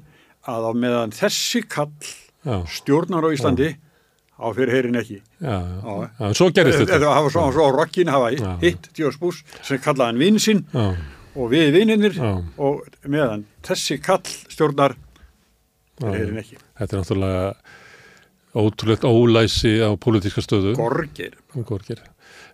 [0.50, 1.92] að á meðan þessi kall
[2.72, 3.72] stjórnar á Íslandi
[4.42, 5.20] á fyrir herinn ekki.
[5.42, 5.94] Já, já, Já.
[6.02, 6.94] já, en svo gerist Þetta.
[6.98, 8.32] þetta hafa svo, svo á rockin hafa
[8.64, 12.32] hitt Djós Bús sem kallaði hann vinn sinn og við vinnir Já.
[12.58, 16.58] og meðan þessi kall stjórnar já, fyrir herinn ekki.
[16.82, 17.54] þetta er náttúrulega
[18.52, 20.74] ótrúlegt ólæsi á pólitíska stöðu.
[20.76, 21.38] Gorgir.
[21.56, 22.02] Gorgir.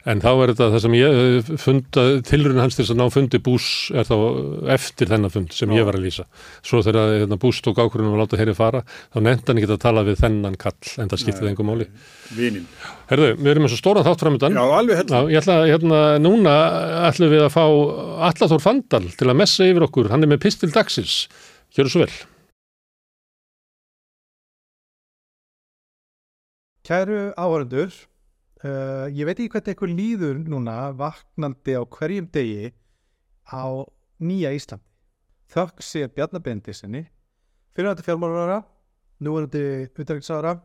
[0.07, 3.39] En þá er þetta það sem ég funda, tilruna hans til þess að ná fundi
[3.43, 4.15] bús er þá
[4.77, 6.23] eftir þennan fund sem ég var að lýsa.
[6.63, 9.81] Svo þegar hérna, bús tók ákvörðunum að láta herri fara, þá nefndi hann ekki að
[9.84, 11.89] tala við þennan kall, en það skiptið engum máli.
[12.38, 12.71] Vinin.
[13.11, 14.55] Herðu, við erum eins og stóran þátt framöndan.
[14.55, 15.19] Já, alveg hella.
[15.19, 16.55] Já, ég ætla að hérna, núna
[17.11, 17.63] ætlum við að fá
[18.31, 21.25] Allathór Fandal til að messa yfir okkur, hann er með pistil dagsins.
[21.75, 22.11] Hjöru svo vel.
[26.88, 27.91] Kæru áhörundur,
[28.63, 32.71] uh, ég veit ekki hvernig eitthvað líður núna vaknandi á hverjum degi
[33.51, 33.65] á
[34.23, 34.84] nýja Íslandi.
[35.47, 37.05] Þökk sé Bjarnar Bendisinni,
[37.75, 38.61] fyrirvændi fjármálarára,
[39.23, 39.63] núverandi
[39.95, 40.57] utdragsára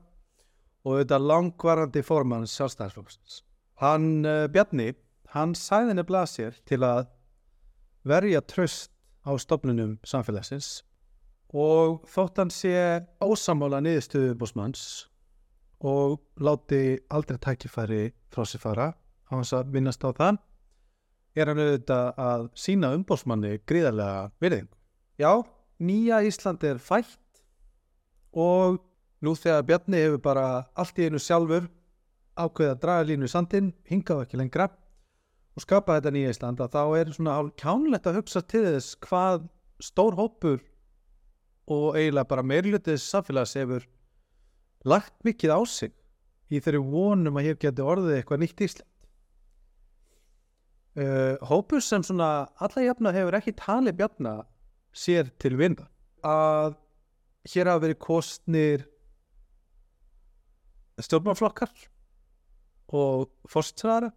[0.82, 3.42] og þetta langvarandi formann sjálfstæðarflóksins.
[3.82, 4.92] Hann, uh, Bjarni,
[5.34, 7.06] hann sæði nefnilega sér til að
[8.08, 8.90] verja tröst
[9.22, 10.82] á stofnunum samfélagsins
[11.52, 12.74] og þótt hann sé
[13.22, 15.06] ósamála niðurstöðu bósmanns
[15.82, 18.02] og láti aldrei tækifæri
[18.32, 20.38] frá sér fara á hans að vinnast á það
[21.36, 24.68] er hann auðvitað að sína umbósmanni gríðarlega virðing.
[25.20, 25.32] Já,
[25.80, 27.42] nýja Ísland er fætt
[28.32, 28.78] og
[29.24, 30.46] nú þegar Bjarni hefur bara
[30.76, 31.68] allt í einu sjálfur
[32.36, 34.68] ákveðið að draga línu í sandinn, hingað ekki lengra
[35.52, 39.00] og skapa þetta nýja Ísland að þá er svona hálf kjánlegt að hugsa til þess
[39.04, 39.48] hvað
[39.82, 40.60] stór hópur
[41.72, 43.84] og eiginlega bara meirlutið samfélags hefur
[44.88, 45.92] lagt mikið á sig
[46.52, 48.88] í þeirri vonum að hér geti orðið eitthvað nýtt Ísland.
[50.92, 54.32] Uh, hópur sem svona alla jafna hefur ekki talið bjarna
[54.92, 55.86] sér til vinda.
[56.20, 56.76] Að
[57.48, 58.84] hér hafa verið kostnir
[61.00, 61.72] stjórnmálflokkar
[62.92, 64.12] og fórstræðara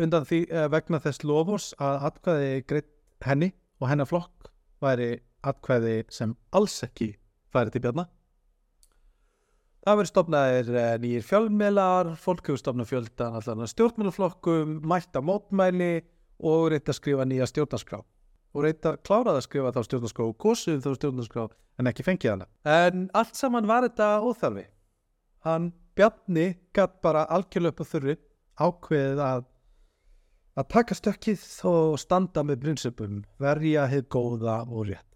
[0.00, 2.94] undan því uh, vegna þess lofurs að atkvæði greitt
[3.26, 3.50] henni
[3.82, 4.48] og hennar flokk
[4.80, 7.12] væri atkvæði sem alls ekki
[7.52, 8.06] færi til bjarna
[9.80, 15.92] Það verður stopnaðir eh, nýjir fjölmiðlar, fólk hefur stopnað fjöldan allan að stjórnmálaflokkum, mætta mótmæli
[16.44, 18.02] og reynt að skrifa nýja stjórnarskrá.
[18.52, 21.46] Og reynt að klára að skrifa þá stjórnarskrá og gósuð þá stjórnarskrá
[21.80, 22.48] en ekki fengið hana.
[22.68, 24.66] En allt saman var þetta óþarfi.
[25.46, 26.46] Hann Bjarni
[26.76, 28.18] gatt bara á þurri
[28.60, 29.48] ákveðið að
[30.60, 35.06] að taka stökkið og standa með prinsipum, verja hefð góða og rétt.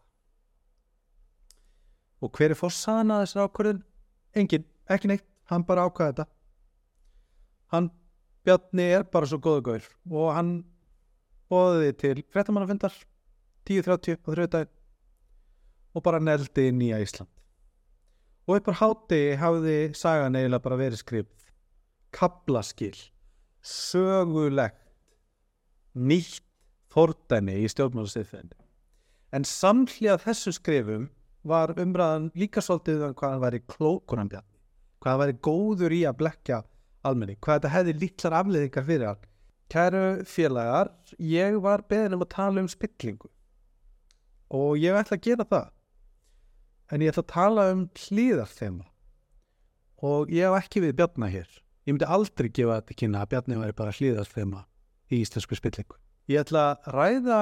[2.24, 3.81] og hver er fórsaðan að þessar ákvörðun?
[4.35, 6.27] Engin, ekki neitt, hann bara ákvaði þetta.
[7.74, 7.90] Hann
[8.44, 10.51] Bjarni er bara svo góða gaur og hann
[11.48, 12.93] bóði til frettamannafundar
[13.65, 14.74] 10.30 á þrjöðdæg
[15.94, 17.31] og bara neldi í Ísland.
[18.44, 21.48] Og upp á háti hafði sagan eiginlega bara verið skrifð
[22.15, 22.94] kablaskil
[23.65, 24.82] sögulegt
[25.94, 26.44] nýtt
[26.93, 28.59] fordæmi í stjórnmálustifðinni
[29.35, 31.09] en samhlið þessu skrifum
[31.45, 34.55] var umræðan líka svolítið um hvað hann væri klókur hann bjarni
[35.05, 36.62] hvað hann væri góður í að blekja
[37.05, 39.31] almenning, hvað þetta hefði lítlar afleðingar fyrir hann.
[39.73, 40.91] Kæru félagar
[41.21, 43.31] ég var beðin um að tala um spillingu
[44.55, 45.71] og ég ætla að gera það
[46.93, 48.87] en ég ætla að tala um hlýðarþema
[50.05, 51.49] og ég hef ekki við bjarna hér.
[51.85, 54.65] Ég myndi aldrei gefa þetta kynna að bjarni væri bara hlýðarþema
[55.12, 55.97] í íslensku spillingu.
[56.29, 57.41] Ég ætla að ræða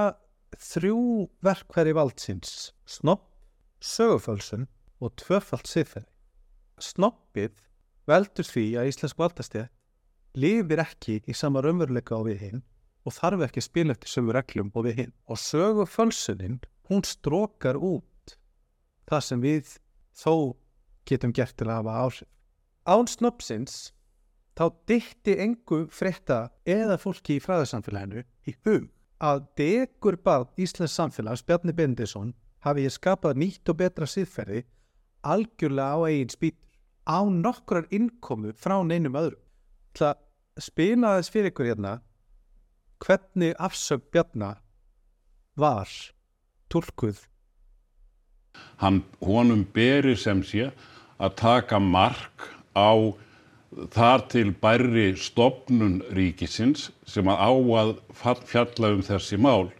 [0.63, 1.03] þrjú
[1.43, 2.73] verkverði valdsins.
[2.87, 3.29] Snopp,
[3.83, 4.69] sögufölsun
[5.03, 6.13] og tvöfald siðferði
[6.83, 7.55] snoppið
[8.11, 9.69] veldur því að íslensk valdastið
[10.43, 12.63] lifir ekki í sama raunveruleika á við hinn
[13.07, 16.61] og þarf ekki að spila eftir sömu reglum og við hinn og sögufölsunin
[16.91, 18.37] hún strókar út
[19.11, 19.75] það sem við
[20.17, 20.35] þó
[21.09, 22.29] getum gert til að hafa áhrif.
[22.87, 23.93] Án snöpsins
[24.59, 28.89] þá dytti engu frétta eða fólki í fræðarsamfélaginu í hug
[29.23, 32.33] að degur bað Íslands samfélags Bjarni Bendisson
[32.67, 34.63] hafi ég skapað nýtt og betra síðferði
[35.23, 36.61] algjörlega á eigin spýtur
[37.07, 39.43] á nokkrar innkomu frá neinum öðrum.
[39.99, 40.23] Það
[40.63, 41.99] spila þess fyrir ykkur hérna
[43.03, 44.63] hvernig afsög Bjarnar
[45.59, 45.91] var
[46.71, 47.27] tólkuð
[48.83, 50.71] hann honum beri sem sé
[51.23, 52.93] að taka mark á
[53.95, 57.53] þar til bærri stopnun ríkisins sem að á
[58.33, 59.71] að fjalla um þessi mál.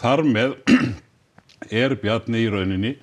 [0.00, 0.54] Þar með
[1.68, 2.94] er Bjarni í rauninni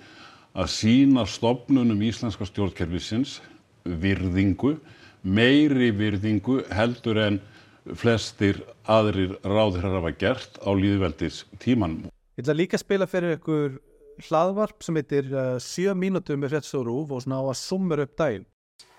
[0.57, 3.37] að sína stopnunum íslenska stjórnkerfisins
[3.87, 4.77] virðingu,
[5.21, 7.39] meiri virðingu heldur en
[7.95, 8.59] flestir
[8.89, 12.09] aðrir ráðir hafa gert á líðveldis tímanum.
[12.37, 13.77] Ég ætla líka að spila fyrir ykkur
[14.27, 18.45] hlaðvarp sem heitir uh, 7 mínútur með fréttsórúf og svona á að sumur upp daginn.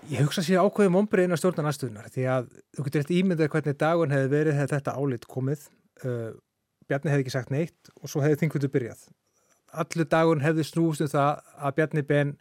[0.08, 3.78] Ég hugsa sér ákveðum ombriðin að stjórna næstuðunar því að þú getur eitt ímyndið hvernig
[3.80, 5.64] dagun hefði verið þegar þetta álit komið.
[6.04, 6.30] Uh,
[6.88, 9.02] Bjarni hefði ekki sagt neitt og svo hefði þingvöldu byrjað.
[9.72, 12.36] Allu dagun hefði snúst um það að Bjarni Ben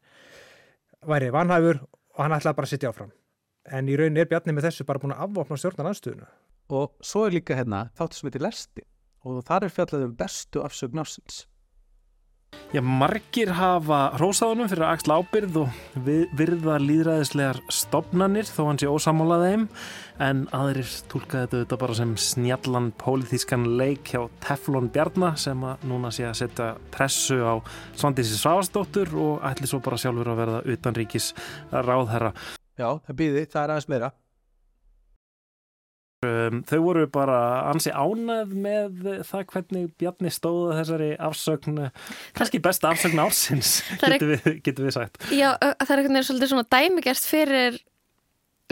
[1.07, 3.11] væri vanhæfur og hann ætlaði bara að sitja áfram.
[3.67, 6.29] En í raunin er Bjarni með þessu bara búin að afvopna stjórna næstuðuna.
[6.71, 8.87] Og svo er líka hérna þáttu sem heitir Lersti
[9.27, 11.45] og þar er fjallað um bestu afsögn ásins.
[12.75, 18.89] Já, margir hafa hrósaðunum fyrir að axla ábyrð og virða líðræðislegar stopnanir þó hann sé
[18.91, 19.63] ósamálað þeim
[20.27, 26.11] en aðrir tólkaði þetta bara sem snjallan pólitískan leik hjá Teflon Bjarnar sem að núna
[26.11, 27.55] sé að setja pressu á
[27.95, 31.33] Svandísi Svavastóttur og ætli svo bara sjálfur að verða utanríkis
[31.71, 32.35] ráðherra.
[32.75, 34.15] Já, það býði, það er aðeins meira.
[36.25, 37.39] Um, þau voru bara
[37.69, 41.75] ansi ánað með það hvernig Bjarni stóða þessari afsögn
[42.33, 45.19] kannski besta afsögn ársins getur við, getur við sagt.
[45.29, 47.77] Já, það er veginn svolítið svona dæmigerst fyrir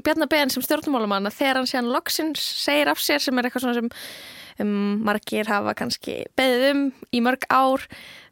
[0.02, 3.68] Bjarni Ben sem stjórnmálumann þegar hann sé hann loksins segir af sér sem er eitthvað
[3.68, 3.94] svona sem
[4.66, 7.86] um, margir hafa kannski beðið um í mörg ár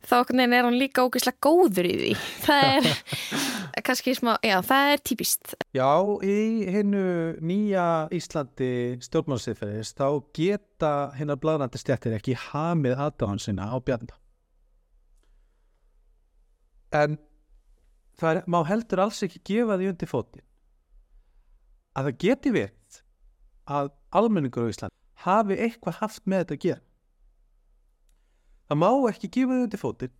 [0.03, 2.15] þá er hann líka ógeðslega góður í því.
[2.45, 2.89] Það er
[3.87, 5.53] kannski smá, já það er típist.
[5.75, 5.91] Já,
[6.23, 6.39] í
[6.73, 7.05] hennu
[7.43, 8.73] nýja Íslandi
[9.05, 14.19] stjórnmálsiðferðis þá geta hennar bladrandi stjættir ekki hamið aðdáðan sinna á bjarnda
[16.93, 17.17] en
[18.19, 20.45] það er, má heldur alls ekki gefa því undir fótinn.
[21.93, 22.99] Að það geti verið
[23.69, 26.83] að almenningur á Íslandi hafi eitthvað haft með þetta að gera.
[28.73, 30.13] Það má ekki gefa þau undir fótinn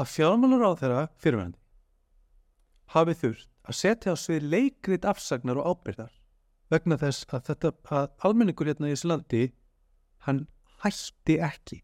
[0.00, 1.58] að fjármálur á þeirra fyrirvændi
[2.94, 6.14] hafi þurft að setja á svið leikrit afsagnar og ábyrðar
[6.72, 9.40] vegna þess að þetta að almenningur hérna í þessu landi
[10.24, 10.40] hann
[10.86, 11.82] hætti ekki.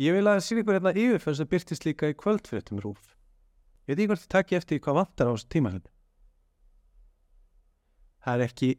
[0.00, 3.10] Ég vil að sína ykkur hérna yfirfærs að byrtist líka í kvöldfyrirtum rúf.
[3.84, 5.92] Ég veit ekki hvort þið takki eftir hvað vantar á þessu tíma hérna.
[8.24, 8.70] Það er ekki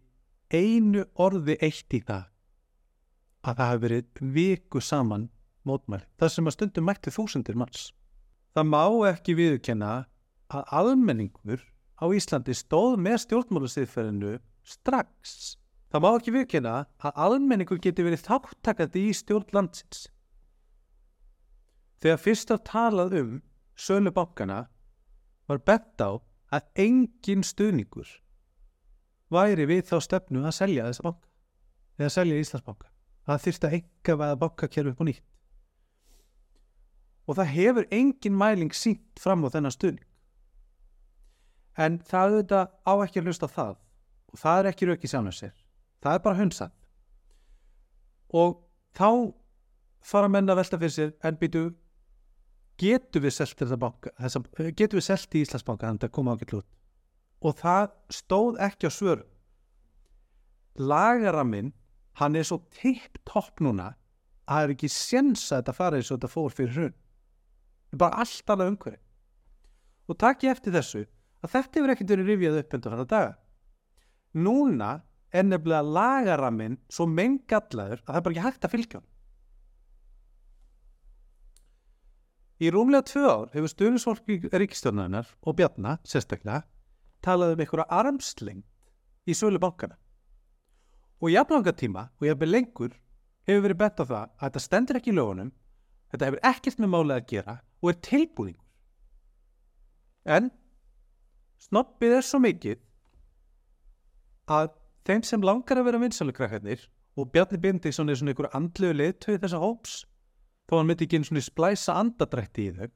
[0.57, 2.25] einu orði eitt í það
[3.45, 5.29] að það hafi verið viku saman
[5.67, 6.07] mótmæli.
[6.19, 7.89] Það sem að stundum mætti þúsundir manns.
[8.55, 9.91] Það má ekki viðkenna
[10.51, 11.63] að almenningur
[12.01, 14.33] á Íslandi stóð með stjórnmálusiðferðinu
[14.67, 15.55] strax.
[15.91, 20.07] Það má ekki viðkenna að almenningur geti verið þáttakandi í stjórnlandsins.
[22.01, 23.33] Þegar fyrst að talað um
[23.77, 24.65] sölu bankana
[25.47, 26.17] var bett á
[26.51, 28.09] að engin stuðningur
[29.31, 31.29] væri við þá stefnu að selja þessa banka
[32.01, 32.89] eða selja Íslandsbanka
[33.27, 35.27] það þurfti að enga veða bankakerfi upp og nýtt
[37.31, 40.07] og það hefur engin mæling sínt fram á þennan stuðning.
[41.79, 43.73] En það auðvitað á ekki að hlusta á það.
[44.31, 45.53] Og það er ekki raukið sjálfum sér.
[46.03, 46.75] Það er bara hundsat
[48.31, 48.61] og
[48.95, 49.33] þá
[50.01, 51.63] fara menn að velta fyrir sér en býtu
[52.81, 54.41] getur við þessa,
[54.71, 56.67] getur við selt í Íslandsbanka þannig að koma ágætt lút
[57.41, 59.27] og það stóð ekki á svöru
[60.79, 61.73] lagaraminn
[62.21, 63.91] hann er svo tipp-topp núna
[64.47, 66.97] að það er ekki séns að þetta fara eins og þetta fór fyrir hrun
[67.99, 69.01] bara allt annað umhverfi.
[70.07, 71.05] Og takk ég eftir þessu
[71.41, 73.31] að þetta hefur ekkert verið rifjað upp hann að daga.
[74.33, 74.91] Núna
[75.31, 79.11] er nefnilega lagaraminn svo mengallaður að það er bara ekki hægt að fylgja hann
[82.61, 86.59] Í rúmlega tvö ár hefur stuðnisfólki ríkistjónarinnar og Bjarnar, sérstaklega,
[87.25, 88.67] talað um einhverja armslengt
[89.25, 89.97] í sölu bankana.
[91.17, 92.93] Og í jafnlanga tíma, og jafnveg lengur,
[93.49, 95.49] hefur verið bett á það að þetta stendur ekki í lögunum,
[96.13, 98.65] þetta hefur ekkert með málið að gera og er tilbúningur.
[100.25, 100.51] En
[101.61, 102.81] snoppið er svo mikið
[104.51, 104.71] að
[105.07, 106.85] þeim sem langar að vera vinsalukrækjarnir
[107.19, 109.95] og Bjarni Bindíksson er svona einhverju andlegu leiðtöði þessa hóps
[110.69, 112.87] þó hann myndi ekki einu svona splæsa andadrætti í þau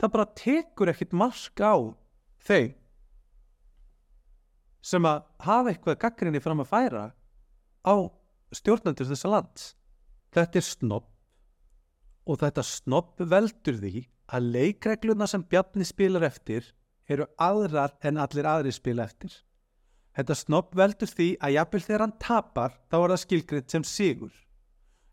[0.00, 1.74] það bara tekur ekkit mark á
[2.46, 2.72] þeim
[4.84, 7.04] sem að hafa eitthvað gaggrinni fram að færa
[7.84, 7.94] á
[8.54, 9.68] stjórnandur þessa lands
[10.34, 11.13] þetta er snopp
[12.24, 16.70] og þetta snopp veldur því að leikregluna sem Bjarni spilar eftir
[17.08, 19.34] eru aðrar en allir aðri spila eftir
[20.16, 24.32] þetta snopp veldur því að jafnvel þegar hann tapar þá er það skilgrind sem sigur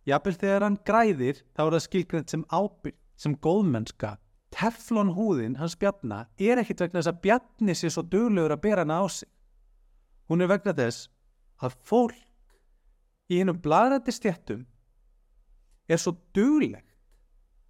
[0.10, 4.16] Jafnvel þegar hann græðir þá er það skilgrend sem ábyrg, sem góðmennska.
[4.52, 8.84] Teflon húðin hans Bjarnar er ekkit vegna þess að Bjarni sé svo duglegur að bera
[8.84, 9.30] hana á sig.
[10.28, 11.08] Hún er vegna þess
[11.62, 12.18] að fólk
[13.32, 14.66] í hennum bladrandi stjættum
[15.88, 16.91] er svo duglegt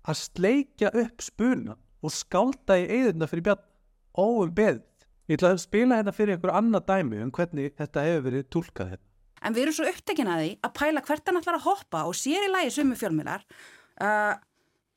[0.07, 3.71] að sleikja upp spunan og skálda í eðurna fyrir Bjarnar
[4.17, 4.87] óum beðið.
[5.29, 8.93] Ég ætla að spila hérna fyrir einhver annað dæmi um hvernig þetta hefur verið tólkað
[8.93, 9.07] hérna.
[9.41, 12.17] En við erum svo upptekinn að því að pæla hvert hann ætlar að hoppa og
[12.17, 13.45] sér í lægi sumu fjölmiðlar
[14.03, 14.35] uh,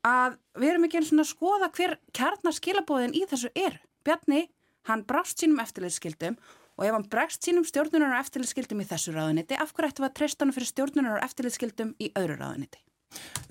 [0.05, 3.79] að við erum ekki eins og skoða hver kjarnarskilabóðin í þessu er.
[4.05, 4.43] Bjarni,
[4.89, 6.37] hann brást sínum eftirlitskildum
[6.75, 10.11] og ef hann bregst sínum stjórnunar og eftirlitskildum í þessu ráðuniti, af hverju ættum við
[10.11, 12.84] að treysta hann fyrir stjórnunar og eftirlitskildum í öðru ráðuniti?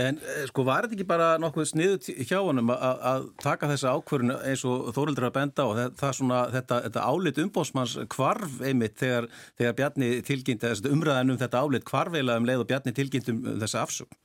[0.02, 0.18] En
[0.48, 4.88] sko var þetta ekki bara nokkuð sniðut hjá honum að taka þessa ákvörðun eins og
[4.96, 9.28] Þórildur að benda og það svona, þetta, þetta álit umbósmanns kvarf einmitt þegar,
[9.60, 13.84] þegar Bjarni tilgjind umræðan um þetta álit kvarveila um leið og Bjarni tilgjind um þessa
[13.86, 14.18] afsökn.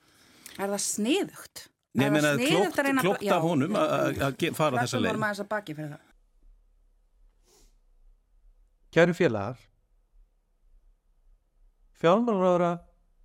[0.58, 1.66] Er það sniðugt?
[1.94, 5.06] Nei, ég meina klókt, klókt af honum að fara þessa leið.
[5.06, 6.06] Hvernig vorum að þess að baki fyrir það?
[8.90, 9.66] Kæru félagar,
[12.02, 12.72] fjármálaráðara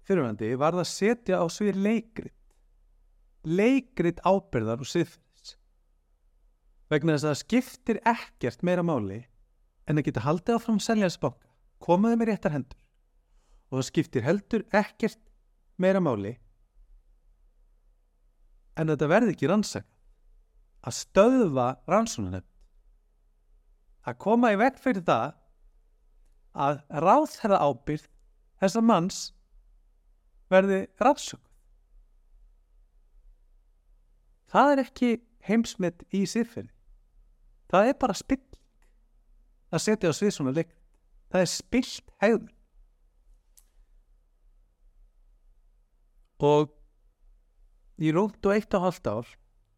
[0.09, 2.36] fyrirvændi var það að setja á svið leikrit.
[3.44, 5.56] Leikrit ábyrðar og siðferðis.
[6.93, 9.20] Vegna þess að það skiptir ekkert meira máli
[9.89, 11.52] en að geta haldið áfram seljansbanka
[11.85, 12.81] komaði með réttar hendur.
[13.68, 15.20] Og það skiptir heldur ekkert
[15.81, 16.36] meira máli
[18.78, 19.90] en þetta verði ekki rannsaka
[20.85, 22.44] að stöðva rannsónunum
[24.05, 25.36] að koma í vekk fyrir það
[26.64, 28.09] að ráðherra ábyrð
[28.62, 29.20] þessa manns
[30.55, 31.51] verði rannsökuð.
[34.55, 35.10] Það er ekki
[35.48, 36.70] heimsmynd í sýrfinni.
[37.72, 38.60] Það er bara spilling
[39.74, 40.70] að setja á svið svona leik.
[41.32, 42.52] Það er spilt hegðun.
[46.44, 46.70] Og
[47.98, 49.35] í rótt og eitt og halvt ár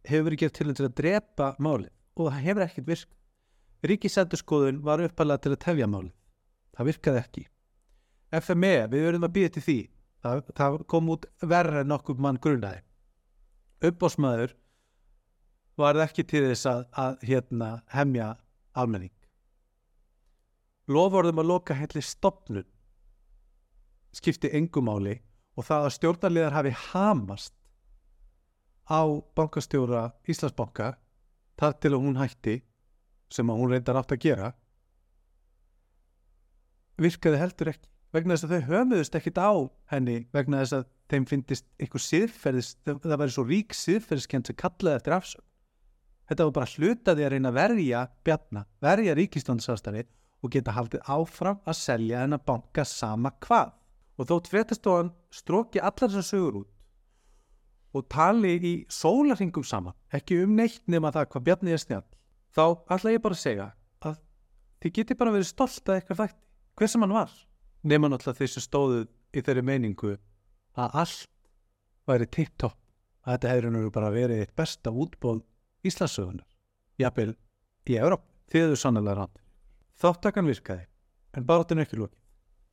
[0.06, 3.10] hefur verið gert til að drepa málið og það hefur ekkert virk.
[3.86, 6.14] Ríkisendurskoðun var uppalega til að tefja málið.
[6.76, 7.44] Það virkaði ekki.
[8.36, 9.80] FME, við verðum að býða til því
[10.26, 12.82] það, það kom út verra en nokkuð mann grunaði.
[13.86, 14.54] Uppbósmaður
[15.76, 18.30] var ekki til þess að, að hérna, hemja
[18.76, 19.12] almenning.
[20.88, 22.66] Lofórðum að loka helli stopnun
[24.16, 25.18] skipti engumáli
[25.56, 27.54] og það að stjórnarliðar hafi hamast
[28.86, 29.02] á
[29.36, 30.94] bankastjóra Íslandsbanka
[31.58, 32.56] þar til að hún hætti
[33.32, 34.52] sem að hún reyndar átt að gera
[37.02, 39.52] virkaði heldur ekki vegna þess að þau höfðust ekkit á
[39.92, 45.00] henni vegna þess að þeim finnist einhver siðferðis, það væri svo rík siðferðiskend sem kallaði
[45.00, 45.46] eftir afsögn.
[46.26, 50.06] Þetta var bara hlutaði að reyna að verja bjarna, verja ríkislandsástari
[50.42, 53.74] og geta haldið áfram að selja henn að banka sama hvað.
[54.16, 56.72] Og þótt fréttastofan stróki allar þessar sögur út
[57.96, 62.06] og tali í sólarringum saman, ekki um neitt nema það hvað bjarnið er snjall,
[62.52, 63.68] þá ætla ég bara að segja
[64.04, 64.18] að
[64.84, 66.42] þið geti bara verið stolt að eitthvað þætti,
[66.76, 67.32] hver sem hann var
[67.86, 69.02] nema náttúrulega þeir sem stóðu
[69.36, 70.16] í þeirri meiningu
[70.76, 71.28] að allt
[72.06, 72.78] væri tipptopp
[73.26, 75.42] að þetta hefur nú bara verið eitt besta útbóð
[75.86, 76.46] Íslandsögunar,
[76.98, 77.34] jafnvel
[77.86, 79.34] í Európ, þið eru sannlega rann.
[80.00, 80.86] Þáttakan virkaði,
[81.36, 82.18] en baráttinu ekki lókið.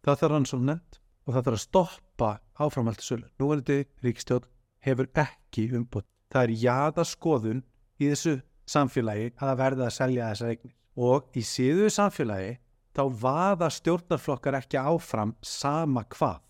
[0.04, 2.30] Það þarf hann svo nefnt og það þarf að stoppa
[2.60, 3.28] áframhaldi sölu.
[3.40, 4.48] Nú er þetta ríkistjóð
[4.84, 6.08] hefur ekki umbútt.
[6.34, 7.62] Það er jáða skoðun
[8.02, 8.34] í þessu
[8.70, 10.76] samfélagi að verða að selja þessar eignir.
[10.94, 12.58] Og í síðu samfélagi
[12.94, 16.42] þá vaða stjórnarflokkar ekki áfram sama hvað.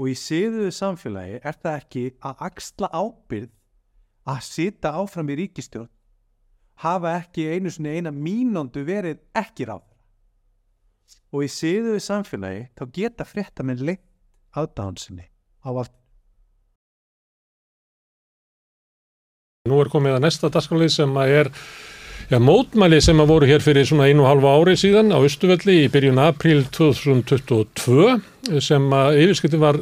[0.00, 3.50] Og í síðu samfélagi er það ekki að axla ábyrð
[4.32, 5.90] að sita áfram í ríkistjórn
[6.82, 9.84] hafa ekki einu svona eina mínundu verið ekki ráð.
[11.32, 14.06] Og í síðu samfélagi þá geta frétta með leitt
[14.56, 15.26] aðdáðansinni
[15.64, 15.96] á allt.
[19.70, 21.50] Nú er komið að næsta dagskanlið sem að er
[22.30, 25.82] já, mótmæli sem að voru hér fyrir svona einu og halva ári síðan á Östuvelli
[25.84, 29.80] í byrjun april 2022 sem að yfirskipti var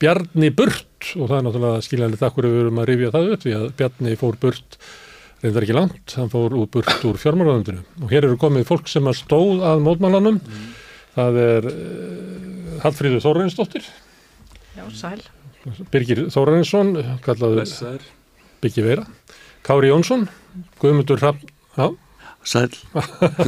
[0.00, 0.84] Bjarni Burt.
[1.16, 4.16] Og það er náttúrulega fyrir að við erum að rifja það upp því að Bjarni
[4.20, 4.78] fór Burt
[5.42, 9.06] reyndar ekki langt, hann fór úr Burt úr fjármálaðundinu og hér eru komið fólk sem
[9.06, 10.68] að stóð að mótmælanum mm.
[11.16, 13.88] það er uh, Hallfríður Þórainsdóttir
[14.76, 15.20] Já, sæl.
[15.92, 16.94] Birgir Þórainsson
[17.24, 18.06] kallaður
[18.64, 19.04] Byggi Veira,
[19.66, 20.26] Kári Jónsson
[20.80, 21.86] Guðmundur Hrafn já.
[22.46, 22.70] Sæl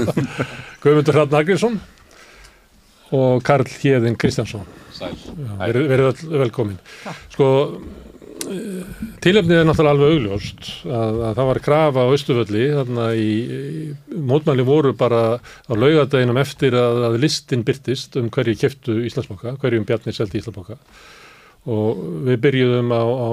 [0.82, 1.78] Guðmundur Hrafn Agriðsson
[3.14, 4.66] og Karl Hjeðin Kristjánsson.
[4.92, 5.14] Sæl
[5.60, 6.10] Verið veri
[6.42, 6.78] velkomin.
[7.32, 7.48] Sko
[9.22, 14.20] Tilefnið er náttúrulega alveg augljóst að, að það var krafa á Östufölli þarna í, í
[14.30, 19.86] mótmæli voru bara á laugadeinum eftir að, að listin byrtist um hverju keftu Íslandsboka, hverjum
[19.88, 20.78] Bjarni seldi Íslandsboka
[21.68, 23.30] og við byrjuðum á, á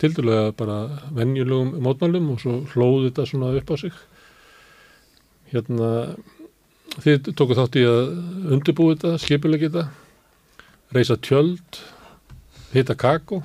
[0.00, 0.78] tildulega bara
[1.14, 3.98] venjulegum mótmælum og svo hlóði þetta svona upp á sig.
[5.52, 5.90] Hérna
[7.02, 8.00] þið tóku þátt í að
[8.56, 9.84] undirbúi þetta, skipulegja þetta
[10.96, 11.80] reysa tjöld
[12.72, 13.42] hita kakó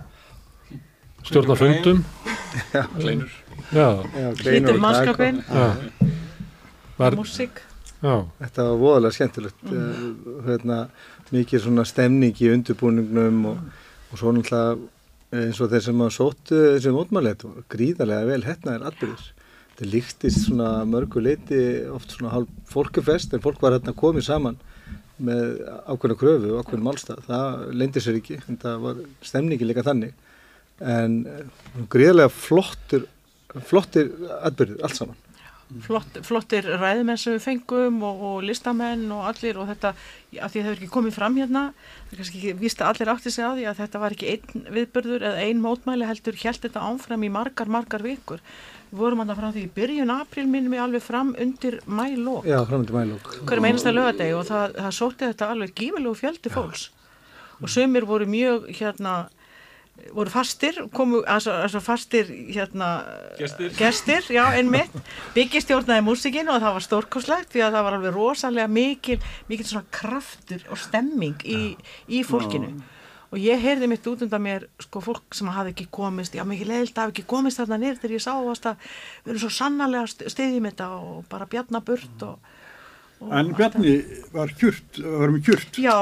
[1.28, 2.04] stjórna fundum.
[3.02, 3.36] kleinur.
[3.72, 5.44] Hlýtur mannskapin
[6.98, 7.62] músík.
[8.02, 10.40] Þetta var voðalega skemmtilegt mm.
[10.48, 10.78] hérna,
[11.32, 13.60] mikið svona stemning í undirbúningnum og,
[14.10, 14.80] og svo náttúrulega
[15.32, 19.30] eins og þeir sem að sóttu þessi mótmælet gríðarlega vel er atbyrðis
[19.82, 24.60] þetta líktist svona mörgu leiti oft svona hálf fólkefest en fólk var hérna komið saman
[25.22, 27.24] með ákveðna kröfu og ákveðna málstað.
[27.28, 30.14] Það leindi sér ekki, en það var stemningi líka þannig.
[30.82, 31.18] En
[31.94, 33.06] gríðarlega flottir
[33.68, 35.18] flottir atbyrðir allt saman
[35.80, 39.96] Flott, flottir ræðumenn sem við fengum og, og listamenn og allir og þetta, af
[40.28, 41.64] því að það hefur ekki komið fram hérna,
[42.10, 44.34] það er kannski ekki víst að allir átti sig á því að þetta var ekki
[44.34, 48.44] einn viðbörður eða einn mótmæli heldur held þetta ánfram í margar, margar vikur.
[48.92, 52.58] Við vorum alltaf frá því í byrjun april minnum við alveg fram undir mælók Já,
[52.68, 56.90] fram undir mælók hverjum einasta lögadegi og það, það sótti þetta alveg gífilegu fjöldi fólks.
[56.90, 56.98] Já.
[57.62, 59.14] og sömur voru mjög hérna
[60.16, 62.90] voru fastir, komu altså fastir hérna
[63.40, 64.94] gestir, gestir já, einmitt,
[65.36, 69.20] byggjastjórnaði músikinu og það var stórkoslegt því að það var alveg rosalega mikil,
[69.52, 71.62] mikil svona kraftur og stemming í,
[72.12, 72.74] í fólkinu.
[72.74, 72.98] Já.
[73.32, 76.72] og ég heyrði mitt út undan mér sko fólk sem hafi ekki komist já mikið
[76.74, 78.74] leilt hafi ekki komist þarna nýr þegar ég sá að
[79.24, 82.51] við erum svo sannarlega stiðjum þetta og bara bjarnaburt og
[83.30, 84.00] En Bjarni
[84.34, 85.78] var kjurt, var með kjurt.
[85.78, 85.94] Já.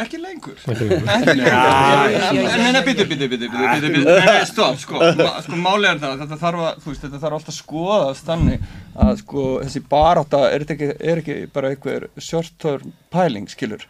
[0.00, 0.54] Ekki lengur.
[0.70, 1.08] Ekki lengur.
[1.50, 5.00] En neina, byttu, byttu, byttu, byttu, byttu, neina, stopp, sko,
[5.42, 8.70] sko, málega er það, þetta þarf að, þú veist, þetta þarf alltaf að skoðast þannig
[8.94, 13.86] að, sko, þessi baráta er ekki, er ekki bara einhver short-term pæling, skilur.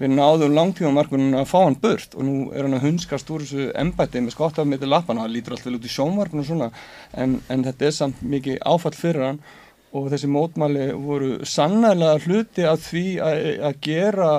[0.00, 3.44] Við náðum langtíma markunum að fá hann burt og nú er hann að hunskast úr
[3.44, 6.48] þessu embæti með skottaf með til lappana, það lítur alltaf vel út í sjónvarpinu og
[6.48, 6.70] svona,
[7.12, 9.42] en, en þetta er samt mikið áfall fyrir hann
[9.92, 14.30] og þessi mótmæli voru sannlega hluti af því að gera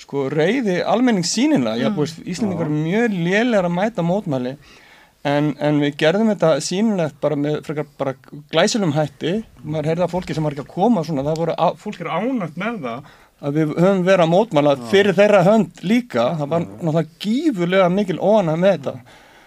[0.00, 4.54] sko reyði almenning sínilega, ég búist Íslandingar mjög lélega að mæta mótmæli.
[5.28, 8.14] En, en við gerðum þetta sínilegt bara með frekar bara
[8.54, 12.00] glæsilum hætti, maður heyrða fólki sem var ekki að koma svona, það voru, að, fólk
[12.00, 13.10] er ánægt með það
[13.40, 18.18] að við höfum verið að mótmæla fyrir þeirra hönd líka, það var náttúrulega gífurlega mikil
[18.20, 18.94] óanæg með þetta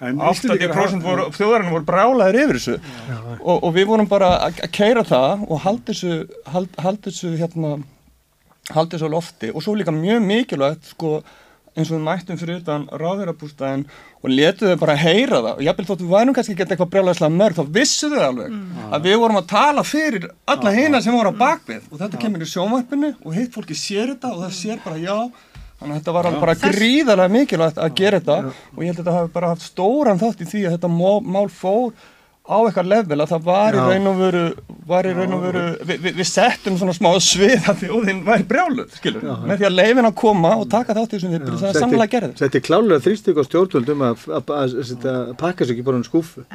[0.03, 2.75] 80% voru, þjóðarinn voru brálaðir yfir þessu.
[3.39, 6.17] Og, og við vorum bara að keira það og haldi þessu,
[6.53, 7.77] hald, haldi þessu hérna,
[8.73, 9.53] haldi þessu á lofti.
[9.53, 11.21] Og svo líka mjög mikilvægt sko
[11.73, 13.85] eins og við mættum fyrir utan ráðverðarbústæðin
[14.21, 15.55] og letuðu bara heyra það.
[15.55, 18.83] Og jáfnveg þóttu við værum kannski ekki eitthvað brjálæðislega mörg þá vissuðu þau alveg mm.
[18.93, 21.87] að við vorum að tala fyrir alla hýna sem voru á bakvið.
[21.89, 25.17] Og þetta kemur í sjónvarpinu og hitt fólki sér þetta og það sér bara já
[25.83, 29.15] Þannig að þetta var bara gríðarlega mikilvægt að gera þetta og ég held að þetta
[29.19, 30.91] hafi bara haft stóran þátt í því að þetta
[31.33, 31.93] mál fór
[32.43, 33.83] á eitthvað level að það var í Já.
[33.87, 34.41] raun og veru,
[34.89, 38.47] var í raun og veru, við, við, við settum svona smá svið að þjóðin væri
[38.49, 39.33] brjáluð, skilur, Já.
[39.47, 42.11] með því að leifin að koma og taka þátt í þessum við, það er samlega
[42.17, 42.35] gerðum.
[42.41, 46.01] Þetta er klálega þrýstík á stjórnvöldum að, að, að, að, að pakka sér ekki bara
[46.01, 46.45] um skúfu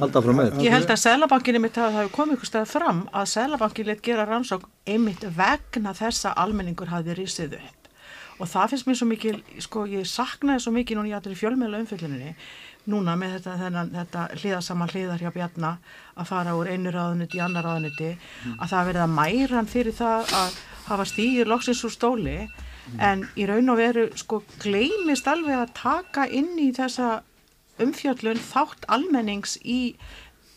[0.00, 3.30] halda frá með Ég held að Sælabankinni mitt hafi hafi komið ykkur stað fram að
[3.36, 7.83] Sælabankin leitt gera rannsók einmitt vegna þessa almenningur hafi risið upp
[8.38, 11.82] og það finnst mér svo mikil, sko ég saknaði svo mikil núna í allir fjölmeðla
[11.84, 12.34] umfylluninni
[12.90, 15.70] núna með þetta, þennan, þetta hliðasama hliðar hjá Bjarna
[16.18, 18.10] að fara úr einu ráðuniti í annar ráðuniti
[18.58, 20.58] að það verið að mæra hann fyrir það að
[20.88, 22.38] hafa stígir loksins úr stóli.
[23.00, 27.22] En í raun og veru sko gleymist alveg að taka inn í þessa
[27.80, 29.94] umfjöllun þátt almennings í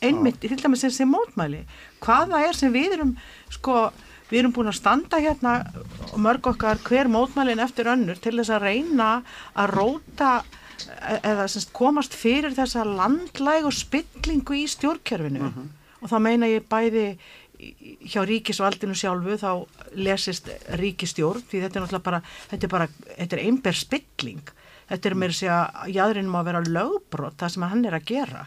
[0.03, 1.63] einmitt, til dæmis þessi mótmæli.
[2.03, 3.15] Hvaða er sem við erum
[3.53, 3.87] sko,
[4.29, 5.53] við erum búin að standa hérna
[6.19, 9.09] mörg okkar hver mótmælin eftir önnur til þess að reyna
[9.55, 15.51] að róta e- eða semst, komast fyrir þessa landlæg og spillingu í stjórnkerfinu.
[16.01, 17.17] Og þá meina ég bæði
[17.57, 19.65] hjá ríkisvaldinu sjálfu þá
[19.97, 22.21] lesist ríkistjórn því þetta er náttúrulega bara,
[22.51, 22.87] þetta er bara
[23.17, 24.43] þetta er einber spilling.
[24.87, 25.57] Þetta er mér að segja,
[26.39, 28.45] að vera lögbrot það sem hann er að gera.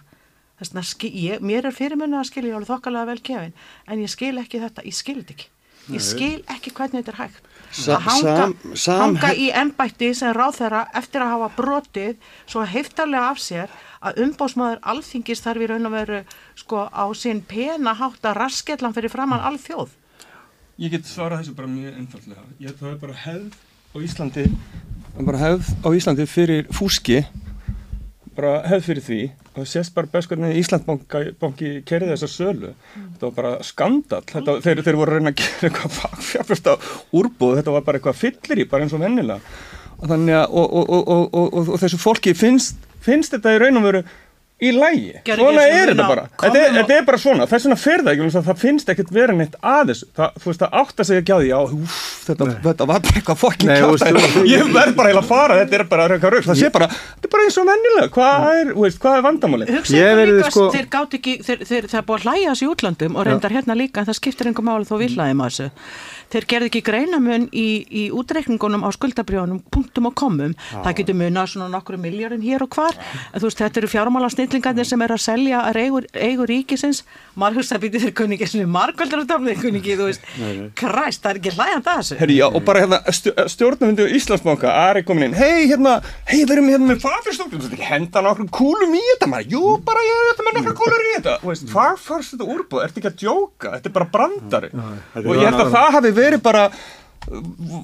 [0.61, 3.53] Þess skil- ég, mér er fyrirmunna að skilja ég alveg þokkalega vel gefin,
[3.89, 5.49] en ég skil ekki þetta ég skil þetta ekki.
[5.93, 7.47] Ég skil ekki hvernig þetta er hægt.
[7.71, 12.65] Sa- að hanga, sam- sam- hanga í ennbætti sem ráðherra eftir að hafa brotið svo
[12.67, 13.69] heiftarlega af sér
[14.03, 16.21] að umbósmaður alþingis þarf í raun og veru
[16.57, 19.89] sko á sinn pena hátt að raskellan fyrir framann alþjóð
[20.81, 22.43] Ég get svarað þessu bara mjög einfallega.
[22.59, 23.53] Ég, það er bara hefð
[23.93, 24.45] á Íslandi,
[25.19, 27.19] er bara hefð á Íslandi fyrir fúski,
[28.37, 29.21] bara hefð fyrir því
[29.59, 32.73] og sést bara best hvernig Íslandbanki kerði þessa sölu.
[32.95, 34.23] Þetta var bara skandal.
[34.31, 36.77] Þetta, þeir, þeir voru að reyna að gera eitthvað fagfjárfesta
[37.21, 39.57] úrbúð, þetta var bara eitthvað fyllir í, bara eins og vennilega.
[39.99, 43.57] Og, þannig að, og, og, og, og, og, og, og þessu fólki finnst, finnst þetta
[43.57, 44.05] í raun og veru
[44.61, 45.21] í lægi.
[45.25, 46.25] Svona er þetta bara.
[46.29, 47.47] á Þetta er, þetta er bara svona.
[47.51, 48.29] Þess vegna fer það ekki.
[48.41, 50.09] að Það finnst ekkert vera neitt að þessu.
[50.19, 51.97] Það, þú veist, það átt að segja ekki á því, já, úf,
[52.27, 54.39] þetta, þetta var bara eitthvað fokkin kjátt.
[54.51, 56.29] Ég verð bara heila að fara, þetta er bara raug.
[56.51, 58.13] Það sé bara, þetta er bara eins og vennilega.
[58.17, 59.75] Hvað er, þú veist, hvað er vandamálið?
[59.79, 60.69] Hugsaðu líka, sko...
[60.77, 63.57] þeir gátt ekki, þeir, þeir, það er búið að hlæja þessu í útlandum og reyndar
[63.57, 65.71] hérna líka, en það skiptir einhver máli þó við hlæðum að þessu.
[66.31, 70.55] Þeir gerði ekki greinamun í, í útreikningunum á skuldabrjónum, punktum og komum.
[70.71, 72.99] Það getur munað svona nokkru miljardin hér og hvar.
[73.33, 77.03] En þú veist, þetta eru fjármála snillingarnir sem er að selja eigur, eigur ríkisins.
[77.39, 80.09] Maður hugsa að býti þeir kunni ekki svona margvöldur á tafni, þeir kunni ekki, þú
[80.11, 80.31] veist,
[80.79, 82.19] kræst, það er ekki hlæjandi að þessu.
[82.21, 85.97] Herri, já, og bara hérna stjórnumfundu Íslandsbanka, Ari komin inn, hei, hérna,
[86.31, 87.07] hei, við erum hérna með
[87.81, 91.05] ekki henda nokkrum kúlum í þetta, maður, jú, bara ég er þetta með nokkrum kúlur
[91.05, 91.37] í þetta,
[91.75, 94.71] fagfjárst þetta úrbúð, ertu ekki að djóka, þetta er bara brandari,
[95.23, 96.65] og ég held að það hafi verið bara,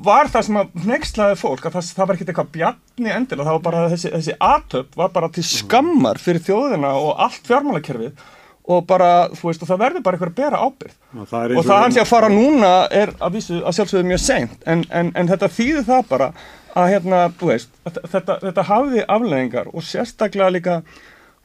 [0.07, 3.59] var það sem að nextlaði fólk, að það, það var ekkert eitthvað bjarni endilega, það
[3.59, 8.27] var bara þessi, þessi atöp var bara til skammar fyrir þjóðina og allt fjármálakerfið,
[8.67, 10.95] og bara, þú veist, og það verður bara eitthvað að bera ábyrgð.
[11.15, 14.83] Og það og hans ég að fara núna er að, að sjálfsögðu mjög seint en,
[14.91, 16.31] en, en þetta þýðir það bara
[16.77, 20.81] að hérna, þú veist, þetta, þetta, þetta hafði afleðingar og sérstaklega líka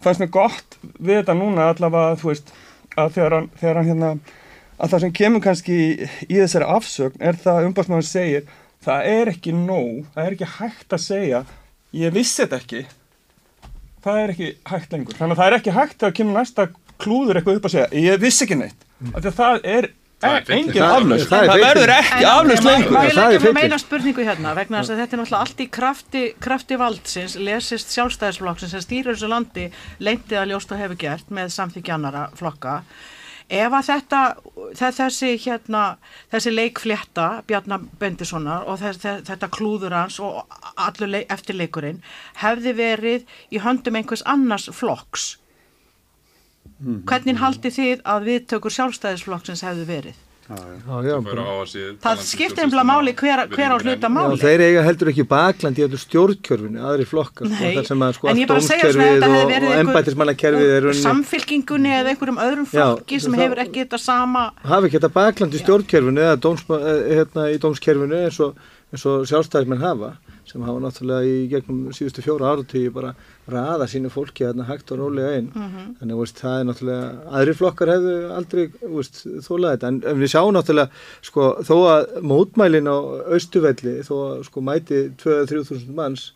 [0.01, 2.51] fannst mér gott við þetta núna allavega, þú veist,
[2.97, 4.11] að þegar hann, þegar hann hérna,
[4.81, 8.49] að það sem kemur kannski í þessari afsögn er það umbásmaður segir,
[8.81, 11.43] það er ekki nóg, það er ekki hægt að segja
[12.01, 12.83] ég vissi þetta ekki
[14.01, 16.69] það er ekki hægt lengur, þannig að það er ekki hægt að kemur næsta
[17.01, 19.91] klúður eitthvað upp að segja ég vissi ekki neitt, af því að það er
[20.21, 24.81] engin aflaust, það, verður ekki aflaust lengur Má ég leggja með meina spurningu hérna vegna
[24.81, 29.31] þess að þetta er náttúrulega allt í krafti, krafti valdsins, lesist sjálfstæðisflokksins sem stýrur þessu
[29.31, 29.65] landi
[30.01, 32.77] leintið að ljóst og hefur gert með samþykja annara flokka
[33.51, 34.21] ef að þetta,
[34.79, 35.83] þessi hérna,
[36.31, 40.45] þessi leikflétta Bjarnar Bendissonar og þess, þetta klúður hans og
[40.75, 42.01] allur leik, eftirleikurinn
[42.39, 45.33] hefði verið í höndum einhvers annars flokks
[46.81, 50.21] hvernig haldið þið að viðtökur sjálfstæðisflokksins hefðu verið?
[50.51, 51.15] Já, já,
[52.03, 54.35] Það skiptir einhverja máli hver, hver á hluta máli.
[54.35, 58.15] Já, þeir eiga heldur ekki bakland í öllu stjórnkjörfinu, aðri flokkar, sko, þar sem að
[58.17, 63.63] sko hefði og, og embætismannakerfið er unni, samfylkingunni eða einhverjum öðrum flokki sem það- hefur
[63.65, 68.19] ekki þetta sama hafi ekki þetta bakland í stjórnkjörfinu eða dóms, eh, hérna, í dómskerfinu
[68.25, 68.55] eins og,
[68.91, 70.13] eins og sjálfstæðismenn hafa
[70.51, 73.13] sem hafa náttúrulega í gegnum síðustu fjóra áratíu bara
[73.51, 75.95] raða sínu fólki hérna hægt og rólega inn Mhm.
[76.01, 77.07] þannig veist, það er náttúrulega
[77.39, 78.65] aðri flokkar hefðu aldrei
[79.47, 80.89] þólað þetta en, en við sjáum náttúrulega
[81.21, 82.97] sko, þó að mótmælin á
[83.35, 86.31] austuvelli þó að sko, mæti 2-3 þúsund manns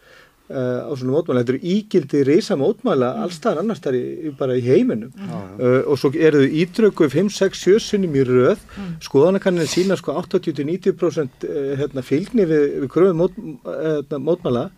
[0.50, 3.98] uh, á svona mótmæla, þetta eru ígildi reysa mótmæla alls þar annars þar
[4.40, 5.12] bara í heiminum.
[5.60, 8.64] Uh, og svo eru þau ítröku 5, 6, 7 sinnum í röð.
[9.06, 14.70] Skoðanakannin sína sko 80-90% uh, hérna, fylgni við, við kröfum mót, uh, mótmæla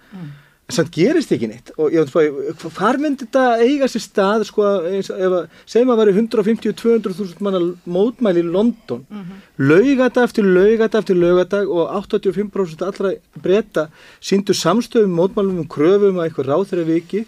[0.68, 1.72] samt gerist ekki neitt.
[1.80, 5.94] Og ég veit hvað, hvar myndi þetta eiga sér stað sko, eins, ef að, segjum
[5.94, 9.06] að veri 150-200.000 manna mótmæli í London.
[9.08, 9.46] Mm -hmm.
[9.72, 13.88] laugadag eftir laugadag eftir laugadag og 85% allra breyta
[14.22, 17.26] síndu samstöfum mótmælum um kröfum að eitthvað ráð þeirra viki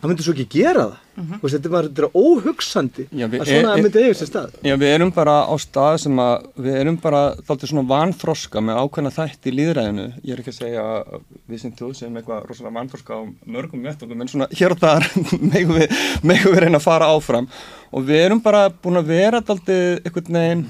[0.00, 1.02] það myndi svo ekki gera það.
[1.16, 1.50] Mm -hmm.
[1.52, 4.56] þetta var þetta óhugsandi já, að svona er, myndi eiga sér stað.
[4.62, 8.80] Já, við erum bara á stað sem að við erum bara þáttur svona vanþroska með
[8.82, 12.44] ákveðna þætti í líðræðinu ég er ekki að segja að við sem þjóð sem eitthvað
[12.46, 15.08] rosalega vanþroska á mörgum vettum en svona hér og þar
[15.52, 15.88] megum við,
[16.22, 17.48] við reyna að fara áfram.
[17.92, 20.66] Og við erum bara búin að vera alltaf einhvern veginn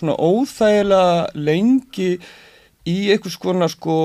[0.00, 2.10] svona óþægilega lengi
[2.88, 3.96] í einhvers konar sko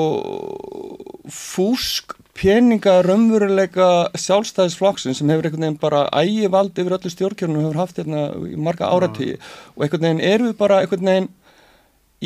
[1.31, 3.89] fúsk peninga raunveruleika
[4.19, 8.57] sjálfstæðisflokksinn sem hefur einhvern veginn bara ægi vald yfir öllu stjórnkjörnum hefur haft hérna í
[8.59, 9.37] marga áratíi
[9.75, 11.29] og einhvern veginn erum við bara einhvern veginn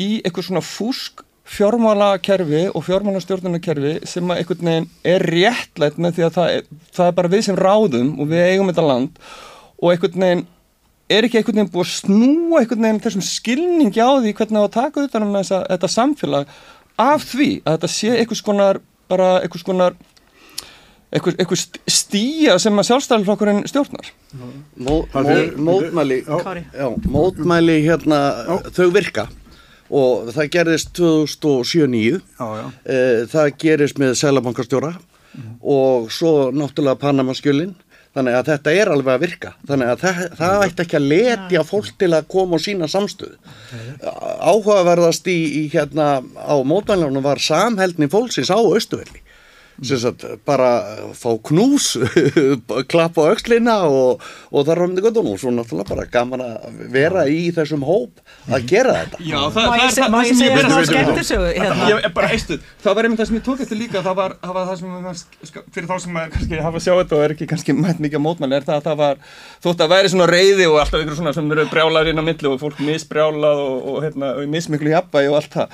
[0.00, 6.26] í eitthvað svona fúsk fjármálakerfi og fjármálastjórnarkerfi sem að einhvern veginn er réttlætt með því
[6.26, 6.66] að það er,
[6.96, 9.22] það er bara við sem ráðum og við eigum þetta land.
[9.80, 10.44] Og einhvern veginn
[11.10, 14.60] er ekki einhvern veginn búið að snúa einhvern veginn þessum skilningi á því hvernig það
[14.60, 16.54] var að taka utan um þessa, þetta samfélag
[17.00, 19.98] af því að þetta sé einhvers konar bara einhvers konar
[21.10, 24.10] einhvers, stíja sem að sjálfstæðarflokkurinn stjórnar.
[24.78, 28.20] Mó, mó, mótmæli já, mótmæli hérna
[28.70, 29.26] þau virka.
[29.90, 32.20] Og það gerðist 2007-2009
[33.32, 35.56] það gerist með Sælabankastjóra mm.
[35.66, 37.72] og svo náttúrulega Panamaskjölin
[38.16, 39.52] þannig að þetta er alveg að virka.
[39.68, 43.36] Þannig að það, það ætti ekki að letja fólk til að koma og sína samstöðu.
[44.50, 49.22] Áhugaverðast í, í hérna á mótmælunum var samheldni fólksins á Östuvelli
[49.80, 50.68] Sagt, bara
[51.16, 51.94] fá knús
[52.92, 54.20] klappa á aukslina og,
[54.52, 58.20] og það röfndi gott og svo náttúrulega bara gaman að vera í þessum hóp
[58.50, 59.16] að gera þetta.
[59.24, 61.48] Já, það, það er það, það sem ég verður skemmtisögu
[62.18, 64.90] bara eistuð, það var einmitt það sem ég tók eftir líka það var, það sem
[65.72, 68.54] fyrir þá sem maður kannski hafa sjáð þetta og er ekki kannski mætt mikið mótmæli
[68.58, 69.16] er það að það var
[69.64, 72.46] þótt að væri svona reyði og alltaf ykkur svona sem eru brjálar inn á milli
[72.50, 75.68] og fólk misbrjálað og, og, hérna, og mismiklu jafnvægi og allt það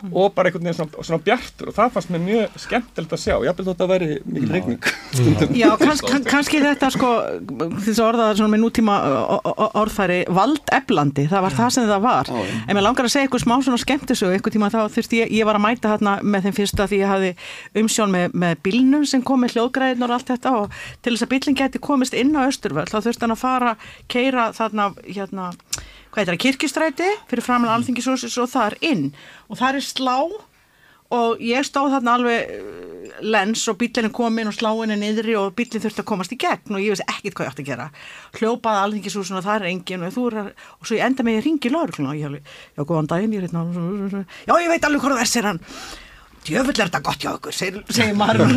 [0.00, 3.22] gleði og bara einhvern veginn svona, svona bjartur og það fannst mér mjög skemmtilegt að
[3.22, 4.90] sjá ég hafði þótt að veri mikil regning
[5.62, 7.10] Já, kanns, kann, kannski þetta sko
[7.82, 8.96] þess að orða það svona með nútíma
[9.82, 12.30] orðfæri valdeflandi, það var það sem það var.
[12.32, 15.32] Ó, en mér langar að segja eitthvað smá svona skemmtisög eitthvað tíma þá þurfti ég,
[15.38, 17.32] ég var að mæta hérna með þeim fyrsta því ég hafði
[17.82, 21.32] umsjón með, með bílnum sem kom með hljóðgræðin og allt þetta og til þess að
[21.34, 23.74] bílinn geti komist inn á Östurvöld þá þurfti hann að fara,
[24.12, 25.50] keira þarna hérna
[26.12, 29.04] hvað heitir það, kirkistræti fyrir framlega alþingisúsis og það er inn.
[29.48, 30.16] Og það er slá
[31.12, 35.34] og ég stóð þarna alveg uh, lens og bílinn kom inn og sláinn er niðri
[35.40, 37.70] og bílinn þurfti að komast í gegn og ég veist ekkit hvað ég ætti að
[37.72, 37.88] gera.
[38.38, 41.74] Hljópaði alþingisúsin og það er engin og, er, og svo ég enda með að ringi
[41.74, 45.38] lörgluna og ég hefði, já góðan daginn ég veit já ég veit alveg hvað það
[45.42, 45.62] er hann
[46.46, 48.50] djöfull er þetta gott hjá okkur, segir, segir maður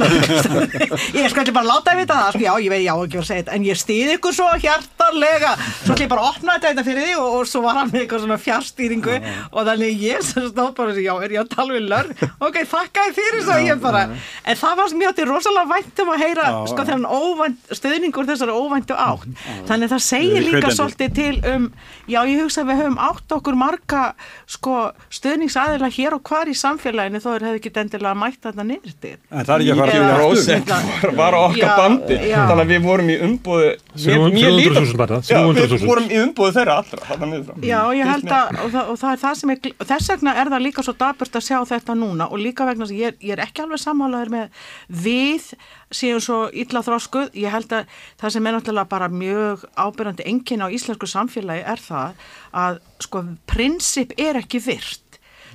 [1.20, 3.44] ég skal bara láta að vita það sko, já, ég veit, já, ekki að segja
[3.44, 3.56] þetta.
[3.56, 7.16] En ég stýði ykkur svo hjartarlega svo ætlum ég bara að opna þetta fyrir því
[7.20, 9.18] og, og svo var hann með eitthvað svona fjárstýringu
[9.52, 13.20] og þannig ég stóð bara já, er ég að tala við lörg ok, þakka þið
[13.20, 14.03] fyrir svo ég bara.
[14.45, 18.56] En það var sem ég átti rosalega væntum að heyra sko þennan óvænt, stöðningur þessari
[18.56, 19.30] óvæntu átt.
[19.70, 21.70] Þannig það segir líka svolítið til um
[22.10, 24.03] já, ég hugsa við höfum átt okkur marga
[24.49, 28.65] sko, stöðningsaðila hér og hvar í samfélaginu þó er hefði ekki ekkert endilega mætt þetta
[28.65, 29.14] niður til.
[29.31, 30.72] En það er ekki að fara að prósent
[31.19, 32.18] var, á okkar bandi.
[32.31, 37.60] þannig að við vorum í umbúðu 300.000 bara, 300.000 Við vorum í umbúðu þeirra allra
[37.65, 40.52] Já, ég held að og það, og það er það sem er, þess vegna er
[40.53, 43.43] það líka svo daburt að sjá þetta núna og líka vegna að ég, ég er
[43.45, 44.68] ekki alveg sammálaður með
[45.06, 45.52] við
[45.95, 50.65] séum svo illa þróskuð, ég held að það sem er náttúrulega bara mjög ábyrgandi enginn
[50.65, 52.26] á íslensku samfélagi er það
[52.56, 55.05] að sko prinsip er ekki virt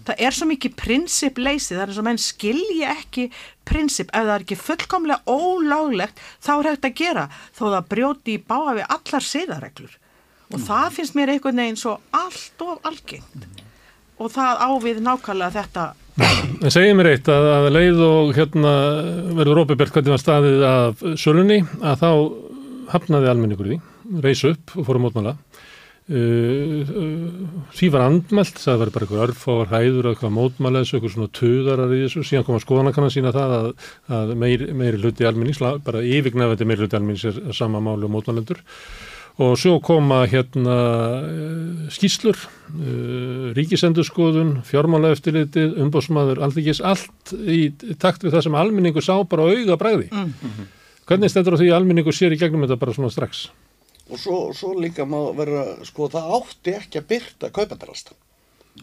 [0.08, 3.26] það er svo mikið prinsipleysið, það er eins og menn skilji ekki
[3.68, 8.36] prinsip, ef það er ekki fullkomlega óláglegt, þá er hægt að gera þó það brjóti
[8.36, 9.96] í báa við allar siðareglur.
[10.50, 10.66] Og mm.
[10.66, 13.48] það finnst mér einhvern veginn svo allt of algengt.
[14.20, 15.86] Og það ávið nákvæmlega þetta.
[16.20, 18.72] En segjum mér eitt að, að leið og hérna
[19.38, 22.10] verður óbyrgberð hvernig var staðið af sölunni að þá
[22.90, 23.78] hafnaði almenningur því,
[24.24, 25.36] reys upp og fórum mótmála
[26.10, 31.94] því var andmælt það var bara einhver örfávar hæður eitthvað mótmæla þessu, eitthvað svona töðarar
[31.94, 33.68] í þessu síðan koma skoðanakannan sína það að,
[34.16, 38.58] að meiri, meiri hluti alminnings bara yfirgnafandi meiri hluti alminnings er, sama máli og mótmælendur
[39.40, 40.76] og svo koma hérna
[41.22, 42.42] uh, skýslur
[43.54, 47.70] ríkisendurskoðun fjármála eftirlitið, umbósmaður allþykis allt í
[48.02, 50.70] takt við það sem alminningu sá bara auga bræði mm -hmm.
[51.06, 53.46] hvernig stendur á því að alminningu sér í gegnum þetta bara svona strax?
[54.10, 57.52] Og svo, svo líka má vera sko það átti ekki að byrta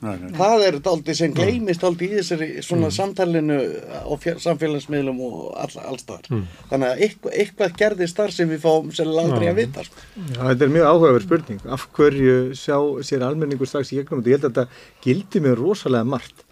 [0.01, 0.31] nei.
[0.35, 2.93] Það er daldi sem gleymist daldi í þessari svona mm.
[2.93, 3.57] samtalinu
[4.05, 4.13] á
[4.43, 6.27] samfélagsmiðlum og all, allstaðar.
[6.29, 6.43] Mm.
[6.71, 9.85] Þannig að eitthvað, eitthvað gerðist þar sem við fáum sérlega aldrei að vita.
[9.87, 10.05] Sko.
[10.17, 11.63] Já, þetta er mjög áhugaverð spurning.
[11.77, 12.77] Af hverju sjá
[13.09, 14.33] sér almenningur strax í gegnum þetta?
[14.33, 16.45] Ég held að þetta gildi mig rosalega margt.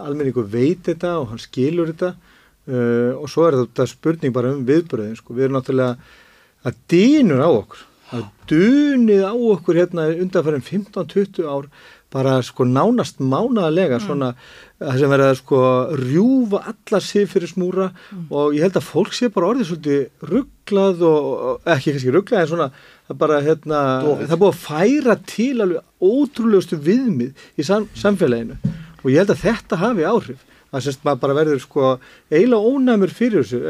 [0.00, 4.64] Almenningur veit þetta og hann skilur þetta uh, og svo er þetta spurning bara um
[4.66, 5.18] viðbröðin.
[5.20, 5.36] Sko.
[5.36, 6.24] Við erum náttúrulega
[6.66, 7.84] að dýnur á okkur.
[8.06, 11.70] Það dunið á okkur hérna undanfærin 15-20 ár
[12.14, 14.04] bara sko nánast mánaðalega mm.
[14.04, 14.30] svona
[14.78, 15.60] það sem verið að sko
[16.00, 18.26] rjúfa alla sig fyrir smúra mm.
[18.30, 22.50] og ég held að fólk sé bara orðið svolítið rugglað og ekki kannski rugglað en
[22.52, 22.68] svona
[23.08, 24.26] það bara hérna Dófið.
[24.30, 28.58] það búið að færa til alveg ótrúlegustu viðmið í sam samfélaginu
[29.02, 30.46] og ég held að þetta hafi áhrif
[30.76, 31.90] það sést maður bara verður sko
[32.30, 33.60] eiginlega ónæmur fyrir þessu,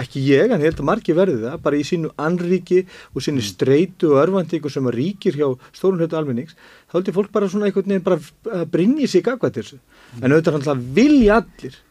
[0.00, 2.82] ekki ég en ég held að margi verður það, bara í sínu anríki
[3.14, 3.48] og sínu mm.
[3.52, 6.58] streitu og örfandíku sem ríkir hjá stórun hlutu almennings
[6.90, 8.20] þá heldur fólk bara svona einhvern veginn bara
[8.60, 10.22] að brinja sig gagvað til þessu, mm.
[10.22, 11.82] en auðvitað vilja allir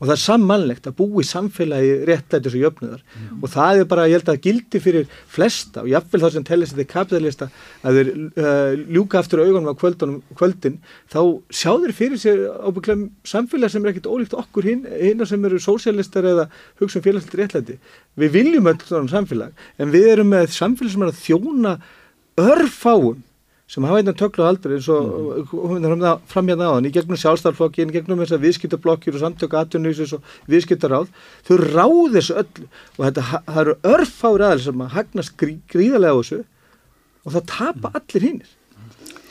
[0.00, 3.36] og það er sammannlegt að búi samfélagi réttlætis og jöfnuðar mm.
[3.38, 6.74] og það er bara, ég held að gildi fyrir flesta og jáfnvel þá sem tellist
[6.74, 7.48] þetta kapitalista
[7.86, 10.80] að þeir uh, ljúka aftur augunum á kvöldunum, kvöldin
[11.14, 11.20] þá
[11.54, 15.62] sjá þeir fyrir sér ábygglega samfélag sem er ekkit ólíkt okkur hinn hinn sem eru
[15.62, 16.48] sósialistar eða
[16.82, 17.78] hugsa um félagslega réttlæti.
[18.18, 21.76] Við viljum öll svona samfélag en við erum með samfélag sem er að þjóna
[22.44, 23.22] örfáum
[23.74, 26.04] sem hafa einnig tökla aldrei eins og mm.
[26.30, 30.34] fram hérna á þann í gegnum sjálfstæðarflokkin, í gegnum þessar viðskiptablokkir og samtök aðtunniðsins og
[30.50, 31.10] viðskiptaráð
[31.48, 36.14] þau ráð þessu öll og þetta, það eru örfári aðeins sem að hagnast grí, gríðarlega
[36.14, 36.42] á þessu
[37.24, 37.98] og það tapa mm.
[38.02, 38.52] allir hinnir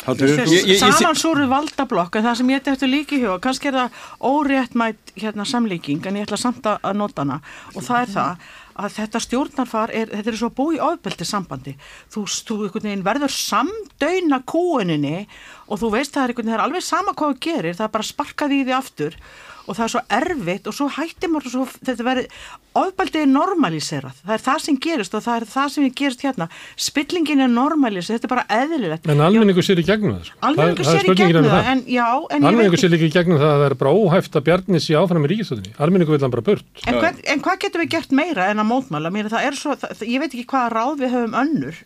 [0.04, 6.04] Samansúru valdablokk en það sem ég ætti líki hjá kannski er það óréttmætt hérna, samlíking
[6.10, 7.40] en ég ætla samt að nota hana
[7.72, 8.50] og það er það
[8.80, 11.76] að þetta stjórnarfar er, þetta er svo búið ábeldi sambandi,
[12.14, 12.58] þú, þú
[13.06, 15.28] verður samdöyna kúininni
[15.68, 18.10] og þú veist það er, það er alveg sama hvað þú gerir, það er bara
[18.10, 19.20] sparkað í því aftur
[19.64, 22.48] og það er svo erfitt og svo hættir maður svo, þetta verður
[22.84, 26.48] ofbaldið normaliserað, það er það sem gerist og það er það sem gerist hérna.
[26.88, 29.08] Spillingin er normaliserað, þetta er bara eðlilegt.
[29.14, 30.42] En almenningu sér í gegnum það, sko.
[30.50, 33.64] Almenningu sér í gegnum það, en já en Almenningu sér ekki í gegnum það að
[33.64, 36.68] það er bara óhæft að bjarni sér áfram í ríkistöðinni, almenningu vil hann bara burt.
[36.90, 40.06] En, en hvað getur við gert meira en að mótmála, mér það er svo, það,
[40.10, 41.82] ég veit ekki hvaða ráð við höfum önnur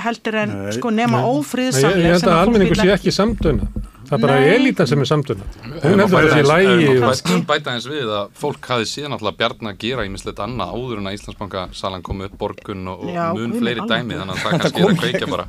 [0.00, 3.66] heldur en nei, sko nema ófríðsamlega almenningu sé ekki samdöna
[4.10, 5.46] það er bara elita sem er samdöna
[5.84, 10.06] hún heldur þessi lægi bæta eins við að fólk hafi síðan alltaf bjarn að gera
[10.06, 13.54] í mislegt annað áður en að Íslandsbanka salan komi upp borgun og, og Já, mun
[13.56, 15.46] fleiri dæmi þannig að það kannski er að kveika bara.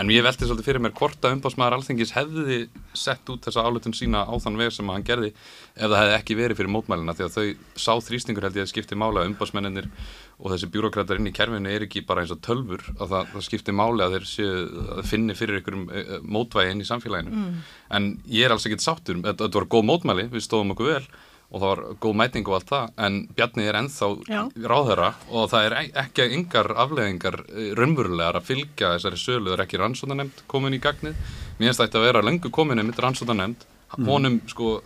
[0.00, 2.60] En ég veldi svolítið fyrir mér hvort að umbásmaður alþengis hefði
[2.96, 6.38] sett út þessa álutun sína á þann veg sem hann gerði ef það hefði ekki
[6.38, 7.46] verið fyrir mótmælina því að þau
[7.86, 9.90] sá þrýstingur held ég að skipti mála umbásmenninir
[10.36, 13.44] og þessi bjúrokrætar inn í kerfinu er ekki bara eins og tölfur að það, það
[13.46, 14.64] skiptir máli að þeir séu
[14.96, 17.62] að finni fyrir einhverjum e, e, mótvægi inn í samfélaginu mm.
[17.96, 21.06] en ég er alls ekkert sáttur þetta var góð mótmæli, við stóðum okkur vel
[21.46, 24.40] og það var góð mæting og allt það en Bjarni er enþá Já.
[24.66, 29.64] ráðherra og það er ekki engar afleðingar e, raunverulegar að fylgja þessari sölu það er
[29.64, 31.16] ekki rannsóðanemnd komin í gagnið
[31.56, 33.75] mér finnst þetta að vera lengur komin einmitt rannsóðanemnd Mm.
[33.94, 34.80] Honum sko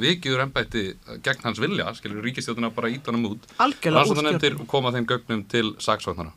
[0.00, 0.84] vikiður ennbætti
[1.24, 6.32] gegn hans vilja, skilur ríkistjóðuna bara ít hann út, rannsóðanefndir koma þeim gögnum til saksóknara.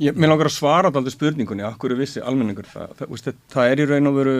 [0.00, 3.72] Mér langar að svara á alltaf spurningunni akkur er vissi almenningur það, það, það, það
[3.72, 4.36] er í raun og veru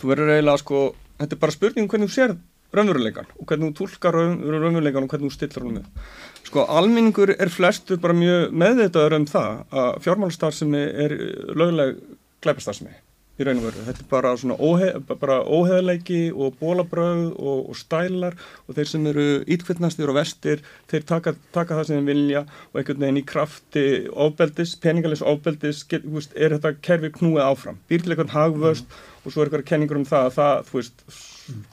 [0.00, 0.82] þú verður eiginlega sko,
[1.20, 2.34] þetta er bara spurningum hvernig þú sér
[2.76, 7.52] raunveruleikan og hvernig þú tólkar raunveruleikan og hvernig þú stillar hún með sko almenningur er
[7.52, 11.16] flestur bara mjög meðvitaður um það að fjármálstarfsemi er
[11.58, 11.96] lögleg
[12.44, 12.94] glæpastarfsemi
[13.40, 13.84] í raun og veru.
[13.86, 18.36] Þetta er bara svona óheðleiki og bólabröð og, og stælar
[18.66, 19.26] og þeir sem eru
[19.56, 23.86] ítkvittnastir og vestir, þeir taka, taka það sem þeir vilja og einhvern veginn í krafti
[24.28, 27.80] ofbeldis, peningalis ofbeldis, get, veist, er þetta kerfi knúið áfram.
[27.90, 29.02] Býr til einhvern hagvöst mm.
[29.24, 31.04] og svo er einhverja kenningur um það að það, þú veist,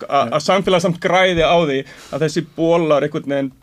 [0.07, 3.55] að samfélag samt græði á því að þessi bólar einhvern veginn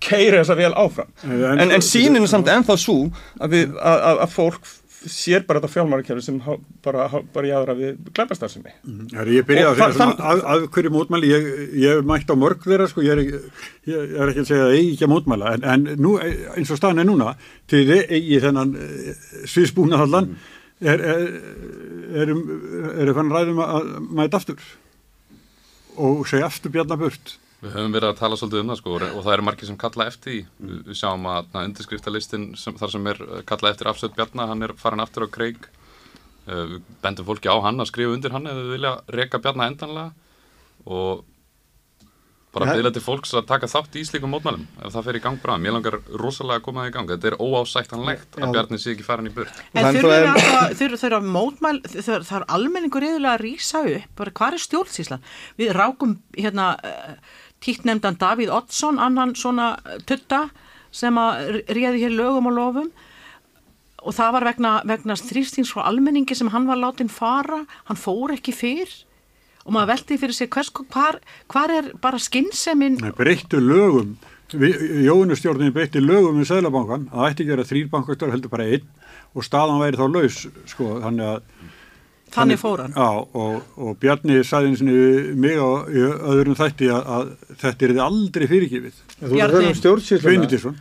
[0.00, 1.10] keiri þessa vel áfram.
[1.28, 2.98] En, en síninu samt ennþá svo
[3.38, 4.70] að, við, að, að fólk
[5.08, 6.38] sér bara þetta fjármárakjörðu sem
[6.84, 11.48] bara, bara jáðra við glæpastarsimi mm, Ég byrjaði að finna svona af, hverju mótmæli, ég,
[11.80, 13.50] ég mætti á mörg þeirra sko, ég er,
[13.88, 16.80] ég er ekki að segja að ég ekki að mótmæla, en, en nú, eins og
[16.80, 17.34] staðin er núna,
[17.70, 20.48] til í þennan eh, sviðsbúnaðallan mm.
[20.92, 21.06] er
[22.20, 22.42] erum
[22.98, 24.60] er, fann ræðum að mæta aftur?
[26.00, 29.34] Og segja aftur bjarnaburt Við höfum verið að tala svolítið um það sko og það
[29.34, 30.38] eru margir sem kalla eftir því.
[30.64, 30.78] Mm.
[30.86, 34.76] Við sjáum að undirskriftalistin sem, þar sem er eh, kallað eftir afsöld Bjarnar, hann er
[34.80, 35.68] farin aftur á kreig.
[36.48, 39.68] Uh, við bendum fólki á hann að skrifa undir hann eða við vilja reyka Bjarnar
[39.74, 40.08] endanlega
[40.88, 41.26] og
[42.50, 42.76] bara ja.
[42.78, 45.58] byrja til fólks að taka þátt í slíkum mótmælum ef það fer í gang bra,
[45.60, 49.06] mér langar rosalega að koma það í gang þetta er óásættanlegt að Bjarni sé ekki
[49.06, 54.34] farin í burt En þurfur þeirra mótmæl það er almenningur eðulega að rýsa upp bara
[54.40, 55.28] hvað er stjórnsíslan?
[55.60, 56.72] Við rákum hérna
[57.64, 59.74] tíknemdan Davíð Oddsson, annan svona
[60.08, 60.48] tutta
[60.90, 62.90] sem að réði hér lögum og lofum.
[64.00, 67.64] Og það var vegna, vegna þrýstings frá almenningi sem hann var látin fara.
[67.90, 68.92] Hann fór ekki fyrr.
[69.66, 71.20] Og maður veldi fyrir sig hvers, hvar,
[71.52, 74.16] hvar er bara skynnseminn breyttu lögum.
[74.50, 78.88] Jónustjórnin breytti lögum í Sælabankan að það ætti að vera þrýr bankastar heldur bara einn
[79.36, 80.38] og staðan væri þá laus
[80.72, 81.59] sko, þannig að
[82.34, 82.94] þannig fór hann.
[82.96, 83.08] Já,
[83.42, 85.68] og, og Bjarni sagði eins og mig á
[86.34, 87.32] öðrum þætti að, að
[87.62, 90.72] þetta er aldrei fyrirgifið Þú talar um stjórnsýsluna.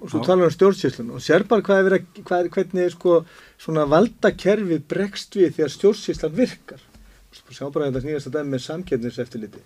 [0.00, 1.14] Og svo talar um stjórnsýsluna.
[1.14, 3.20] Og sér bara hvað er, hvað er hvernig er sko
[3.60, 6.82] svona valdakerfið bregst við þegar stjórnsýslan virkar?
[7.54, 9.62] Sjá bara þetta snýðast að dæmi með samkjöndiseftiliti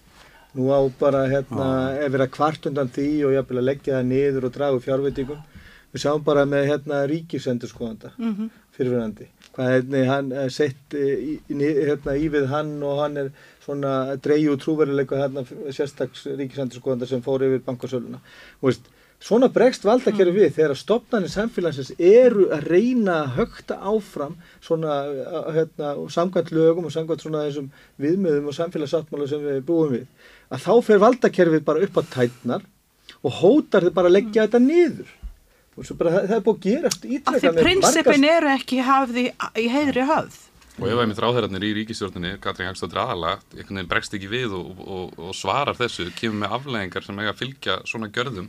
[0.56, 1.97] nú á bara hérna ah.
[2.01, 5.43] ef vera kvart undan því og jáfnvel að leggja það niður og dragu fjárveitingum.
[5.93, 8.48] Við sjáum bara með hérna ríkisendur skoðanda mm -hmm.
[8.77, 9.28] fyrirverandi
[9.59, 13.32] hvað hérna hann sett í, hérna í við hann og hann er
[13.64, 15.44] svona dreyju trúveruleika hérna
[15.74, 18.22] sérstaks ríkisendur skoðanda sem fór yfir bankasöluna
[19.18, 24.98] Svona bregst valdakerfi við þegar stopnarnir samfélagsins eru að reyna að högta áfram svona
[25.56, 27.66] hérna, samkvæmt lögum og samkvæmt svona þessum
[27.98, 30.05] viðmiðum og samfélagssáttmála sem við búum við.
[30.55, 32.68] Að þá fer valdakerfið bara upp á tætnar
[33.18, 35.10] og hótar þið bara að leggja þetta niður.
[35.79, 37.33] Bara, það, það er búið að gerast ítrekka.
[37.33, 39.25] Af því prinsipin eru ekki hafði
[39.59, 40.39] í heiðri höfð.
[40.79, 44.83] Og ef einmitt ráðherrarnir í ríkistjórnini, Katrín Hagstóttir aðala, einhvern veginn bregst ekki við og,
[44.85, 48.47] og, og svarar þessu, kemur með afleggingar sem eiga að fylgja svona gjörðum.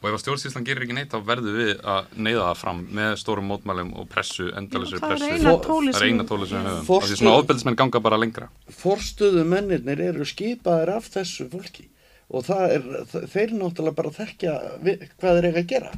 [0.00, 3.16] Og ef að stjórnsýslan gerir ekki neitt þá verður við að neyða það fram með
[3.20, 6.86] stórum mótmælum og pressu, endalisri pressu það er eina tóli sem við höfum.
[6.88, 8.48] Það er svona áðbeldismenn ganga bara lengra.
[8.80, 11.88] Forstöðu mennirnir eru skipaðir af þessu fólki.
[12.32, 12.88] Og það er,
[13.28, 15.92] þeir náttúrulega bara þekkja hvað þeir eiga að gera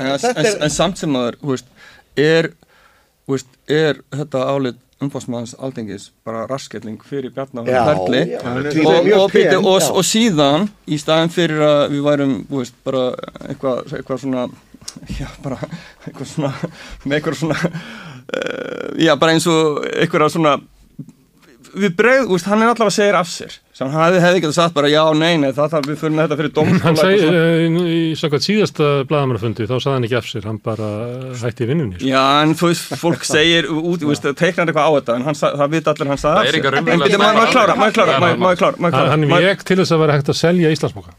[0.00, 0.58] en, en, er...
[0.66, 1.62] en samt sem aður
[2.18, 2.52] er,
[3.68, 8.22] er þetta álit umbásmaðans aldengis bara raskelling fyrir Bjarnáðan Ferli
[8.82, 13.04] og, og, og, og síðan í staðin fyrir að við værum veist, bara
[13.46, 14.48] eitthvað eitthva svona
[15.20, 15.60] já bara
[16.06, 16.52] eitthvað svona
[17.04, 20.56] með eitthvað svona uh, já bara eins og eitthvað svona
[21.82, 23.56] við bregð, úst, hann er allavega að segja af sér.
[23.78, 26.38] Sem hann hefði, hefði ekki sagt bara já, nei, nei það þarf við fyrir þetta
[26.40, 30.48] fyrir domskóla hann segi, uh, í svona síðasta bladamannafundi þá saði hann ekki af sér,
[30.50, 30.88] hann bara
[31.44, 32.10] hætti í vinnunni sko.
[32.10, 35.38] já, en þú veist, fólk segir út, þú veist, teiknar eitthvað á þetta en hann,
[35.44, 37.22] það veit allir hann saði af sér.
[37.22, 40.74] maður klára, maður klára, maður klára hann vek til þess að vera hægt að selja
[40.74, 41.14] Íslandsboka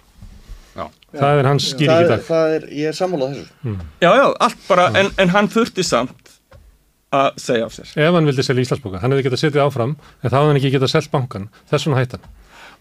[1.15, 2.23] það er hans skýring í dag.
[2.25, 3.75] það er, ég er sammálað þessu.
[4.03, 6.18] Já, já, allt bara, en hann þurfti samt
[7.15, 7.93] að segja af sér.
[7.95, 10.73] Ef hann vildi selja Íslandsbóka, hann hefði getað setið áfram en þá hefði hann ekki
[10.75, 12.27] getað selgt bankan, þess vegna hættan.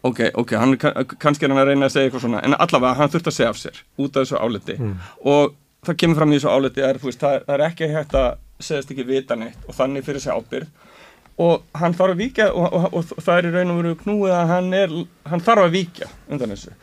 [0.06, 0.76] Ok, ok, hann,
[1.18, 3.48] kannski er hann að reyna að segja eitthvað svona, en allavega hann þurft að segja
[3.50, 4.92] af sér út af þessu áleti mm.
[5.32, 5.56] og
[5.88, 8.28] það kemur fram í þessu áleti að það, það er ekki hægt að
[8.68, 10.86] segast ekki vita neitt og þannig fyrir sig ábyrð
[11.38, 13.98] og hann þarf að víkja og, og, og, og það er í raun og veru
[14.02, 14.96] knúið að hann, er,
[15.30, 16.74] hann þarf að víkja undan þessu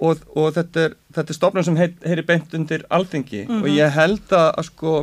[0.00, 3.64] og þetta er, er stofnum sem heyri beint undir alþengi mm -hmm.
[3.64, 4.94] og ég held að, að sko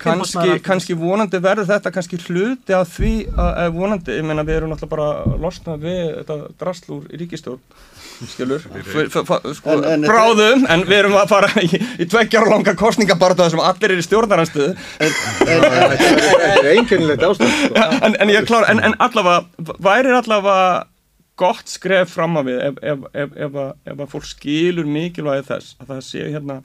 [0.00, 4.74] kannski, kannski vonandi verður þetta kannski hluti af því að vonandi, ég meina við erum
[4.74, 7.62] náttúrulega bara að losna við þetta drastlúr í ríkistjórn
[8.28, 8.60] skilur,
[9.56, 14.02] sko, bráðum en við erum að fara í, í tveggjar langa kostningabarta sem allir er
[14.02, 14.74] í stjórnaranstöðu
[18.04, 20.86] en, en ég er klár en, en allavega, væri allavega
[21.40, 23.58] gott skref fram á við ef, ef, ef,
[23.88, 26.60] ef að fólk skilur mikilvægi þess að það sé hérna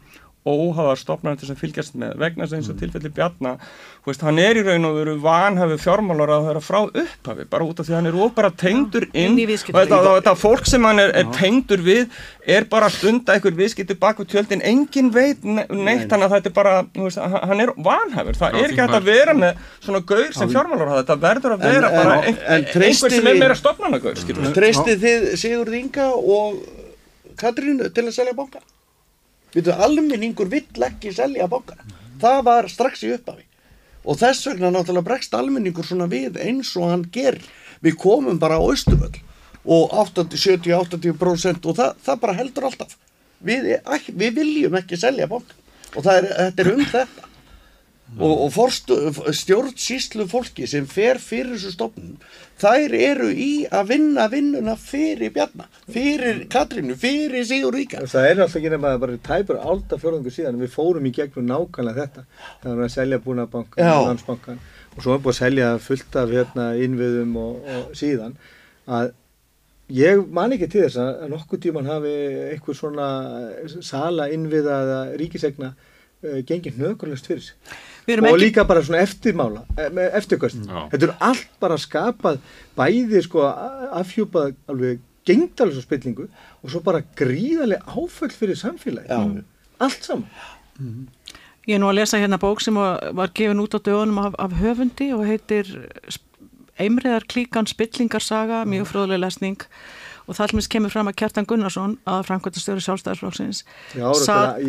[0.46, 2.80] óháðar stopnarnir sem fylgjast með vegna þess að mm.
[2.84, 3.62] tilfelli Bjarnar
[4.06, 7.46] veist, hann er í raun og veru vanhafi fjármálar að það er að frá upphafi
[7.50, 10.86] bara út af því að hann er óbara tengdur inn og þetta, þetta fólk sem
[10.86, 14.62] hann er, er tengdur við er bara að einhver viðskipti bak við tjöldin.
[14.66, 18.84] Engin veit neitt hann að þetta er bara veist, hann er vanhafur, það er ekki
[18.84, 22.16] hægt að vera með svona gaur sem fjármálar hafa þetta verður að vera en, bara
[22.22, 26.62] en, ein, einhver sem er meira stopnarnagaur Treystið þið Sigurd Inga og
[27.40, 28.62] Katrínu til að selja bóka?
[29.56, 31.86] Við veitum, almenningur vill ekki selja bankana.
[32.20, 33.46] Það var strax í upphafi.
[34.06, 37.40] Og þess vegna náttúrulega bregst almenningur svona við eins og hann ger.
[37.82, 39.22] Við komum bara á Östuföll
[39.66, 42.98] og 70-80% og það, það bara heldur alltaf.
[43.46, 43.72] Við,
[44.14, 45.64] við viljum ekki selja bankan
[45.96, 47.30] og er, þetta er um þetta
[48.20, 48.96] og, og forstu,
[49.34, 52.20] stjórnsýslu fólki sem fer fyrir þessu stofnun
[52.62, 58.44] þær eru í að vinna vinnuna fyrir Bjarnar, fyrir Katrínu, fyrir Sigur Ríka það er
[58.46, 62.26] alltaf ekki nefn að bara tæpur álda fjörðungu síðan við fórum í gegnum nákvæmlega þetta.
[62.64, 64.62] Það var að selja búnabankan og landsbankan
[64.96, 68.38] og svo er búin að selja fullt af hérna, innviðum og, og síðan.
[68.86, 69.10] Að
[69.96, 72.14] ég man ekki til þess að nokkuð tíman hafi
[72.54, 73.10] eitthvað svona
[73.86, 77.76] sala innviða eða ríkisegna uh, gengið nökurlegst fyrir sig
[78.06, 78.42] og ekki...
[78.44, 79.66] líka bara svona eftirmála
[80.20, 80.90] eftirkvöst, mm.
[80.94, 82.40] þetta er allt bara skapað
[82.78, 83.46] bæði sko
[84.02, 89.42] afhjúpað alveg gengdalis og spillingu og svo bara gríðarlega áföll fyrir samfélagi mm.
[89.80, 90.30] allt saman
[90.80, 91.08] mm.
[91.66, 94.52] Ég er nú að lesa hérna bók sem var gefin út á dögunum af, af
[94.60, 95.66] höfundi og heitir
[96.76, 99.62] Eimriðar klíkan spillingarsaga, mjög fróðuleg lesning
[100.26, 103.62] og það alveg kemur fram að Kjartan Gunnarsson að framkvæmtastöru sjálfstæðarflokksins
[104.22, 104.62] satt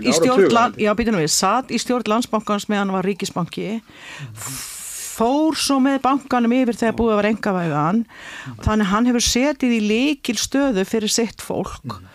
[0.00, 3.80] í, í stjórn já, við, satt í stjórn landsbankans meðan var ríkisbanki.
[5.10, 8.04] Fór svo með bankanum yfir þegar búið að vera engavæðan
[8.64, 11.84] þannig hann hefur setið í leikil stöðu fyrir sitt fólk.
[11.84, 12.09] Mm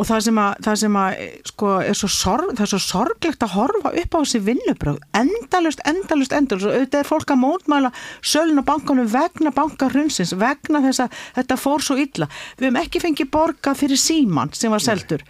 [0.00, 3.44] og það sem að, það sem að sko, er svo sorg, það er svo sorglegt
[3.44, 7.92] að horfa upp á þessi vinnubröð endalust, endalust, endalust og auðvitað er fólk að mótmæla
[8.32, 13.02] sölun og bankanum vegna bankarhundsins, vegna þess að þetta fór svo illa við hefum ekki
[13.04, 15.24] fengið borga fyrir síman sem var seldur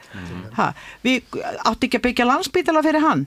[0.59, 0.71] ha,
[1.03, 3.27] við átti ekki að byggja landsbítala fyrir hann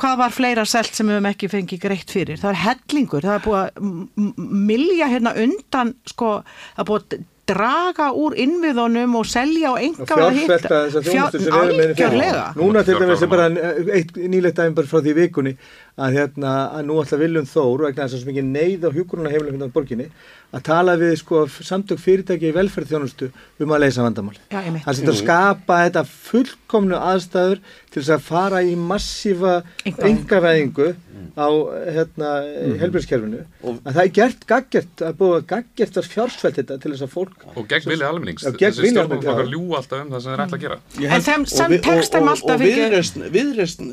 [0.00, 3.36] hvað var fleira selt sem við hefum ekki fengið greitt fyrir það er hellingur, það
[3.36, 6.38] er búið að milja hérna undan sko,
[6.76, 10.80] það er búið að draga úr innviðunum og selja og enga að hitta
[11.60, 12.48] algjörlega.
[12.58, 15.54] Núna til dæmis er bara eitt nýlegt aðeins bara frá því vikunni
[16.00, 19.32] að, hérna, að nú alltaf viljum þóru vegna þess að svo mikið neyð á hjúkuruna
[19.32, 20.06] hefðum hérna á borginni
[20.50, 23.28] að tala við sko samtök fyrirtæki í velferðþjónustu
[23.62, 24.38] um að leysa vandamál.
[24.50, 27.60] Það er að skapa þetta fullkomnu aðstæður
[27.90, 30.88] til þess að fara í massífa engavæðingu
[31.36, 31.48] á
[31.94, 32.76] hérna, mm.
[32.80, 33.42] helbriðskerfinu.
[33.84, 37.46] Það er gert gaggert að búa gaggert að fjársvælt þetta til þess að fólk...
[37.54, 38.46] Og gegn vilja almennings.
[38.46, 40.80] Þessi stjórnum okkar ljú alltaf um það sem þeir ætla að gera.
[41.18, 42.64] En þeim sem tekstum alltaf...
[42.64, 43.84] Og viðreist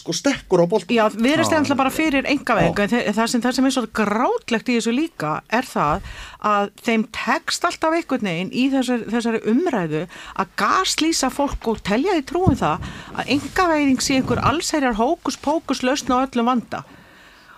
[0.00, 0.94] sko stekkur á bólk.
[0.94, 2.88] Já, viðreist er alltaf bara fyrir engavæðingu.
[3.18, 6.08] Það sem er svo grátlegt í þessu líka er það
[6.44, 10.02] að þeim tekst alltaf einhvern veginn í þessari, þessari umræðu
[10.40, 15.40] að gaslýsa fólk og telja því trúin um það að engaveiðing sé einhver allsherjar hókus
[15.40, 16.84] pókus lausna á öllum vanda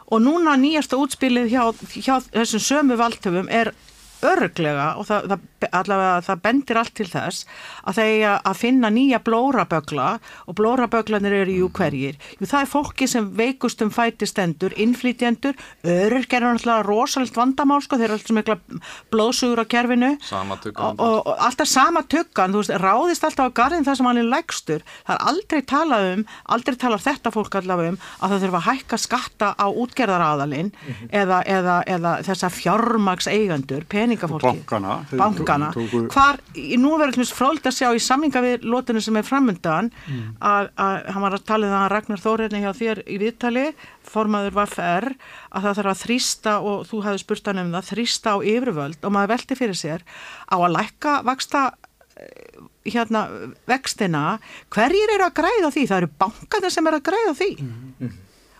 [0.06, 1.62] og núna nýjasta útspilið hjá,
[1.98, 3.72] hjá þessum sömu valdtöfum er
[4.32, 7.46] örglega og það, það, allavega, það bendir allt til þess
[7.86, 10.08] að þeir að finna nýja blórabögla
[10.46, 12.18] og blóraböglanir eru jú hverjir.
[12.40, 17.98] Jú það er fólki sem veikust um fætistendur, innflýtjendur, öryrk er náttúrulega rosalegt vandamál sko,
[17.98, 18.58] þeir eru alltaf mikla
[19.12, 24.00] blóðsugur á kerfinu og, og, alltaf sama tökkan, þú veist, ráðist alltaf á garðin það
[24.00, 24.86] sem hann er lægstur.
[25.06, 26.24] Það er aldrei talað um,
[26.56, 30.92] aldrei talað þetta fólk allavega um að það þurfa að hækka skatta á útgerðaraðalinn mm
[30.92, 31.10] -hmm.
[31.22, 33.86] eða, eða, eða þessa fjármags eigandur,
[34.16, 35.70] peningafólki bankana, bankana.
[36.12, 36.40] Hvar,
[36.80, 40.36] nú verður fróld að sjá í samlinga við lótunum sem er framöndan mm.
[40.40, 43.64] að, að hann var að tala um það að Ragnar Þóriðni hjá þér í viðtali
[44.06, 48.36] formaður VFR að það þarf að þrýsta og þú hefði spurt hann um það þrýsta
[48.36, 50.06] á yfirvöld og maður velti fyrir sér
[50.48, 51.66] á að lækka vaksta
[52.16, 53.26] eh, hérna
[53.68, 54.24] vextina
[54.74, 55.84] hverjir eru að græða því?
[55.90, 58.16] Það eru bankana sem eru að græða því mm.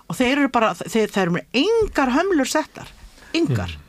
[0.07, 2.95] og þeir eru bara þeir, þeir eru með yngar hömlur settar
[3.37, 3.86] yngar mm.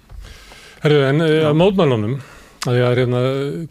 [0.88, 2.14] Herru, en eh, að mótmælunum,
[2.64, 3.22] að ég er hérna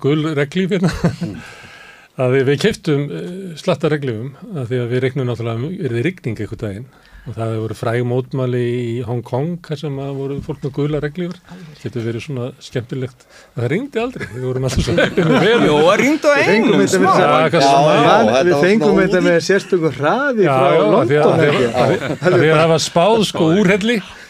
[0.02, 1.30] gul reglíf hérna, mm.
[2.26, 6.36] að við keftum eh, slatta reglífum, að því að við regnum náttúrulega, er þið regning
[6.36, 6.88] eitthvað daginn.
[7.26, 11.00] Og það hefur verið fræg mótmæli í Hong Kong sem að voru fólk með gula
[11.02, 11.40] reglífur
[11.80, 13.24] þetta verið svona skemmtilegt.
[13.56, 16.84] Það ringdi aldrei, við vorum alltaf svo heppið með vel Jó, það ringdi á einum
[16.92, 17.10] smá.
[18.46, 21.34] Við fengum þetta með sérstökur hraði frá London
[22.20, 22.38] Það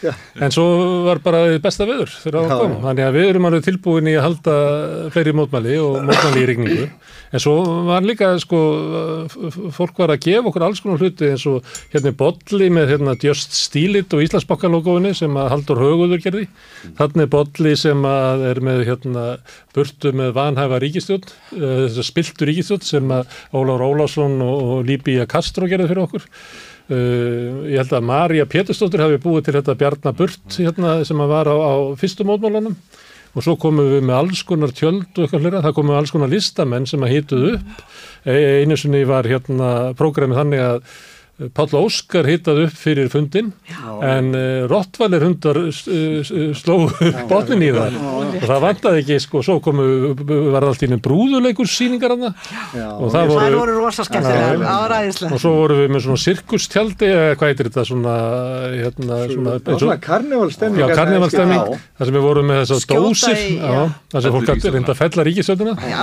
[0.05, 0.64] en svo
[1.06, 4.27] var bara besta veður fyrir að koma, þannig að við erum alveg tilbúin í að
[4.27, 4.56] halda
[5.14, 6.86] fleiri mótmæli og mótmæli í regningu,
[7.32, 7.55] en svo
[7.89, 8.60] var líka sko,
[9.77, 11.64] fólk var að gefa okkur alls konar hluti eins og
[11.94, 16.47] hérna Bodli með hérna Just Stílit og Íslandsbakkalógóinu sem að Haldur Höguður gerði,
[17.01, 19.27] þannig Bodli sem að er með hérna
[19.77, 25.68] burtu með vanhæfa ríkistjón þess að spiltu ríkistjón sem að Óláður Ólásson og Líbíja Kastró
[25.68, 26.27] gerði fyrir okkur
[26.86, 31.56] Uh, ég held að Marja Péturstóttir hafi búið til þetta Bjarnaburt hérna, sem var á,
[31.58, 32.76] á fyrstum mótmálunum
[33.36, 36.12] og svo komum við með alls konar tjöld og eitthvað hlera, það komum við alls
[36.14, 37.82] konar listamenn sem að hýtuð upp.
[38.24, 40.78] E einu sinni var hérna prógramið þannig að
[41.56, 43.80] Páll Óskar hittað upp fyrir fundin já.
[44.08, 45.74] en uh, Rottvalir hundar uh,
[46.56, 46.78] sló
[47.30, 47.98] botnin í það.
[48.36, 49.84] Og það vandaði ekki sko, svo komu,
[50.54, 52.32] var allt í nefn brúðuleikur síningar það
[52.96, 57.36] og það voru, voru rosa skemmtilega, áræðislega og svo voru við með svona sirkustjaldi eða
[57.38, 58.14] hvað heitir þetta svona
[58.72, 61.62] hérna, svona, svona karnevalstemming já, karnevalstemming,
[61.98, 63.38] þar sem við vorum með þess að dósir,
[64.14, 66.00] þar sem fólk að reynda að fella ríkisönduna já,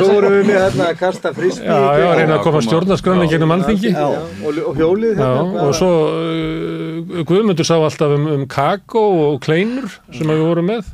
[0.00, 3.30] svo vorum við með hérna að kasta frísbí já, já, reyna að koma stjórn stjórnarskröðin
[3.30, 3.92] gegnum alþingi.
[3.94, 9.40] og, og hjólið já, hérna, og svo uh, Guðmundur sá alltaf um, um kakó og
[9.44, 10.88] kleinur sem við vorum með.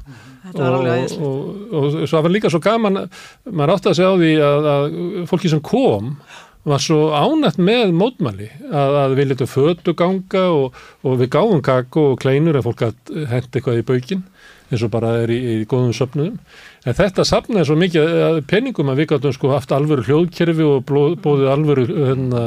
[0.47, 3.01] Þetta var alveg og, og, og, og svo var líka svo gaman
[3.51, 4.99] maður átti að segja á því að, að
[5.31, 6.13] fólki sem kom
[6.67, 11.63] var svo ánætt með mótmæli að, að við letum fötu ganga og, og við gáum
[11.67, 12.97] kakko og kleinur ef fólk að
[13.31, 14.25] henda eitthvað í baukinn
[14.71, 16.41] eins og bara er í, í góðum söfnuðum.
[16.87, 20.93] En þetta safnaði svo mikið að penningum að við gáttum sko haft alvöru hljóðkerfi og
[21.23, 22.45] bóðið alvöru hérna,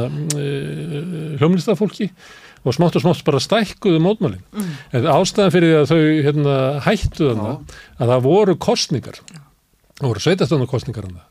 [1.39, 2.09] hljómlistafólki
[2.65, 4.43] og smátt og smátt bara stækkuðu mótmælin.
[4.51, 4.71] Mm.
[4.97, 7.53] en ástæðan fyrir því að þau hérna, hættu þarna
[7.99, 11.28] að það voru kostningar það voru sveitastöndar kostningar þarna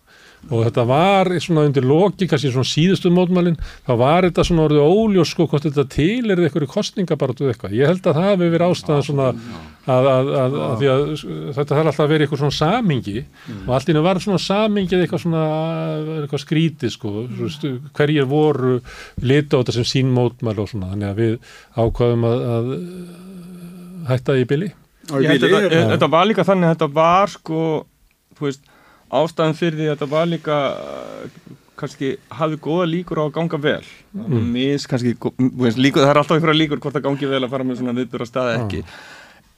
[0.48, 4.86] og þetta var svona undir loki kannski svona síðustu mótmælin þá var þetta svona orðið
[4.86, 7.76] óljós sko hvort þetta til er eitthvað kostningabaratu eitthvað.
[7.76, 11.04] Ég held að það hafi verið ástæðan svona að, að, að, að því að
[11.58, 13.16] þetta þarf alltaf að vera eitthvað svona samingi
[13.58, 15.44] og allt í hennu var svona samingið eitthvað svona
[16.22, 17.14] eitthvað skrítið sko.
[17.28, 17.52] Mm.
[17.52, 18.78] stu, hverjir voru
[19.24, 20.92] lita á þetta sem sín mótmæl og svona.
[20.94, 21.38] Þannig að við
[21.76, 22.74] ákvaðum að, að
[24.08, 24.72] hætta í bili.
[25.08, 27.62] Ég þetta, þetta var líka þannig að þetta var sko,
[28.36, 28.67] þú veist,
[29.14, 33.60] ástæðan fyrir því að þetta var líka uh, kannski hafði góða líkur á að ganga
[33.62, 33.82] vel.
[34.12, 34.52] Mm.
[34.52, 37.66] mis kannski, veist, líkur, það er alltaf einhverja líkur hvort það gangi vel að fara
[37.66, 38.84] með svona viðbjörra staði ekki.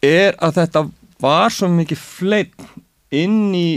[0.05, 0.85] Er að þetta
[1.21, 2.67] var svo mikið fleitt
[3.15, 3.69] inn í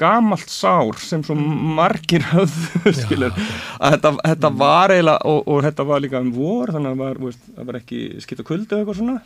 [0.00, 3.34] gamalt sár sem svo margir höfðu skilur,
[3.76, 7.20] að þetta, þetta var eiginlega og, og þetta var líka um vor þannig að það
[7.26, 7.36] var,
[7.68, 9.18] var ekki skipt á kuldu eitthvað svona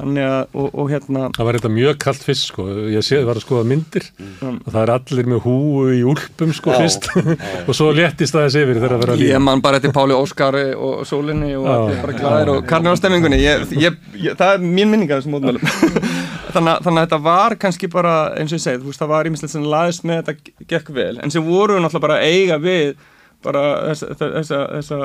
[0.00, 3.38] þannig að, og, og hérna Það var þetta mjög kallt fyrst sko, ég sé, var
[3.38, 4.06] að skoða myndir.
[4.48, 7.08] Og það er allir með húu í úlpum sko Já, fyrst.
[7.68, 10.16] Og svo léttist það þessi yfir þegar að vera að Ég man bara eftir Páli
[10.16, 11.74] Óskari og Sólinni og Já.
[11.76, 13.40] allir bara glæðir og karnir á stemmingunni.
[13.44, 15.64] Ég, ég, ég, það er mín minning af þessum mótmælum.
[16.54, 19.52] Þannig, að- þannig að þetta var kannski bara eins og ég segið, það var ímislegt
[19.54, 22.96] sem laðist með þetta gekk vel, en sem voru náttúrulega bara eiga við
[23.44, 23.62] bara
[23.92, 24.98] þessa, þessa, þessa,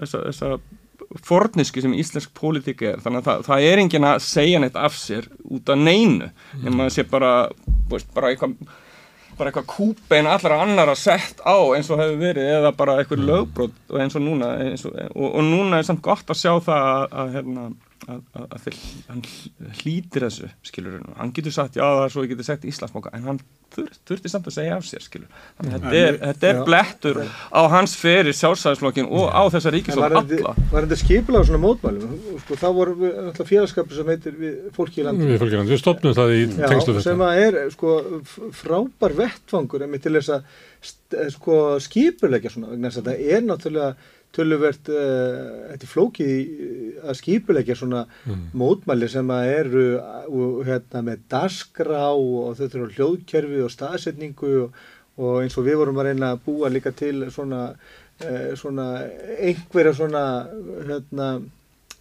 [0.00, 0.50] þessa, þessa
[1.24, 2.98] fornisku sem íslensk pólitík er.
[3.04, 6.28] Þannig að það, það er enginn að segja neitt af sér út af neinu.
[6.64, 7.32] Nema að sé bara,
[7.88, 8.58] veist, bara eitthvað
[9.38, 13.76] bara eitthvað kúpein allra annara sett á eins og hefur verið eða bara eitthvað lögbrot
[13.92, 16.88] og eins og núna eins og, og, og núna er samt gott að sjá það
[16.88, 17.66] að, að, hérna,
[18.06, 18.76] að, að, að þeir,
[19.08, 19.22] hann
[19.82, 23.26] hlýtir þessu skilur hann getur sagt já það er svo ég getur sagt Íslandsbóka en
[23.26, 23.40] hann
[23.74, 26.62] þur, þurfti samt að segja af sér skilur þannig að þetta er, þetta er Já.
[26.68, 30.54] blettur á hans fyrir sjálfsæðisflokkin og á þessa ríkisvöld alla.
[30.70, 32.14] var þetta skipulega svona mótmælum?
[32.44, 35.60] Sko, þá voru við náttúrulega félagskapur sem heitir við fólki í landi Við fólki í
[35.60, 37.06] landi, við stopnum það í tengslu Já, þetta.
[37.08, 37.96] sem að er sko
[38.62, 44.16] frábær vettfangur einmitt til þess að sko skipulegja svona vegna þess að þetta er náttúrulega
[44.36, 48.04] töluvert uh, þetta er flókið að skipulegja svona
[48.58, 54.82] mótmæli sem að eru uh, hérna með dasgrá og þau þurfa hljóðkerfi og staðsetningu og,
[55.18, 57.70] og eins og við vorum að reyna að búa líka til svona,
[58.24, 58.90] uh, svona
[59.38, 60.24] einhverja svona
[60.88, 61.30] hérna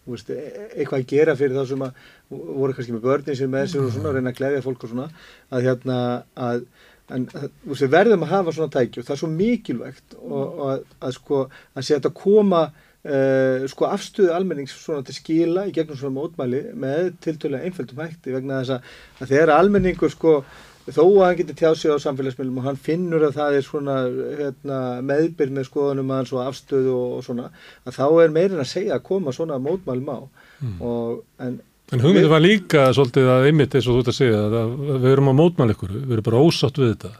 [0.07, 3.85] veist, eitthvað að gera fyrir þá sem að voru kannski með börnin sem með sér
[3.85, 5.07] og svona, reyna að gleðja fólk og svona
[5.53, 5.97] að hérna
[6.47, 6.67] að
[7.15, 10.43] en að- veist, við verðum að hafa svona tæki og það er svo mikilvægt og,
[10.43, 15.67] og að, að sko að sé þetta koma uh, sko afstöðu almennings svona til skila
[15.69, 18.89] í gegnum svona mótmæli með tiltölulega einföldum hætti vegna þess að,
[19.21, 20.33] að þegar almenningur sko
[20.87, 23.95] þó að hann getur tjáð sig á samfélagsmiðlum og hann finnur að það er svona
[24.39, 27.49] hérna, meðbyr með skoðunum að hann svo afstöðu og, og svona
[27.83, 30.19] að þá er meirin að segja að koma svona mótmælum á
[30.57, 30.79] Mm.
[30.81, 31.59] og en
[31.95, 35.11] En hugmyndi var líka svolítið að einmitt eins og þú ert að segja að við
[35.13, 37.11] erum á mótmæli ykkur, við erum bara ósátt við þetta.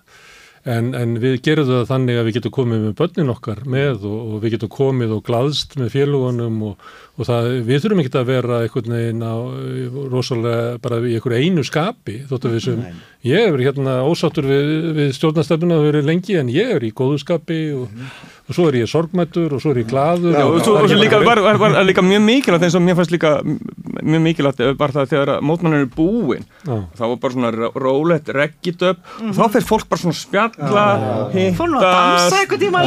[0.68, 4.18] En, en við gerum það þannig að við getum komið með börnin okkar með og,
[4.18, 8.31] og við getum komið og glaðst með félagunum og, og það, við þurfum ekki að
[8.34, 9.35] vera einhvern veginn á
[10.11, 12.84] rosalega bara í einhverju einu skapi þóttu við sem,
[13.30, 17.22] ég er hérna ósáttur við, við stjórnastefnuna að vera lengi en ég er í góðu
[17.23, 18.03] skapi og,
[18.47, 21.19] og svo er ég sorgmættur og svo er ég glaður Já, og svo, er líka,
[21.25, 23.31] bara- var, var, var líka mjög mikilvægt eins og mér fannst líka
[24.07, 26.77] mjög mikilvægt var það þegar mótmannir eru búin Já.
[26.95, 30.85] þá var bara svona ró- rólegt reggitöp og þá fyrir fólk bara svona spjalla
[31.33, 31.57] líka.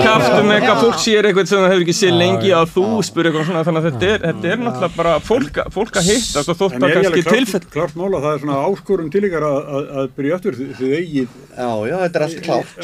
[0.07, 3.47] kaftum eitthvað, fólk sér eitthvað sem það hefur ekki séð lengi að þú spyr eitthvað
[3.51, 6.79] svona þannig að þetta er, þetta er náttúrulega bara fólk, fólk að hitta og þótt
[6.81, 9.91] að er kannski klart, tilfell klart mála, það er svona áskorun til ykkar að, að,
[10.01, 11.29] að byrja eftir því þið eigið.
[11.61, 12.75] Já, já, þetta er allt klárt.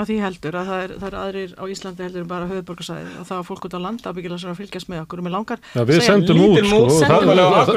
[0.00, 2.28] Út var að því heldur að það er, það er aðrir á Íslandi heldur en
[2.30, 5.20] bara höfuborgarsæði og það var fólk út á landi ábyggilega sem að fylgjast með okkur.
[5.20, 6.78] Og mér langar Já, við sendum út, sko,
[7.10, 7.68] mótmæli á það-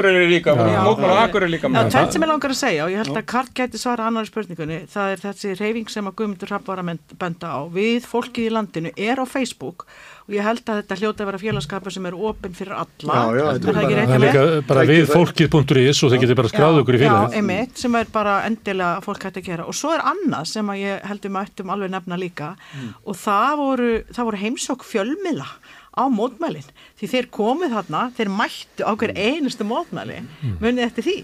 [1.74, 1.90] með.
[1.92, 4.78] tvennt sem ég langar að segja og ég held að Karl gæti svara annari spurningunni
[4.88, 7.60] það er þessi reyfing sem að Guðmundur Rapp var að benda á.
[7.68, 9.86] Við fólkið í landinu er á Facebook
[10.24, 13.16] og ég held að þetta hljóta að vera félagskapur sem er opinn fyrir alla.
[13.18, 16.48] Já, já, þetta er það ekki bara- það bara við fólkið.is og þeir getur bara
[16.54, 17.36] skráð okkur í Já, félagið.
[17.40, 19.66] einmitt, sem er bara endilega að fólk hætti að gera.
[19.68, 22.56] Og svo er annað sem að ég heldur mættum alveg nefna líka.
[23.04, 25.48] Og það voru, það voru heimsók fjölmiðla
[25.94, 26.64] á mótmælin.
[26.98, 30.22] Því þeir komið þarna, þeir mættu á hver einustu mótmæli.
[30.60, 31.16] Munið eftir því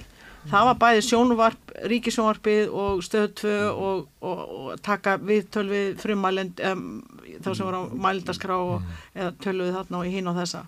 [0.48, 5.50] það var bæði sjónvarp, ríkisjónvarpið og stöðtvö og, og, og taka við
[6.00, 6.86] frumælend um,
[7.42, 8.56] þá sem voru á mælindaskrá
[9.14, 10.64] eða töluð þarna og hinn og þessa.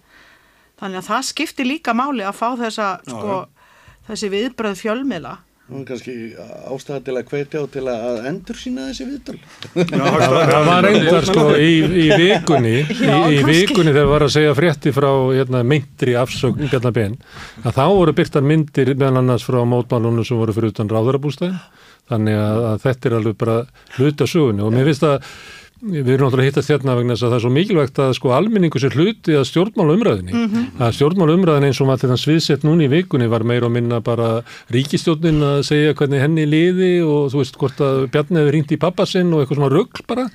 [0.83, 3.39] Þannig að það skiptir líka máli að fá þessa sko,
[4.09, 5.37] þessi viðbröð fjölmiðla
[5.73, 6.15] Það var kannski
[6.69, 9.37] ástæða til að hvetja og til að endur sína þessi viðtöl.
[9.73, 14.93] Það var reyndar sko í, í vikunni, í, í vikunni þegar var að segja frétti
[14.93, 17.17] frá hérna, myndri afsögn Bjarnar Ben,
[17.63, 21.57] að þá voru byrtar myndir meðal annars frá mótmálunum sem voru fyrir utan ráðarabústæðin,
[22.13, 23.59] þannig að, að þetta er alveg bara
[23.97, 24.67] hluta sögunni.
[24.67, 25.33] Og mér finnst að
[25.83, 28.81] við erum náttúrulega hittast hérna vegna þess að það er svo mikilvægt að sko almenningu
[28.83, 30.67] sér hluti að stjórnmála umræðinni mm -hmm.
[30.79, 33.75] að stjórnmála umræðinni eins og maður til þann sviðsett núni í vikunni var meira að
[33.75, 34.29] minna bara
[34.71, 38.79] ríkistjórnin að segja hvernig henni liði og þú veist hvort að Bjarni hefur ringt í
[38.79, 40.29] pappasinn og eitthvað svona ruggl bara.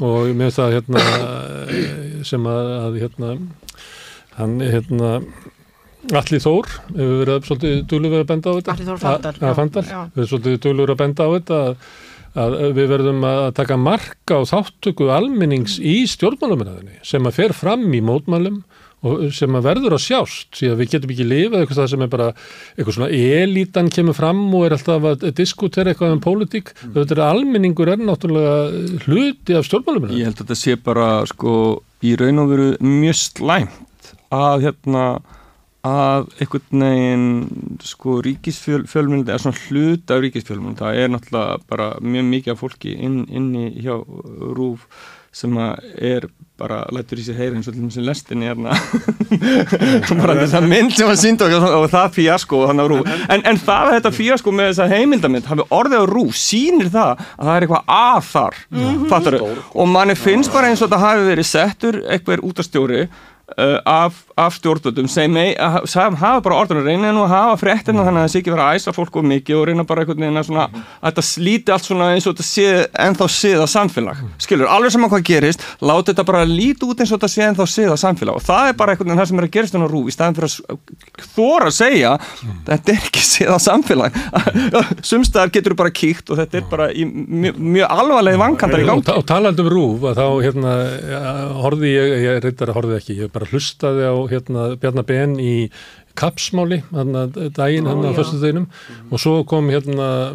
[0.00, 1.00] Og með það hérna
[2.30, 3.36] sem að, hérna
[4.36, 5.20] hann hérna
[6.12, 8.72] Alli Þór hefur verið svolítið dölur verið að benda á þetta.
[8.72, 11.76] Alli Þór Fandal, Fandal hefur svolítið dölur að benda á þetta að
[12.38, 17.84] að við verðum að taka marka á þáttöku almennings í stjórnmálamennadinni sem að fer fram
[17.92, 18.62] í mótmálum
[19.02, 22.10] og sem að verður að sjást því að við getum ekki lifað eitthvað sem er
[22.12, 22.28] bara
[22.76, 23.10] eitthvað svona
[23.42, 26.92] elítan kemur fram og er alltaf að diskutera eitthvað um pólitík mm.
[26.94, 30.22] þetta er almenningur er náttúrulega hluti af stjórnmálamennadinni.
[30.22, 31.56] Ég held að þetta sé bara sko
[32.02, 35.06] í raun og veru mjög slæmt að hérna
[35.86, 42.28] að einhvern veginn sko ríkisfjölmjöldi eða svona hlut af ríkisfjölmjöldi það er náttúrulega bara mjög
[42.28, 43.96] mikið af fólki inn, inni hjá
[44.54, 44.86] Rúf
[45.32, 46.28] sem er
[46.60, 48.74] bara lættur í sig heyra eins og til þess að lestinni hérna.
[50.20, 53.96] Bara þess að mynd sem var sínd og, og það fíasko en, en það að
[53.96, 57.94] þetta fíasko með þessa heimildamind hafi orðið á Rúf sínir það að það er eitthvað
[57.96, 59.64] að þar mm -hmm.
[59.72, 63.02] og manni finnst bara eins og þetta hafi verið settur eitthvað út af stjóri
[63.58, 65.36] af, af stjórnvöldum sem
[66.18, 68.06] hafa bara orðan að reyna nú að hafa fréttina mm.
[68.06, 70.24] þannig að það sé ekki vera að æsa fólk og mikið og reyna bara einhvern
[70.24, 70.84] veginn að svona mm.
[71.00, 72.66] að þetta slíti allt svona eins og þetta sé
[73.06, 74.32] ennþá siða samfélag, mm.
[74.46, 77.68] skilur, alveg saman hvað gerist láta þetta bara líti út eins og þetta sé ennþá
[77.74, 79.88] siða samfélag og það er bara einhvern veginn það sem er að gerast inn á
[79.92, 82.62] rú í staðin fyrir að þóra að segja mm.
[82.70, 84.20] þetta er ekki siða samfélag
[85.12, 89.26] sumstaðar getur bara kíkt og þetta er bara mjög, mjög alvarlega vankandar í gangi og
[89.28, 90.74] talandum rúf að þá hérna,
[91.62, 95.70] horfi ég, ég að ekki, ég bara hlustaði á hérna, Bjarnar Ben í
[96.18, 97.24] kapsmáli hérna,
[97.56, 98.66] daginn hann á fyrstu deginum
[99.10, 100.34] og svo kom hérna,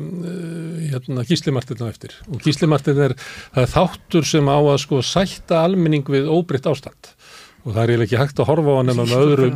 [0.89, 2.15] hérna Gíslimartin á eftir.
[2.31, 3.15] Og Gíslimartin er,
[3.55, 7.13] er þáttur sem á að sko sætta almenning við óbritt ástand
[7.67, 9.47] og það er ekki hægt að horfa á hann með öðru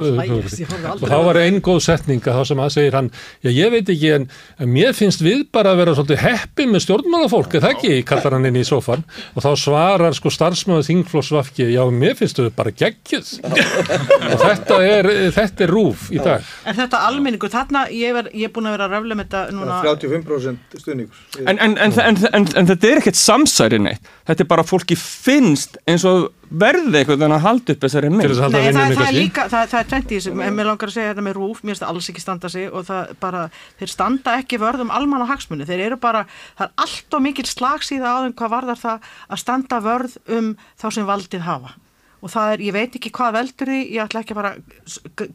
[0.91, 3.07] og þá var einn góð setning að þá sem að segir hann,
[3.39, 4.25] já ég veit ekki en,
[4.59, 8.49] en mér finnst við bara að vera svolítið heppi með stjórnmálafólk, eða ekki, kallar hann
[8.49, 13.31] inn í sófan og þá svarar sko starfsmöðu þingflósvafki, já mér finnst þau bara geggjuð.
[13.45, 16.45] Og þetta er, þetta er rúf í dag.
[16.67, 17.85] En þetta almenningur, þarna?
[17.95, 19.79] Ég er, ég er búin að vera að röfla með þetta núna.
[19.87, 21.23] 35% stuðningur.
[21.45, 26.29] En, en, en þetta er ekkert samsæri neitt, þetta er bara fólki finnst eins og
[26.51, 28.23] verði eitthvað þannig að halda upp þessari mynd.
[28.23, 30.33] Nei, það, það er líka, það, það er tvent í þessu.
[30.45, 32.67] En mér langar að segja þetta með rúf, mér finnst það alls ekki standa sig
[32.67, 33.43] og það bara,
[33.79, 36.25] þeir standa ekki vörðum almanna hagsmunni, þeir eru bara
[36.59, 40.51] það er allt og mikil slagsíða á þeim hvað varðar það að standa vörð um
[40.81, 41.73] þá sem valdið hafa.
[42.21, 44.55] Og það er, ég veit ekki hvað veldur því, ég ætla ekki bara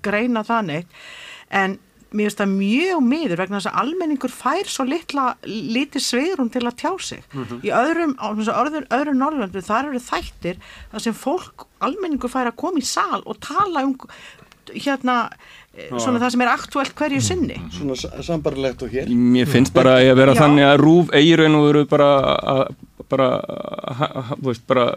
[0.05, 1.01] greina það neitt
[1.55, 1.79] en
[2.15, 6.63] mér finnst það mjög miður vegna þess að almenningur fær svo litla lítið sveirum til
[6.63, 7.23] að tjá sig.
[7.33, 7.61] Mm -hmm.
[7.67, 10.57] í öðrum, öðrum, öðrum Norrlöndu þar eru þættir
[10.93, 13.97] þar sem fólk almenningur fær að koma í sal og tala um
[14.73, 15.31] hérna
[16.01, 17.61] svona það sem er aktuelt hverju sinni.
[17.71, 19.09] Svona sambarlegt og hér.
[19.09, 20.41] Mér finnst bara að vera Já.
[20.41, 22.67] þannig að rúf eigir og eru bara
[23.09, 23.29] bara,
[24.43, 24.95] veist, bara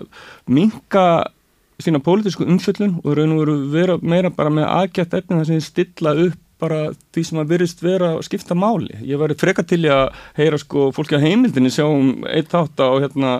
[0.47, 1.31] minka
[1.79, 5.61] sína pólitísku umfyllun og raun og veru vera meira bara með aðgætt efni þar sem
[5.63, 6.79] stilla upp bara
[7.15, 8.97] því sem að virðist vera að skipta máli.
[9.07, 12.89] Ég var freka til að heyra sko fólki á heimildinni sjá um eitt þátt á
[12.99, 13.35] hérna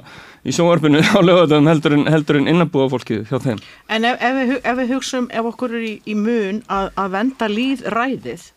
[0.47, 3.59] í sjónvarpinu á lögatum heldur en, heldur en innabúa fólki hjá þeim.
[3.91, 7.13] En ef, ef, við, ef við hugsaum, ef okkur er í, í mun að, að
[7.17, 8.47] venda líð ræðið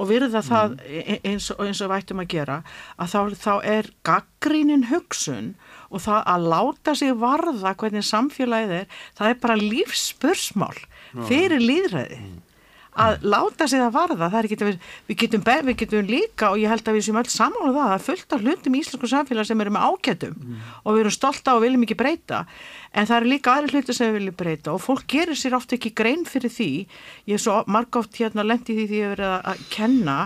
[0.00, 0.46] og virða mm.
[0.48, 2.60] það e, eins og, eins og vættum að gera,
[2.96, 5.52] að þá, þá er gaggrínin hugsun
[5.92, 10.78] og það að láta sig varða hvernig samfélagið er, það er bara lífspursmál
[11.28, 12.18] fyrir líðræði.
[12.18, 12.40] Mm
[12.92, 14.78] að láta sig það varða, það er ekki við,
[15.08, 17.88] við, getum, við getum líka og ég held að við sem öll samála um það,
[17.88, 20.66] það er fullt af hlutum í íslensku samfélag sem eru með ágætum mm.
[20.82, 22.42] og við erum stolta og viljum ekki breyta.
[22.92, 25.78] En það eru líka aðri hluti sem við viljum breyta og fólk gerir sér ofta
[25.78, 26.70] ekki grein fyrir því.
[27.30, 30.18] Ég er svo margóft hérna lendi því því að ég verið að kenna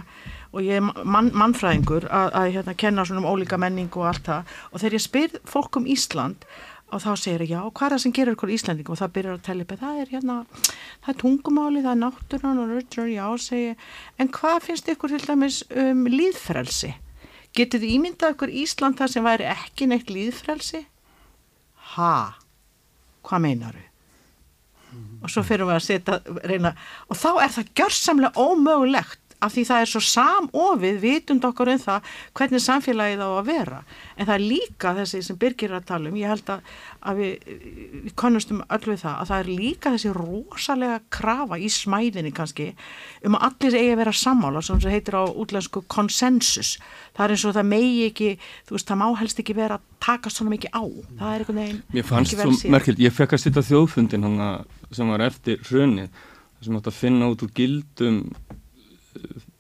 [0.57, 4.27] og ég er mann, mannfræðingur að, að hérna, kenna svona um ólíka menning og allt
[4.27, 4.55] það.
[4.73, 6.47] Og þegar ég spyr fólk um Ísland
[6.95, 9.39] og þá segir ég, já, hvað er það sem gerir ykkur Íslanding og það byrjar
[9.39, 13.25] að tella upp, það er hérna það er tungumáli, það er náttúrun og ruttur, já,
[13.43, 13.73] segi,
[14.23, 16.93] en hvað finnst ykkur til dæmis um líðfrelsi
[17.57, 20.85] getið þið ímyndað ykkur Ísland það sem væri ekki neitt líðfrelsi
[21.97, 22.15] ha?
[23.27, 23.85] Hvað meinaru
[24.97, 26.73] og svo fyrir við að setja reyna,
[27.11, 31.81] og þá er það gjörsamlega ómögulegt af því það er svo samofið vitund okkur um
[31.81, 33.81] það hvernig samfélagið á að vera.
[34.17, 36.71] En það er líka þessi sem Birgir er að tala um ég held að,
[37.07, 37.51] að við,
[38.07, 42.69] við konnustum öll við það að það er líka þessi rosalega krafa í smæðinni kannski
[43.27, 46.77] um að allir eigi að vera sammála sem það heitir á útlensku konsensus
[47.17, 48.31] það er eins og það megi ekki
[48.69, 50.85] þú veist það má helst ekki vera að taka svona mikið á.
[51.19, 54.27] Það er einhvern veginn Mér fannst svo merkjöld, ég fekk að sitta þjóðfundin
[54.95, 56.25] sem var eftir hrunið
[56.65, 58.23] sem átt að finna út úr gildum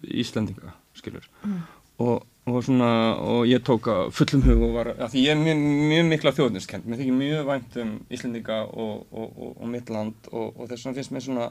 [0.06, 1.56] Íslandinga skilur mm.
[2.04, 2.90] og, og svona
[3.22, 6.86] og ég tók að fullum hug og var því ég er mjög, mjög mikla þjóðniskend
[6.86, 11.26] mér þykir mjög vænt um Íslandinga og, og, mitt land og þess vegna finnst mér
[11.26, 11.50] svona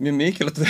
[0.00, 0.60] mjög mikilvægt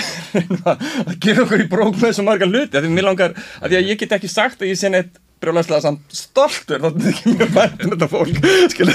[0.71, 3.81] að gera okkur í brók með svo marga hluti að því mér langar að því
[3.81, 7.13] að ég get ekki sagt að ég sé neitt brjóðlega samt stoltur þá er þetta
[7.13, 8.41] ekki mjög vært um þetta fólk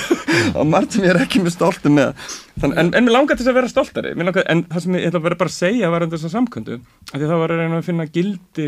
[0.59, 2.25] og margt sem ég er ekki mjög stoltur með.
[2.61, 4.15] Þann, en, en mér langar til að vera stoltari.
[4.19, 6.35] Langar, en það sem ég ætla að vera bara að segja var endur þess að
[6.37, 6.81] samköndu,
[7.13, 8.67] því það var að að finna gildi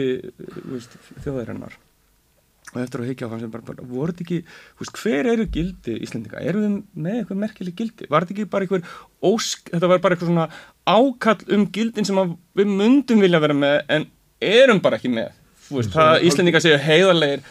[1.25, 1.77] þjóðarinnar.
[2.73, 4.37] Og eftir að higgja á hann sem bara, bara voru þetta ekki,
[4.81, 8.09] veist, hver eru gildi Íslandika, eru við með eitthvað merkeli gildi?
[8.11, 8.89] Var þetta ekki bara einhver
[9.29, 10.47] ósk þetta var bara eitthvað svona
[10.83, 12.19] ákall um gildin sem
[12.59, 14.07] við mundum vilja vera með en
[14.43, 15.31] erum bara ekki með.
[15.71, 17.47] Veist, það Íslandika séu heiðarlegar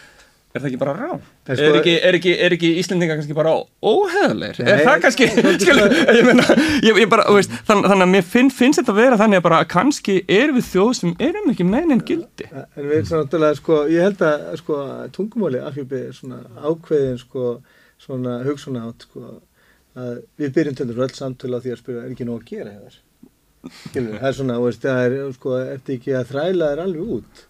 [0.56, 1.12] er það ekki bara rá?
[1.46, 3.52] Er, sko, ekki, er, ekki, er ekki Íslendinga kannski bara
[3.84, 4.60] óheðalegir?
[4.66, 5.28] Er það kannski,
[5.62, 6.46] skilur, ég meina,
[6.84, 9.46] ég, ég bara, veist, þann, þannig að mér finn, finnst þetta að vera þannig að
[9.48, 12.50] bara kannski erum við þjóð sem erum ekki meðin en gildi.
[12.52, 14.78] En við erum svona, sko, ég held að, sko,
[15.16, 17.56] tungumáli afhjúpi er svona ákveðin, sko,
[18.02, 19.36] svona hugsun átt, sko,
[19.96, 22.76] að við byrjum til að samtölu á því að spyrja, er ekki nóg að gera
[22.76, 23.02] hefur?
[23.66, 27.45] Það er svona, veist, það er, sko, eftir ekki að þræla þér alveg út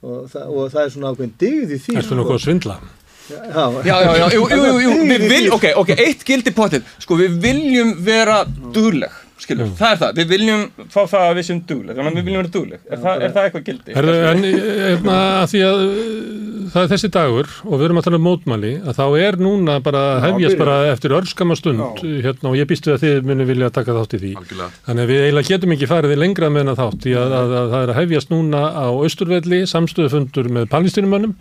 [0.00, 2.78] og það, og það er svona ákveðin digð í því Er það nokkuð að svindla?
[3.30, 7.18] Já, já, já, já, jú, jú, jú, við viljum, ok, ok, eitt gildi potið, sko,
[7.20, 8.40] við viljum vera
[8.74, 9.76] dugleg, skilur, mm.
[9.78, 10.62] það er það, við viljum
[10.92, 13.34] fá það að við séum dugleg, þannig að við viljum vera dugleg, er, það, er
[13.36, 13.96] það eitthvað gildi?
[14.00, 14.44] Er, en,
[14.90, 15.82] en að því að
[16.70, 19.78] það er þessi dagur og við erum að tala um mótmæli, að þá er núna
[19.84, 23.96] bara hefjast bara eftir örskama stund hérna og ég býstu að þið munum vilja taka
[23.96, 24.70] þátt í því, Algjörlega.
[24.86, 27.74] þannig að við eiginlega getum ekki farið lengra með þennan þátt, því að, að, að
[27.74, 31.36] það er að hefjast núna á Östurvelli, samstöðufundur með palnistínumönnum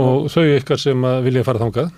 [0.00, 1.90] og þau ykkar sem vilja fara þangað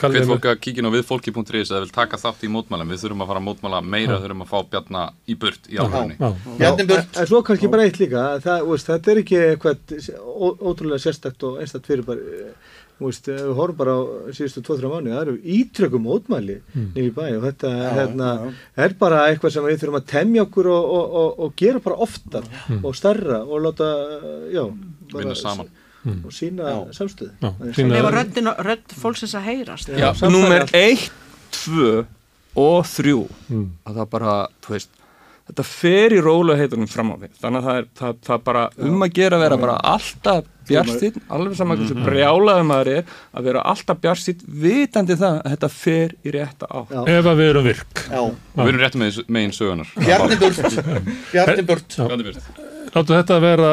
[0.00, 2.90] Hveit fólk að kíkja ná við fólki.is eða vil taka þátt í mótmælum.
[2.90, 7.20] Við þurfum að fara að mótmæla meira, þurfum að fá bjarna í burt í burt
[7.20, 9.94] En svo kannski bara eitt líka það, veist, þetta er ekki eitthvað
[10.72, 12.42] ótrúlega sérstakt og einstaktt fyrir bara
[12.96, 14.00] Veist, við horfum bara á
[14.32, 16.86] síðustu 2-3 mánu það eru ítrökkum mótmæli mm.
[16.94, 18.54] nýri bæ og þetta já, hérna, já.
[18.86, 21.98] er bara eitthvað sem við þurfum að temja okkur og, og, og, og gera bara
[22.06, 22.78] oftar mm.
[22.80, 23.90] og starra og láta
[24.48, 24.62] já,
[25.12, 25.68] vinna saman
[26.06, 26.20] mm.
[26.24, 27.54] og sína samstöðu.
[27.76, 29.90] Þegar röddin, rödd fólksins að heyrast.
[29.92, 31.08] Já, nummer 1,
[31.62, 31.90] 2
[32.56, 33.16] og 3
[33.50, 33.66] mm.
[33.84, 35.02] að það bara, þú veist
[35.46, 37.32] þetta fer í róla heitunum fram á við.
[37.38, 41.20] Þannig að það er það, það bara um að gera að vera bara alltaf bjartstinn
[41.30, 42.06] alveg saman hversu Mhm.
[42.08, 46.78] brjálaðum maður er að vera alltaf bjartstinn vitandi það að þetta fer í rétta á
[47.06, 48.02] Ef að við erum virk.
[48.10, 48.22] Já.
[48.56, 50.80] Við erum rétt með megin sögunar Bjarni burt.
[51.32, 52.00] Bjarni burt.
[52.96, 53.70] Láttu þetta vera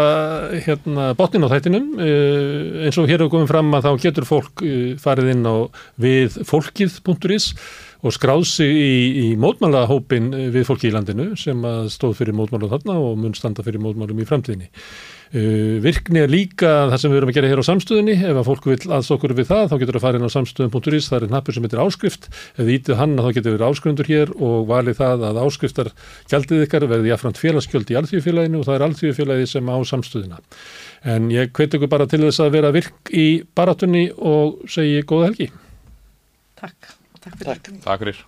[0.66, 4.64] hérna, botnin á þættinum uh, eins og hér hefur komið fram að þá getur fólk
[4.66, 5.56] uh, farið inn á
[6.04, 7.46] við fólkið.is
[8.04, 12.74] og skráð sig í, í mótmálahópin eh, við fólki í landinu sem stóð fyrir mótmálum
[12.74, 14.68] þarna og mun standa fyrir mótmálum í framtíðinni.
[15.34, 18.50] Uh, virkni er líka það sem við erum að gera hér á samstöðinni ef að
[18.52, 21.34] fólk vil aðstokkur við það þá getur það að fara inn á samstöðum.is það er
[21.34, 22.28] nappur sem heitir áskrift.
[22.54, 25.90] Ef þið ítið hann þá getur við áskrifendur hér og valið það að áskriftar
[26.30, 30.42] gjaldið ykkar verði jafnframt félagsgjöld í alþjóðfélaginu og það er alþjóðfélagi sem á samstöðina
[31.04, 35.32] en ég hveit ykkur bara til þess að vera virk í barátunni og segi góða
[35.32, 35.50] helgi.
[36.62, 36.94] Takk.
[37.24, 38.24] Takk fyrir